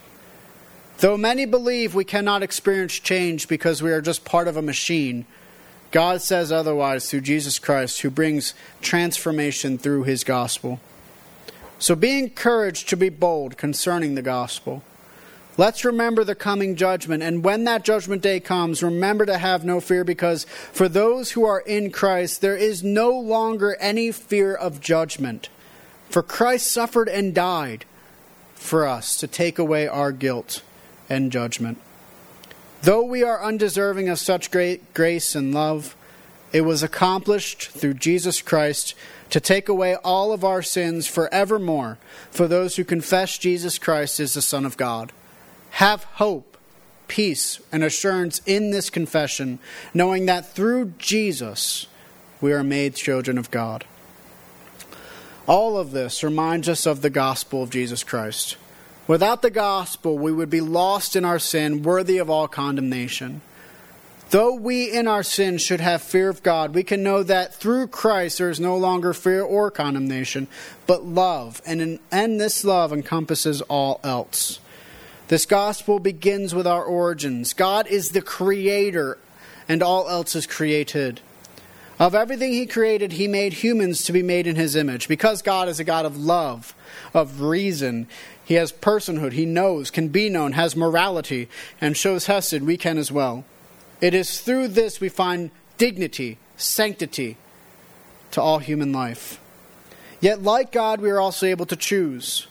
Though 0.98 1.16
many 1.16 1.46
believe 1.46 1.94
we 1.94 2.04
cannot 2.04 2.42
experience 2.42 2.94
change 2.94 3.48
because 3.48 3.82
we 3.82 3.92
are 3.92 4.02
just 4.02 4.24
part 4.24 4.48
of 4.48 4.56
a 4.56 4.62
machine, 4.62 5.24
God 5.90 6.22
says 6.22 6.52
otherwise 6.52 7.10
through 7.10 7.22
Jesus 7.22 7.58
Christ, 7.58 8.00
who 8.00 8.10
brings 8.10 8.54
transformation 8.80 9.78
through 9.78 10.04
his 10.04 10.24
gospel. 10.24 10.80
So 11.78 11.94
be 11.94 12.18
encouraged 12.18 12.88
to 12.90 12.96
be 12.96 13.08
bold 13.08 13.56
concerning 13.56 14.14
the 14.14 14.22
gospel. 14.22 14.82
Let's 15.56 15.84
remember 15.84 16.24
the 16.24 16.34
coming 16.34 16.76
judgment. 16.76 17.22
And 17.22 17.44
when 17.44 17.64
that 17.64 17.84
judgment 17.84 18.22
day 18.22 18.40
comes, 18.40 18.82
remember 18.82 19.26
to 19.26 19.36
have 19.36 19.64
no 19.64 19.80
fear 19.80 20.04
because 20.04 20.44
for 20.44 20.88
those 20.88 21.32
who 21.32 21.44
are 21.44 21.60
in 21.60 21.90
Christ, 21.90 22.40
there 22.40 22.56
is 22.56 22.84
no 22.84 23.10
longer 23.10 23.76
any 23.80 24.12
fear 24.12 24.54
of 24.54 24.80
judgment. 24.80 25.48
For 26.08 26.22
Christ 26.22 26.70
suffered 26.70 27.08
and 27.08 27.34
died 27.34 27.84
for 28.54 28.86
us 28.86 29.16
to 29.18 29.26
take 29.26 29.58
away 29.58 29.88
our 29.88 30.12
guilt 30.12 30.62
and 31.08 31.32
judgment. 31.32 31.78
Though 32.82 33.02
we 33.02 33.22
are 33.22 33.42
undeserving 33.42 34.08
of 34.08 34.18
such 34.18 34.50
great 34.50 34.94
grace 34.94 35.34
and 35.34 35.52
love, 35.52 35.96
it 36.52 36.62
was 36.62 36.82
accomplished 36.82 37.68
through 37.68 37.94
Jesus 37.94 38.40
Christ 38.40 38.94
to 39.30 39.40
take 39.40 39.68
away 39.68 39.96
all 39.96 40.32
of 40.32 40.44
our 40.44 40.62
sins 40.62 41.06
forevermore 41.06 41.98
for 42.30 42.48
those 42.48 42.76
who 42.76 42.84
confess 42.84 43.38
Jesus 43.38 43.78
Christ 43.78 44.18
is 44.18 44.34
the 44.34 44.42
Son 44.42 44.64
of 44.64 44.76
God. 44.76 45.12
Have 45.72 46.04
hope, 46.04 46.56
peace, 47.06 47.60
and 47.70 47.84
assurance 47.84 48.40
in 48.46 48.70
this 48.70 48.90
confession, 48.90 49.58
knowing 49.94 50.26
that 50.26 50.52
through 50.52 50.94
Jesus 50.98 51.86
we 52.40 52.52
are 52.52 52.64
made 52.64 52.94
children 52.94 53.38
of 53.38 53.50
God. 53.50 53.84
All 55.46 55.76
of 55.76 55.92
this 55.92 56.24
reminds 56.24 56.68
us 56.68 56.86
of 56.86 57.02
the 57.02 57.10
gospel 57.10 57.62
of 57.62 57.70
Jesus 57.70 58.02
Christ. 58.02 58.56
Without 59.10 59.42
the 59.42 59.50
gospel, 59.50 60.16
we 60.16 60.30
would 60.30 60.50
be 60.50 60.60
lost 60.60 61.16
in 61.16 61.24
our 61.24 61.40
sin, 61.40 61.82
worthy 61.82 62.18
of 62.18 62.30
all 62.30 62.46
condemnation. 62.46 63.40
Though 64.30 64.54
we 64.54 64.88
in 64.88 65.08
our 65.08 65.24
sin 65.24 65.58
should 65.58 65.80
have 65.80 66.00
fear 66.00 66.28
of 66.28 66.44
God, 66.44 66.76
we 66.76 66.84
can 66.84 67.02
know 67.02 67.24
that 67.24 67.52
through 67.52 67.88
Christ 67.88 68.38
there 68.38 68.50
is 68.50 68.60
no 68.60 68.76
longer 68.76 69.12
fear 69.12 69.42
or 69.42 69.68
condemnation, 69.72 70.46
but 70.86 71.04
love, 71.04 71.60
and, 71.66 71.80
in, 71.80 71.98
and 72.12 72.40
this 72.40 72.64
love 72.64 72.92
encompasses 72.92 73.62
all 73.62 73.98
else. 74.04 74.60
This 75.26 75.44
gospel 75.44 75.98
begins 75.98 76.54
with 76.54 76.68
our 76.68 76.84
origins. 76.84 77.52
God 77.52 77.88
is 77.88 78.12
the 78.12 78.22
creator, 78.22 79.18
and 79.68 79.82
all 79.82 80.08
else 80.08 80.36
is 80.36 80.46
created. 80.46 81.20
Of 82.00 82.14
everything 82.14 82.54
He 82.54 82.64
created, 82.64 83.12
He 83.12 83.28
made 83.28 83.52
humans 83.52 84.02
to 84.04 84.12
be 84.12 84.22
made 84.22 84.46
in 84.46 84.56
His 84.56 84.74
image. 84.74 85.06
Because 85.06 85.42
God 85.42 85.68
is 85.68 85.78
a 85.78 85.84
God 85.84 86.06
of 86.06 86.16
love, 86.16 86.74
of 87.12 87.42
reason, 87.42 88.08
He 88.42 88.54
has 88.54 88.72
personhood, 88.72 89.32
He 89.32 89.44
knows, 89.44 89.90
can 89.90 90.08
be 90.08 90.30
known, 90.30 90.52
has 90.52 90.74
morality, 90.74 91.48
and 91.78 91.94
shows 91.94 92.24
Hesed, 92.24 92.62
we 92.62 92.78
can 92.78 92.96
as 92.96 93.12
well. 93.12 93.44
It 94.00 94.14
is 94.14 94.40
through 94.40 94.68
this 94.68 94.98
we 94.98 95.10
find 95.10 95.50
dignity, 95.76 96.38
sanctity 96.56 97.36
to 98.30 98.40
all 98.40 98.60
human 98.60 98.92
life. 98.92 99.38
Yet, 100.22 100.42
like 100.42 100.72
God, 100.72 101.02
we 101.02 101.10
are 101.10 101.20
also 101.20 101.46
able 101.46 101.66
to 101.66 101.76
choose. 101.76 102.46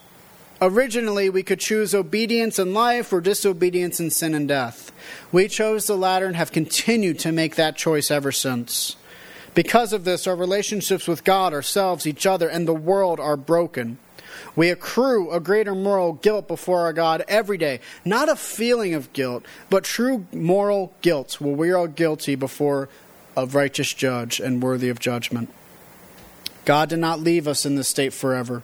Originally, 0.62 1.30
we 1.30 1.42
could 1.42 1.60
choose 1.60 1.96
obedience 1.96 2.60
in 2.60 2.74
life 2.74 3.12
or 3.12 3.22
disobedience 3.22 4.00
in 4.00 4.12
sin 4.12 4.36
and 4.36 4.48
death. 4.48 4.92
We 5.32 5.48
chose 5.48 5.88
the 5.88 5.98
latter 5.98 6.28
and 6.28 6.36
have 6.36 6.52
continued 6.52 7.18
to 7.20 7.32
make 7.32 7.56
that 7.56 7.78
choice 7.78 8.12
ever 8.12 8.32
since. 8.32 8.96
Because 9.56 9.94
of 9.94 10.04
this, 10.04 10.28
our 10.28 10.36
relationships 10.36 11.08
with 11.08 11.24
God, 11.24 11.54
ourselves, 11.54 12.06
each 12.06 12.26
other, 12.26 12.48
and 12.48 12.68
the 12.68 12.74
world 12.74 13.20
are 13.20 13.38
broken. 13.38 13.98
We 14.56 14.70
accrue 14.70 15.32
a 15.32 15.40
greater 15.40 15.76
moral 15.76 16.14
guilt 16.14 16.48
before 16.48 16.82
our 16.82 16.94
God 16.94 17.24
every 17.28 17.58
day. 17.58 17.80
Not 18.06 18.30
a 18.30 18.36
feeling 18.36 18.94
of 18.94 19.12
guilt, 19.14 19.46
but 19.70 19.84
true 19.84 20.26
moral 20.32 20.94
guilt, 21.02 21.42
where 21.42 21.56
we 21.56 21.72
are 21.72 21.88
guilty 21.88 22.36
before 22.36 22.90
a 23.36 23.46
righteous 23.46 23.94
judge 23.94 24.40
and 24.40 24.62
worthy 24.62 24.90
of 24.90 25.00
judgment. 25.00 25.54
God 26.66 26.90
did 26.90 27.00
not 27.00 27.20
leave 27.20 27.48
us 27.48 27.66
in 27.66 27.76
this 27.76 27.88
state 27.88 28.14
forever. 28.14 28.64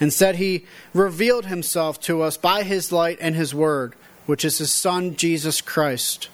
Instead, 0.00 0.36
he 0.36 0.66
revealed 0.92 1.46
himself 1.46 2.00
to 2.00 2.22
us 2.22 2.36
by 2.36 2.62
his 2.62 2.92
light 2.92 3.18
and 3.20 3.34
his 3.34 3.54
word, 3.54 3.94
which 4.26 4.44
is 4.44 4.58
his 4.58 4.72
Son, 4.72 5.16
Jesus 5.16 5.60
Christ. 5.60 6.28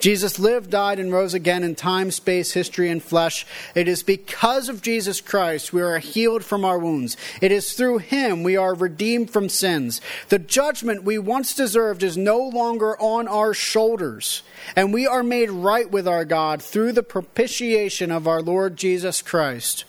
Jesus 0.00 0.38
lived, 0.38 0.70
died, 0.70 0.98
and 0.98 1.12
rose 1.12 1.34
again 1.34 1.62
in 1.62 1.74
time, 1.74 2.10
space, 2.10 2.52
history, 2.52 2.88
and 2.90 3.02
flesh. 3.02 3.46
It 3.74 3.86
is 3.86 4.02
because 4.02 4.68
of 4.68 4.82
Jesus 4.82 5.20
Christ 5.20 5.72
we 5.72 5.82
are 5.82 5.98
healed 5.98 6.42
from 6.42 6.64
our 6.64 6.78
wounds. 6.78 7.16
It 7.40 7.52
is 7.52 7.74
through 7.74 7.98
him 7.98 8.42
we 8.42 8.56
are 8.56 8.74
redeemed 8.74 9.30
from 9.30 9.48
sins. 9.48 10.00
The 10.30 10.38
judgment 10.38 11.04
we 11.04 11.18
once 11.18 11.54
deserved 11.54 12.02
is 12.02 12.16
no 12.16 12.38
longer 12.38 12.96
on 13.00 13.28
our 13.28 13.54
shoulders, 13.54 14.42
and 14.74 14.92
we 14.92 15.06
are 15.06 15.22
made 15.22 15.50
right 15.50 15.90
with 15.90 16.08
our 16.08 16.24
God 16.24 16.62
through 16.62 16.92
the 16.92 17.02
propitiation 17.02 18.10
of 18.10 18.26
our 18.26 18.42
Lord 18.42 18.76
Jesus 18.76 19.22
Christ. 19.22 19.84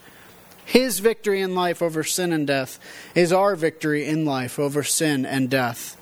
His 0.65 0.99
victory 0.99 1.41
in 1.41 1.55
life 1.55 1.81
over 1.81 2.03
sin 2.03 2.31
and 2.31 2.45
death 2.45 2.79
is 3.15 3.33
our 3.33 3.55
victory 3.55 4.05
in 4.05 4.25
life 4.25 4.59
over 4.59 4.83
sin 4.83 5.25
and 5.25 5.49
death. 5.49 5.97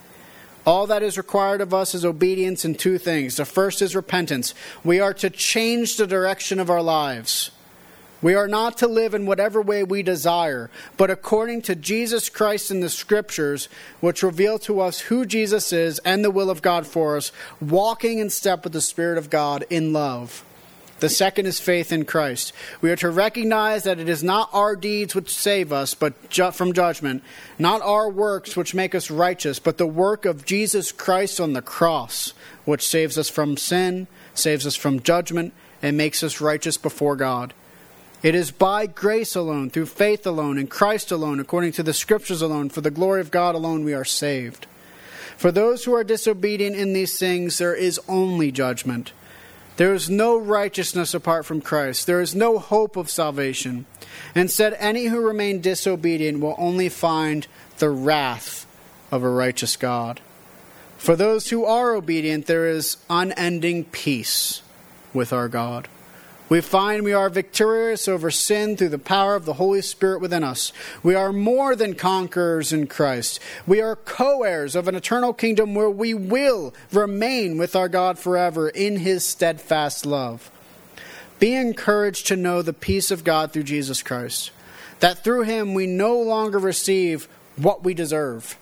All 0.66 0.88
that 0.88 1.04
is 1.04 1.18
required 1.18 1.62
of 1.62 1.74
us 1.74 1.96
is 1.96 2.06
obedience 2.06 2.66
in 2.66 2.76
two 2.76 2.98
things. 2.98 3.38
The 3.38 3.46
first 3.46 3.82
is 3.82 3.96
repentance. 3.96 4.54
We 4.84 5.00
are 5.00 5.14
to 5.16 5.30
change 5.30 5.98
the 5.98 6.08
direction 6.08 6.60
of 6.60 6.70
our 6.70 6.82
lives. 6.82 7.52
We 8.22 8.36
are 8.36 8.50
not 8.50 8.78
to 8.80 8.88
live 8.88 9.14
in 9.14 9.26
whatever 9.26 9.62
way 9.62 9.84
we 9.84 10.04
desire, 10.04 10.70
but 10.98 11.10
according 11.10 11.62
to 11.64 11.76
Jesus 11.76 12.28
Christ 12.28 12.70
in 12.70 12.82
the 12.82 12.90
Scriptures, 12.90 13.70
which 14.02 14.24
reveal 14.24 14.60
to 14.60 14.82
us 14.82 15.00
who 15.02 15.26
Jesus 15.26 15.72
is 15.72 16.00
and 16.00 16.24
the 16.24 16.32
will 16.32 16.50
of 16.50 16.62
God 16.62 16.86
for 16.86 17.16
us, 17.16 17.32
walking 17.62 18.20
in 18.20 18.30
step 18.30 18.66
with 18.66 18.74
the 18.74 18.82
Spirit 18.82 19.18
of 19.18 19.30
God 19.30 19.66
in 19.70 19.94
love. 19.94 20.44
The 21.00 21.10
second 21.10 21.46
is 21.46 21.60
faith 21.60 21.92
in 21.92 22.06
Christ. 22.06 22.52
We 22.82 22.92
are 22.92 22.96
to 22.98 23.10
recognize 23.10 23.84
that 23.84 24.00
it 24.00 24.10
is 24.10 24.24
not 24.24 24.50
our 24.52 24.76
deeds 24.76 25.16
which 25.16 25.34
save 25.34 25.72
us 25.72 25.94
but 25.94 26.30
ju- 26.30 26.52
from 26.52 26.74
judgment, 26.74 27.24
not 27.58 27.82
our 27.82 28.10
works 28.10 28.58
which 28.58 28.76
make 28.76 28.94
us 28.94 29.10
righteous, 29.10 29.60
but 29.60 29.78
the 29.78 29.88
work 29.88 30.26
of 30.26 30.46
Jesus 30.46 30.92
Christ 30.92 31.40
on 31.40 31.54
the 31.54 31.62
cross, 31.62 32.34
which 32.66 32.88
saves 32.88 33.18
us 33.18 33.30
from 33.30 33.56
sin, 33.56 34.08
saves 34.34 34.68
us 34.68 34.76
from 34.76 35.02
judgment, 35.02 35.54
and 35.82 35.96
makes 35.96 36.24
us 36.24 36.42
righteous 36.42 36.78
before 36.78 37.16
God. 37.16 37.54
It 38.22 38.36
is 38.36 38.52
by 38.52 38.86
grace 38.86 39.36
alone, 39.36 39.70
through 39.70 39.86
faith 39.86 40.28
alone, 40.28 40.58
in 40.58 40.68
Christ 40.68 41.10
alone, 41.10 41.40
according 41.40 41.72
to 41.74 41.84
the 41.84 41.94
Scriptures 41.94 42.42
alone, 42.42 42.68
for 42.70 42.82
the 42.82 42.92
glory 42.92 43.22
of 43.22 43.32
God 43.32 43.56
alone, 43.56 43.86
we 43.86 43.94
are 43.94 44.04
saved. 44.04 44.68
For 45.38 45.54
those 45.54 45.86
who 45.86 45.94
are 45.94 46.04
disobedient 46.04 46.76
in 46.76 46.92
these 46.92 47.18
things, 47.18 47.58
there 47.58 47.74
is 47.74 47.98
only 48.10 48.52
judgment. 48.52 49.14
There 49.80 49.94
is 49.94 50.10
no 50.10 50.38
righteousness 50.38 51.14
apart 51.14 51.46
from 51.46 51.62
Christ. 51.62 52.06
There 52.06 52.20
is 52.20 52.36
no 52.36 52.60
hope 52.60 52.98
of 52.98 53.10
salvation. 53.10 53.86
Instead, 54.36 54.76
any 54.78 55.06
who 55.06 55.26
remain 55.26 55.62
disobedient 55.62 56.42
will 56.42 56.56
only 56.58 56.90
find 56.90 57.48
the 57.78 57.90
wrath 57.90 58.68
of 59.10 59.24
a 59.24 59.30
righteous 59.30 59.78
God. 59.78 60.20
For 60.98 61.16
those 61.16 61.50
who 61.50 61.64
are 61.64 61.96
obedient, 61.96 62.46
there 62.46 62.68
is 62.68 62.98
unending 63.10 63.86
peace 63.86 64.62
with 65.14 65.32
our 65.32 65.48
God. 65.48 65.88
We 66.50 66.62
find 66.62 67.04
we 67.04 67.14
are 67.14 67.30
victorious 67.30 68.08
over 68.08 68.32
sin 68.32 68.76
through 68.76 68.90
the 68.90 68.98
power 68.98 69.36
of 69.36 69.46
the 69.46 69.54
Holy 69.54 69.84
Spirit 69.84 70.20
within 70.20 70.44
us. 70.44 70.74
We 71.04 71.14
are 71.14 71.32
more 71.32 71.76
than 71.76 71.94
conquerors 71.94 72.74
in 72.74 72.88
Christ. 72.88 73.40
We 73.68 73.82
are 73.82 73.96
co 73.96 74.42
heirs 74.42 74.76
of 74.76 74.88
an 74.88 74.96
eternal 74.96 75.32
kingdom 75.32 75.76
where 75.76 75.92
we 75.92 76.16
will 76.16 76.74
remain 76.92 77.60
with 77.60 77.76
our 77.76 77.88
God 77.88 78.18
forever 78.18 78.68
in 78.68 78.98
his 78.98 79.24
steadfast 79.24 80.08
love. 80.08 80.50
Be 81.38 81.54
encouraged 81.54 82.26
to 82.28 82.36
know 82.36 82.64
the 82.64 82.74
peace 82.74 83.12
of 83.12 83.24
God 83.24 83.54
through 83.54 83.64
Jesus 83.64 84.02
Christ, 84.02 84.50
that 85.02 85.24
through 85.24 85.44
him 85.44 85.76
we 85.76 85.86
no 85.86 86.20
longer 86.20 86.58
receive 86.58 87.30
what 87.58 87.84
we 87.84 87.94
deserve. 87.94 88.58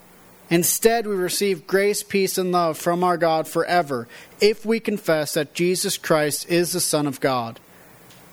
Instead, 0.50 1.08
we 1.08 1.16
receive 1.16 1.68
grace, 1.68 2.04
peace, 2.04 2.38
and 2.38 2.52
love 2.52 2.78
from 2.78 3.04
our 3.04 3.18
God 3.18 3.48
forever 3.48 4.08
if 4.40 4.66
we 4.66 4.80
confess 4.80 5.34
that 5.34 5.54
Jesus 5.54 5.98
Christ 5.98 6.50
is 6.50 6.74
the 6.74 6.80
Son 6.80 7.08
of 7.08 7.20
God. 7.20 7.60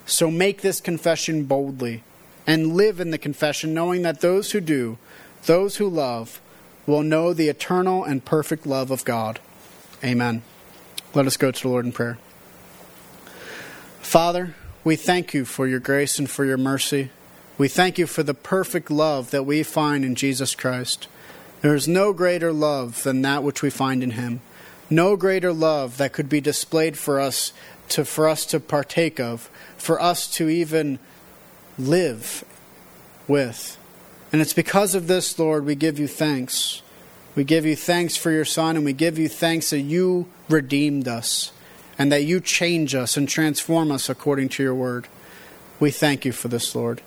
So 0.06 0.30
make 0.30 0.60
this 0.60 0.80
confession 0.80 1.44
boldly 1.44 2.02
and 2.46 2.74
live 2.74 3.00
in 3.00 3.10
the 3.10 3.18
confession, 3.18 3.72
knowing 3.72 4.02
that 4.02 4.20
those 4.20 4.52
who 4.52 4.60
do, 4.60 4.98
those 5.46 5.76
who 5.76 5.88
love, 5.88 6.40
will 6.86 7.02
know 7.02 7.32
the 7.32 7.48
eternal 7.48 8.04
and 8.04 8.24
perfect 8.24 8.66
love 8.66 8.90
of 8.90 9.04
God. 9.04 9.40
Amen. 10.02 10.42
Let 11.14 11.26
us 11.26 11.36
go 11.36 11.50
to 11.50 11.62
the 11.62 11.68
Lord 11.68 11.86
in 11.86 11.92
prayer. 11.92 12.18
Father, 14.00 14.54
we 14.84 14.96
thank 14.96 15.32
you 15.32 15.44
for 15.46 15.66
your 15.66 15.80
grace 15.80 16.18
and 16.18 16.28
for 16.28 16.44
your 16.44 16.58
mercy. 16.58 17.10
We 17.56 17.68
thank 17.68 17.98
you 17.98 18.06
for 18.06 18.22
the 18.22 18.34
perfect 18.34 18.90
love 18.90 19.30
that 19.30 19.46
we 19.46 19.62
find 19.62 20.04
in 20.04 20.14
Jesus 20.14 20.54
Christ. 20.54 21.08
There 21.62 21.74
is 21.74 21.88
no 21.88 22.12
greater 22.12 22.52
love 22.52 23.02
than 23.04 23.22
that 23.22 23.42
which 23.42 23.62
we 23.62 23.70
find 23.70 24.02
in 24.02 24.10
him. 24.10 24.42
No 24.90 25.16
greater 25.16 25.52
love 25.52 25.96
that 25.96 26.12
could 26.12 26.28
be 26.28 26.40
displayed 26.40 26.98
for 26.98 27.18
us 27.18 27.54
to 27.90 28.04
for 28.04 28.28
us 28.28 28.46
to 28.46 28.60
partake 28.60 29.20
of, 29.20 29.50
for 29.76 30.00
us 30.00 30.30
to 30.36 30.48
even 30.48 30.98
live 31.78 32.44
with. 33.28 33.78
And 34.32 34.40
it's 34.40 34.52
because 34.52 34.94
of 34.94 35.06
this, 35.06 35.38
Lord, 35.38 35.64
we 35.64 35.74
give 35.74 35.98
you 35.98 36.08
thanks. 36.08 36.82
We 37.34 37.44
give 37.44 37.66
you 37.66 37.76
thanks 37.76 38.16
for 38.16 38.30
your 38.30 38.44
Son, 38.44 38.76
and 38.76 38.84
we 38.84 38.92
give 38.92 39.18
you 39.18 39.28
thanks 39.28 39.70
that 39.70 39.80
you 39.80 40.28
redeemed 40.48 41.08
us 41.08 41.52
and 41.98 42.10
that 42.10 42.24
you 42.24 42.40
change 42.40 42.94
us 42.94 43.16
and 43.16 43.28
transform 43.28 43.90
us 43.90 44.08
according 44.08 44.48
to 44.50 44.62
your 44.62 44.74
word. 44.74 45.06
We 45.78 45.90
thank 45.90 46.24
you 46.24 46.32
for 46.32 46.48
this, 46.48 46.74
Lord. 46.74 47.00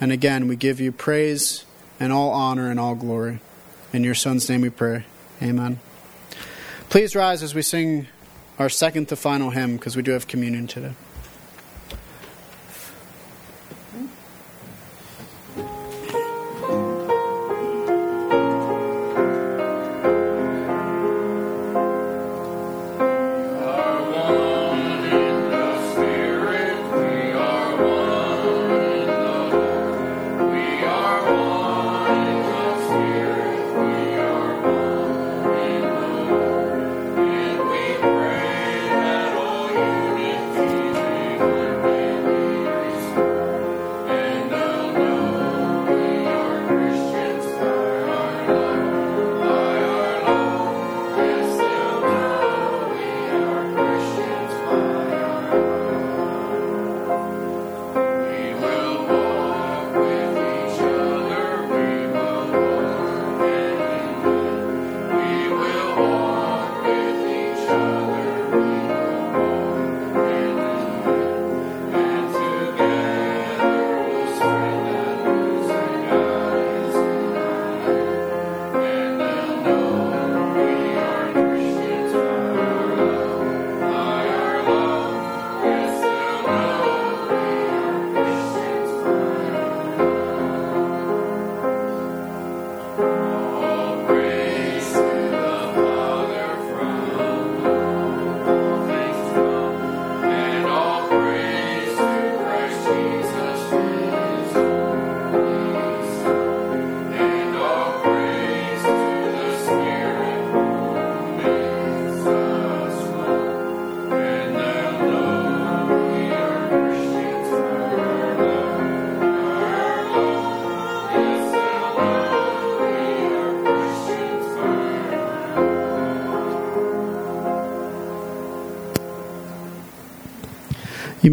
And 0.00 0.12
again, 0.12 0.48
we 0.48 0.56
give 0.56 0.80
you 0.80 0.92
praise 0.92 1.64
and 1.98 2.12
all 2.12 2.30
honor 2.30 2.70
and 2.70 2.78
all 2.78 2.94
glory. 2.94 3.40
In 3.92 4.04
your 4.04 4.14
Son's 4.14 4.48
name 4.48 4.60
we 4.60 4.70
pray. 4.70 5.04
Amen. 5.42 5.80
Please 6.88 7.16
rise 7.16 7.42
as 7.42 7.54
we 7.54 7.62
sing 7.62 8.08
our 8.58 8.68
second 8.68 9.08
to 9.08 9.16
final 9.16 9.50
hymn 9.50 9.76
because 9.76 9.96
we 9.96 10.02
do 10.02 10.12
have 10.12 10.26
communion 10.26 10.66
today. 10.66 10.92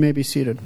May 0.04 0.12
be 0.12 0.22
seated. 0.22 0.60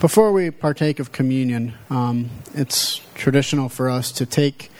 Before 0.00 0.30
we 0.30 0.52
partake 0.52 1.00
of 1.00 1.10
communion, 1.10 1.74
um, 1.90 2.30
it's 2.54 3.00
traditional 3.16 3.68
for 3.68 3.90
us 3.90 4.12
to 4.12 4.24
take 4.24 4.70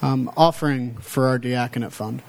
um, 0.00 0.30
offering 0.36 0.98
for 0.98 1.26
our 1.26 1.36
diaconate 1.40 1.92
fund. 1.92 2.22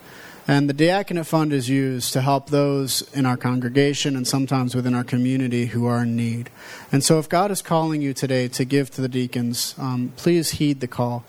And 0.48 0.68
the 0.68 0.74
diaconate 0.74 1.28
fund 1.28 1.54
is 1.54 1.70
used 1.70 2.14
to 2.14 2.22
help 2.22 2.50
those 2.50 3.04
in 3.14 3.28
our 3.28 3.38
congregation 3.38 4.16
and 4.16 4.28
sometimes 4.28 4.74
within 4.74 4.96
our 4.96 5.04
community 5.04 5.68
who 5.68 5.86
are 5.86 6.02
in 6.02 6.16
need. 6.16 6.50
And 6.92 7.04
so, 7.04 7.20
if 7.20 7.30
God 7.30 7.52
is 7.52 7.62
calling 7.62 8.02
you 8.02 8.16
today 8.16 8.48
to 8.48 8.66
give 8.66 8.90
to 8.92 9.02
the 9.02 9.08
deacons, 9.08 9.76
um, 9.78 10.12
please 10.18 10.54
heed 10.54 10.80
the 10.80 10.88
call 10.88 11.24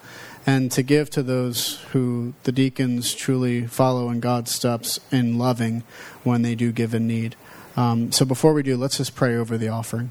and 0.46 0.70
to 0.72 0.82
give 0.82 1.10
to 1.10 1.22
those 1.22 1.80
who 1.92 2.34
the 2.42 2.52
deacons 2.52 3.14
truly 3.14 3.66
follow 3.66 4.10
in 4.10 4.20
God's 4.20 4.50
steps 4.50 4.98
in 5.10 5.38
loving 5.38 5.84
when 6.24 6.42
they 6.42 6.54
do 6.54 6.72
give 6.72 6.94
in 6.94 7.06
need. 7.06 7.36
Um, 7.76 8.12
so, 8.12 8.24
before 8.24 8.52
we 8.52 8.62
do, 8.62 8.76
let's 8.76 8.98
just 8.98 9.14
pray 9.14 9.36
over 9.36 9.56
the 9.56 9.68
offering. 9.68 10.10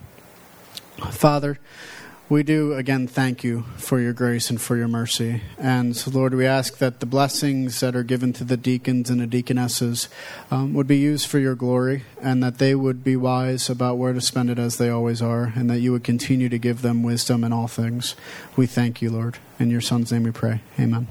Father, 1.12 1.60
we 2.32 2.44
do 2.44 2.72
again 2.76 3.08
thank 3.08 3.44
you 3.44 3.66
for 3.76 4.00
your 4.00 4.14
grace 4.14 4.50
and 4.50 4.62
for 4.62 4.78
your 4.78 4.88
mercy. 4.88 5.42
And 5.58 6.08
Lord, 6.08 6.34
we 6.34 6.46
ask 6.46 6.78
that 6.78 7.02
the 7.02 7.06
blessings 7.06 7.82
that 7.82 7.94
are 7.94 8.04
given 8.04 8.32
to 8.34 8.46
the 8.46 8.56
deacons 8.56 9.10
and 9.10 9.20
the 9.20 9.28
deaconesses 9.28 10.08
um, 10.50 10.74
would 10.74 10.88
be 10.88 10.98
used 10.98 11.28
for 11.28 11.40
your 11.40 11.56
glory 11.56 12.04
and 12.22 12.42
that 12.42 12.58
they 12.58 12.74
would 12.74 13.04
be 13.04 13.18
wise 13.18 13.70
about 13.70 13.98
where 13.98 14.14
to 14.14 14.22
spend 14.22 14.50
it 14.50 14.58
as 14.58 14.78
they 14.78 14.90
always 14.90 15.22
are 15.22 15.52
and 15.58 15.70
that 15.70 15.82
you 15.82 15.92
would 15.92 16.06
continue 16.06 16.48
to 16.48 16.58
give 16.58 16.82
them 16.82 17.04
wisdom 17.04 17.44
in 17.44 17.52
all 17.52 17.68
things. 17.68 18.16
We 18.56 18.66
thank 18.66 19.02
you, 19.02 19.10
Lord. 19.10 19.38
In 19.60 19.70
your 19.70 19.82
Son's 19.82 20.10
name 20.10 20.24
we 20.24 20.32
pray. 20.32 20.62
Amen. 20.80 21.10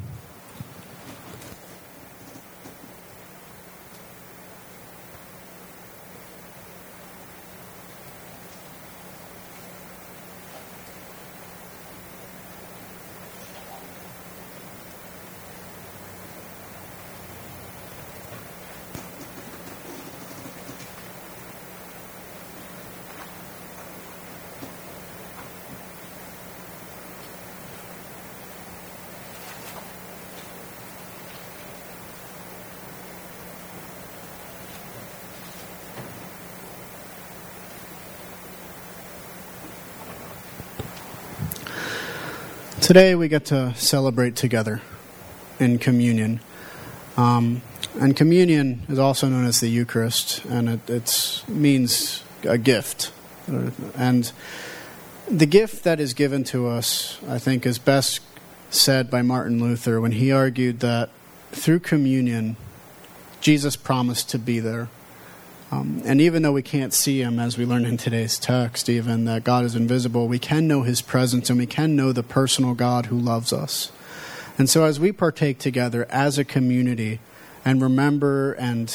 Today 42.90 43.14
we 43.14 43.28
get 43.28 43.44
to 43.44 43.72
celebrate 43.76 44.34
together 44.34 44.82
in 45.60 45.78
communion. 45.78 46.40
Um, 47.16 47.62
and 48.00 48.16
communion 48.16 48.82
is 48.88 48.98
also 48.98 49.28
known 49.28 49.46
as 49.46 49.60
the 49.60 49.68
Eucharist, 49.68 50.44
and 50.46 50.80
it 50.88 51.44
means 51.46 52.24
a 52.42 52.58
gift. 52.58 53.12
And 53.94 54.32
the 55.30 55.46
gift 55.46 55.84
that 55.84 56.00
is 56.00 56.14
given 56.14 56.42
to 56.46 56.66
us, 56.66 57.20
I 57.28 57.38
think, 57.38 57.64
is 57.64 57.78
best 57.78 58.22
said 58.70 59.08
by 59.08 59.22
Martin 59.22 59.62
Luther 59.62 60.00
when 60.00 60.10
he 60.10 60.32
argued 60.32 60.80
that 60.80 61.10
through 61.52 61.78
communion, 61.78 62.56
Jesus 63.40 63.76
promised 63.76 64.30
to 64.30 64.38
be 64.40 64.58
there 64.58 64.88
um, 65.72 66.02
and 66.04 66.20
even 66.20 66.42
though 66.42 66.52
we 66.52 66.62
can't 66.62 66.92
see 66.92 67.22
him, 67.22 67.38
as 67.38 67.56
we 67.56 67.64
learned 67.64 67.86
in 67.86 67.96
today's 67.96 68.38
text, 68.38 68.88
even 68.88 69.24
that 69.26 69.44
God 69.44 69.64
is 69.64 69.76
invisible, 69.76 70.26
we 70.26 70.40
can 70.40 70.66
know 70.66 70.82
his 70.82 71.00
presence 71.00 71.48
and 71.48 71.58
we 71.58 71.66
can 71.66 71.94
know 71.94 72.12
the 72.12 72.24
personal 72.24 72.74
God 72.74 73.06
who 73.06 73.16
loves 73.16 73.52
us. 73.52 73.92
And 74.58 74.68
so, 74.68 74.84
as 74.84 74.98
we 74.98 75.12
partake 75.12 75.58
together 75.58 76.06
as 76.10 76.38
a 76.38 76.44
community 76.44 77.20
and 77.64 77.80
remember 77.80 78.52
and 78.54 78.90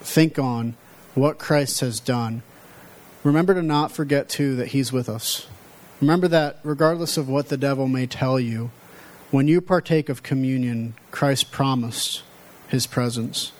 think 0.00 0.38
on 0.38 0.76
what 1.14 1.38
Christ 1.38 1.80
has 1.80 1.98
done, 2.00 2.42
remember 3.24 3.54
to 3.54 3.62
not 3.62 3.90
forget, 3.90 4.28
too, 4.28 4.56
that 4.56 4.68
he's 4.68 4.92
with 4.92 5.08
us. 5.08 5.46
Remember 6.02 6.28
that 6.28 6.60
regardless 6.62 7.16
of 7.16 7.28
what 7.28 7.48
the 7.48 7.56
devil 7.56 7.88
may 7.88 8.06
tell 8.06 8.38
you, 8.38 8.70
when 9.30 9.48
you 9.48 9.60
partake 9.60 10.08
of 10.08 10.22
communion, 10.22 10.94
Christ 11.10 11.50
promised 11.50 12.22
his 12.68 12.86
presence. 12.86 13.52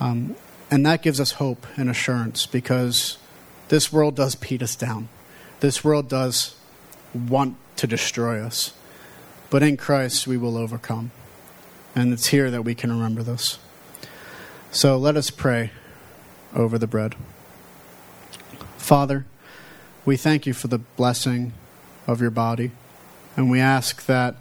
Um, 0.00 0.36
and 0.72 0.86
that 0.86 1.02
gives 1.02 1.20
us 1.20 1.32
hope 1.32 1.66
and 1.76 1.90
assurance 1.90 2.46
because 2.46 3.18
this 3.68 3.92
world 3.92 4.16
does 4.16 4.34
beat 4.34 4.62
us 4.62 4.74
down. 4.74 5.10
This 5.60 5.84
world 5.84 6.08
does 6.08 6.54
want 7.12 7.56
to 7.76 7.86
destroy 7.86 8.40
us. 8.40 8.72
But 9.50 9.62
in 9.62 9.76
Christ, 9.76 10.26
we 10.26 10.38
will 10.38 10.56
overcome. 10.56 11.10
And 11.94 12.10
it's 12.10 12.28
here 12.28 12.50
that 12.50 12.62
we 12.62 12.74
can 12.74 12.90
remember 12.90 13.22
this. 13.22 13.58
So 14.70 14.96
let 14.96 15.14
us 15.14 15.28
pray 15.28 15.72
over 16.56 16.78
the 16.78 16.86
bread. 16.86 17.16
Father, 18.78 19.26
we 20.06 20.16
thank 20.16 20.46
you 20.46 20.54
for 20.54 20.68
the 20.68 20.78
blessing 20.78 21.52
of 22.06 22.22
your 22.22 22.30
body. 22.30 22.70
And 23.36 23.50
we 23.50 23.60
ask 23.60 24.06
that 24.06 24.36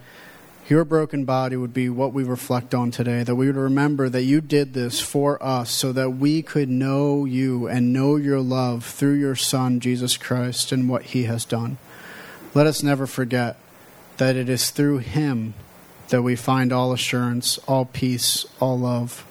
your 0.68 0.86
broken 0.86 1.26
body 1.26 1.56
would 1.56 1.74
be 1.74 1.90
what 1.90 2.14
we 2.14 2.24
reflect 2.24 2.74
on 2.74 2.92
today, 2.92 3.24
that 3.24 3.36
we 3.36 3.48
would 3.48 3.56
remember 3.56 4.10
that 4.10 4.24
you 4.24 4.42
did 4.42 4.74
this 4.74 5.00
for 5.00 5.42
us 5.44 5.72
so 5.72 5.92
that 5.92 6.12
we 6.12 6.42
could 6.42 6.70
know 6.70 7.26
you 7.26 7.68
and 7.68 7.92
know 7.92 8.16
your 8.16 8.40
love 8.40 8.86
through 8.86 9.14
your 9.14 9.36
Son, 9.36 9.80
Jesus 9.80 10.18
Christ, 10.18 10.72
and 10.72 10.88
what 10.88 11.04
he 11.04 11.24
has 11.24 11.46
done. 11.46 11.78
Let 12.54 12.68
us 12.68 12.84
never 12.84 13.08
forget 13.08 13.58
that 14.18 14.36
it 14.36 14.50
is 14.50 14.70
through 14.70 15.00
him 15.00 15.54
that 16.10 16.22
we 16.22 16.36
find 16.36 16.72
all 16.72 16.94
assurance, 16.94 17.58
all 17.68 17.86
peace, 17.86 18.46
all 18.60 18.78
love, 18.80 19.26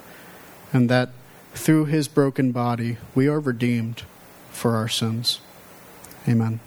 and 0.73 0.89
that 0.91 1.11
through 1.55 1.85
his 1.87 2.09
broken 2.09 2.53
body 2.53 2.97
we 3.15 3.29
are 3.29 3.41
redeemed 3.41 4.03
for 4.51 4.77
our 4.77 4.89
sins. 4.89 5.41
Amen. 6.29 6.61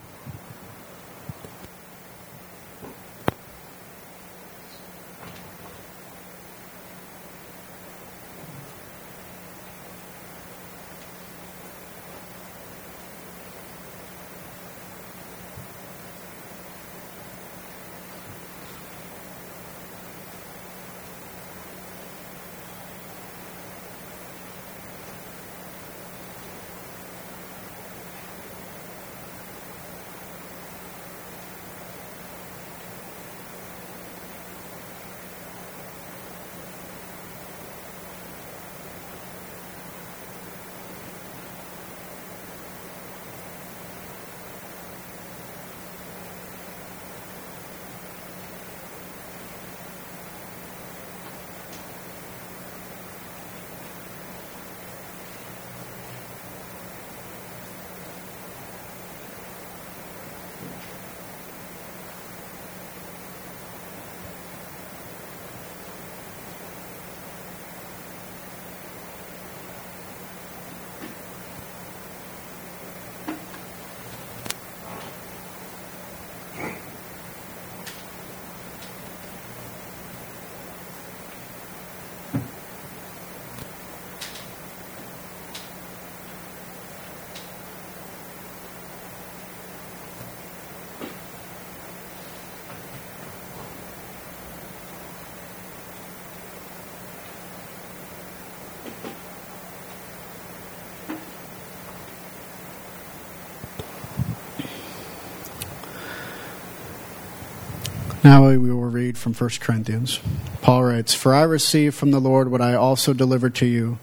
Now 108.24 108.48
we 108.48 108.58
will 108.58 108.90
read 108.90 109.18
from 109.18 109.34
1 109.34 109.50
Corinthians. 109.60 110.22
Paul 110.62 110.86
writes, 110.86 111.14
For 111.14 111.36
I 111.36 111.42
received 111.42 111.96
from 111.96 112.12
the 112.12 112.22
Lord 112.22 112.50
what 112.50 112.62
I 112.62 112.74
also 112.74 113.12
delivered 113.12 113.54
to 113.56 113.66
you, 113.66 113.98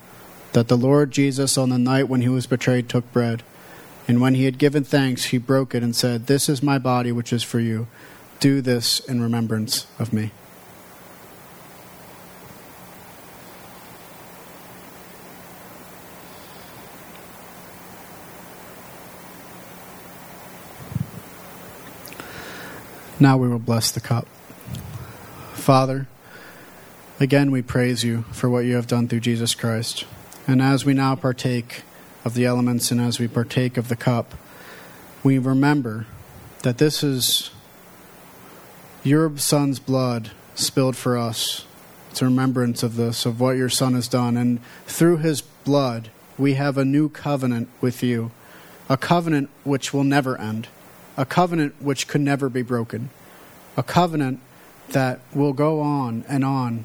that 0.53 0.69
the 0.69 0.77
Lord 0.77 1.11
Jesus, 1.11 1.57
on 1.57 1.71
the 1.71 1.79
night 1.79 2.07
when 2.07 2.21
he 2.21 2.29
was 2.29 2.47
betrayed, 2.47 2.87
took 2.87 3.11
bread. 3.13 3.43
And 4.07 4.21
when 4.21 4.35
he 4.35 4.45
had 4.45 4.59
given 4.59 4.85
thanks, 4.85 5.27
he 5.27 5.39
broke 5.39 5.75
it 5.75 5.83
and 5.83 5.97
said, 5.97 6.27
This 6.27 6.51
is 6.51 6.63
my 6.63 6.79
body, 6.79 7.13
which 7.13 7.33
is 7.33 7.43
for 7.43 7.61
you. 7.61 7.87
Do 8.41 8.61
this 8.61 9.01
in 9.01 9.23
remembrance 9.23 9.87
of 9.99 10.13
me. 10.13 10.33
Now 23.23 23.37
we 23.37 23.49
will 23.49 23.59
bless 23.59 23.91
the 23.91 24.01
cup. 24.01 24.27
Father, 25.53 26.09
again 27.21 27.51
we 27.51 27.61
praise 27.61 28.03
you 28.03 28.23
for 28.33 28.49
what 28.49 28.65
you 28.65 28.77
have 28.77 28.87
done 28.87 29.09
through 29.09 29.21
Jesus 29.21 29.55
Christ. 29.55 30.07
And 30.49 30.63
as 30.63 30.87
we 30.87 30.95
now 30.95 31.17
partake 31.17 31.83
of 32.25 32.33
the 32.33 32.47
elements 32.47 32.91
and 32.91 32.99
as 32.99 33.19
we 33.19 33.29
partake 33.29 33.77
of 33.77 33.89
the 33.89 33.97
cup, 33.97 34.35
we 35.23 35.37
remember 35.37 36.07
that 36.63 36.79
this 36.79 37.03
is 37.05 37.51
your 39.05 39.37
Son's 39.37 39.79
blood 39.79 40.31
spilled 40.55 40.97
for 40.97 41.19
us. 41.19 41.67
It's 42.11 42.23
a 42.23 42.25
remembrance 42.25 42.83
of 42.83 42.97
this, 42.97 43.27
of 43.27 43.39
what 43.39 43.59
your 43.59 43.69
Son 43.69 43.93
has 43.93 44.09
done. 44.09 44.39
And 44.39 44.61
through 44.87 45.19
his 45.19 45.43
blood, 45.43 46.09
we 46.39 46.55
have 46.55 46.79
a 46.79 46.87
new 46.87 47.11
covenant 47.11 47.69
with 47.83 48.03
you, 48.03 48.31
a 48.89 48.97
covenant 48.97 49.51
which 49.63 49.93
will 49.93 50.05
never 50.05 50.41
end 50.41 50.69
a 51.17 51.25
covenant 51.25 51.75
which 51.81 52.09
could 52.09 52.21
never 52.21 52.49
be 52.49 52.63
broken, 52.63 53.11
a 53.77 53.83
covenant 53.83 54.41
that 54.91 55.21
will 55.35 55.53
go 55.53 55.81
on 55.81 56.25
and 56.29 56.45
on 56.45 56.85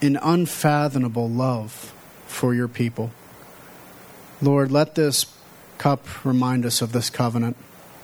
in 0.00 0.18
unfathomable 0.22 1.28
love 1.28 1.92
for 2.26 2.54
your 2.54 2.68
people. 2.68 3.10
Lord, 4.42 4.70
let 4.70 4.94
this 4.94 5.26
cup 5.78 6.24
remind 6.24 6.66
us 6.66 6.82
of 6.82 6.92
this 6.92 7.10
covenant. 7.10 7.56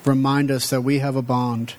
Remind 0.05 0.51
us 0.51 0.71
that 0.71 0.81
we 0.83 0.99
have 0.99 1.17
a 1.17 1.23
bond 1.23 1.75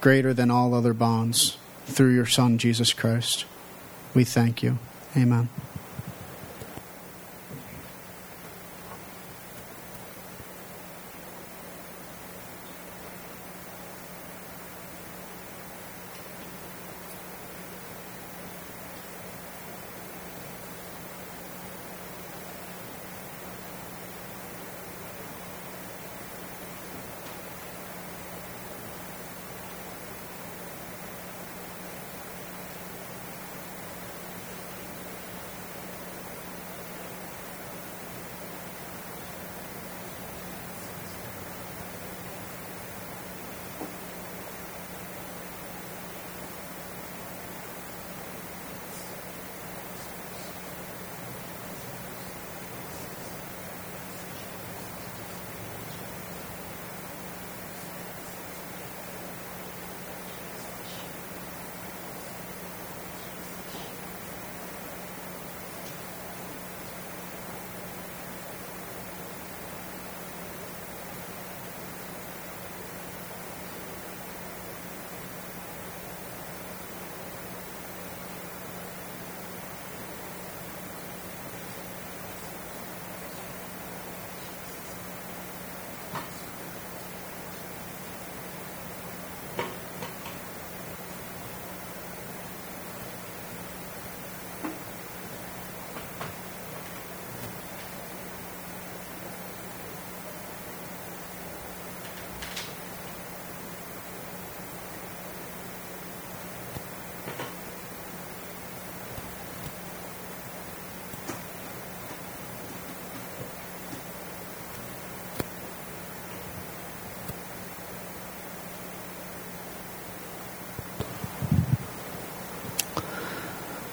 greater 0.00 0.32
than 0.32 0.50
all 0.50 0.74
other 0.74 0.94
bonds 0.94 1.58
through 1.86 2.14
your 2.14 2.26
Son, 2.26 2.58
Jesus 2.58 2.92
Christ. 2.92 3.44
We 4.14 4.24
thank 4.24 4.62
you. 4.62 4.78
Amen. 5.16 5.48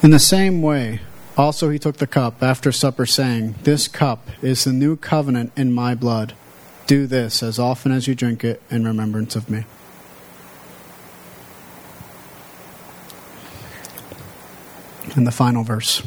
In 0.08 0.12
the 0.12 0.20
same 0.20 0.62
way, 0.62 1.02
also 1.36 1.70
he 1.70 1.78
took 1.78 1.98
the 1.98 2.08
cup 2.08 2.42
after 2.42 2.72
supper, 2.72 3.06
saying, 3.06 3.56
This 3.64 3.90
cup 3.90 4.30
is 4.42 4.64
the 4.64 4.72
new 4.72 4.96
covenant 4.96 5.52
in 5.58 5.74
my 5.74 5.96
blood. 5.96 6.34
Do 6.86 7.08
this 7.08 7.44
as 7.44 7.60
often 7.60 7.92
as 7.92 8.08
you 8.08 8.16
drink 8.16 8.42
it 8.42 8.62
in 8.70 8.88
remembrance 8.88 9.36
of 9.36 9.50
me. 9.50 9.66
And 15.14 15.28
the 15.28 15.32
final 15.34 15.66
verse 15.66 16.02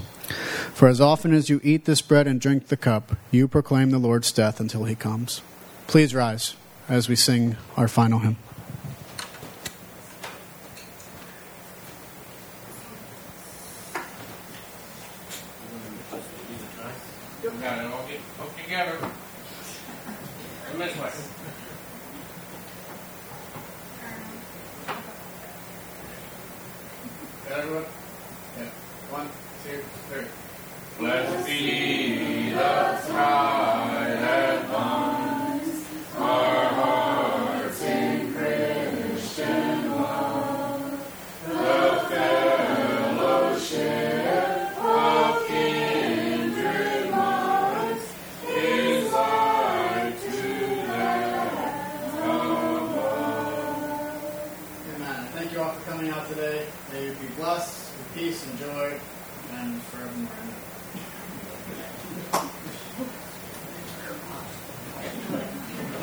For 0.72 0.88
as 0.88 1.02
often 1.02 1.34
as 1.34 1.50
you 1.50 1.60
eat 1.62 1.84
this 1.84 2.00
bread 2.00 2.26
and 2.26 2.40
drink 2.40 2.68
the 2.68 2.78
cup, 2.78 3.16
you 3.30 3.46
proclaim 3.48 3.90
the 3.90 3.98
Lord's 3.98 4.32
death 4.32 4.60
until 4.60 4.84
he 4.84 4.94
comes. 4.94 5.42
Please 5.86 6.14
rise 6.14 6.54
as 6.88 7.10
we 7.10 7.16
sing 7.16 7.58
our 7.76 7.86
final 7.86 8.20
hymn. 8.20 8.38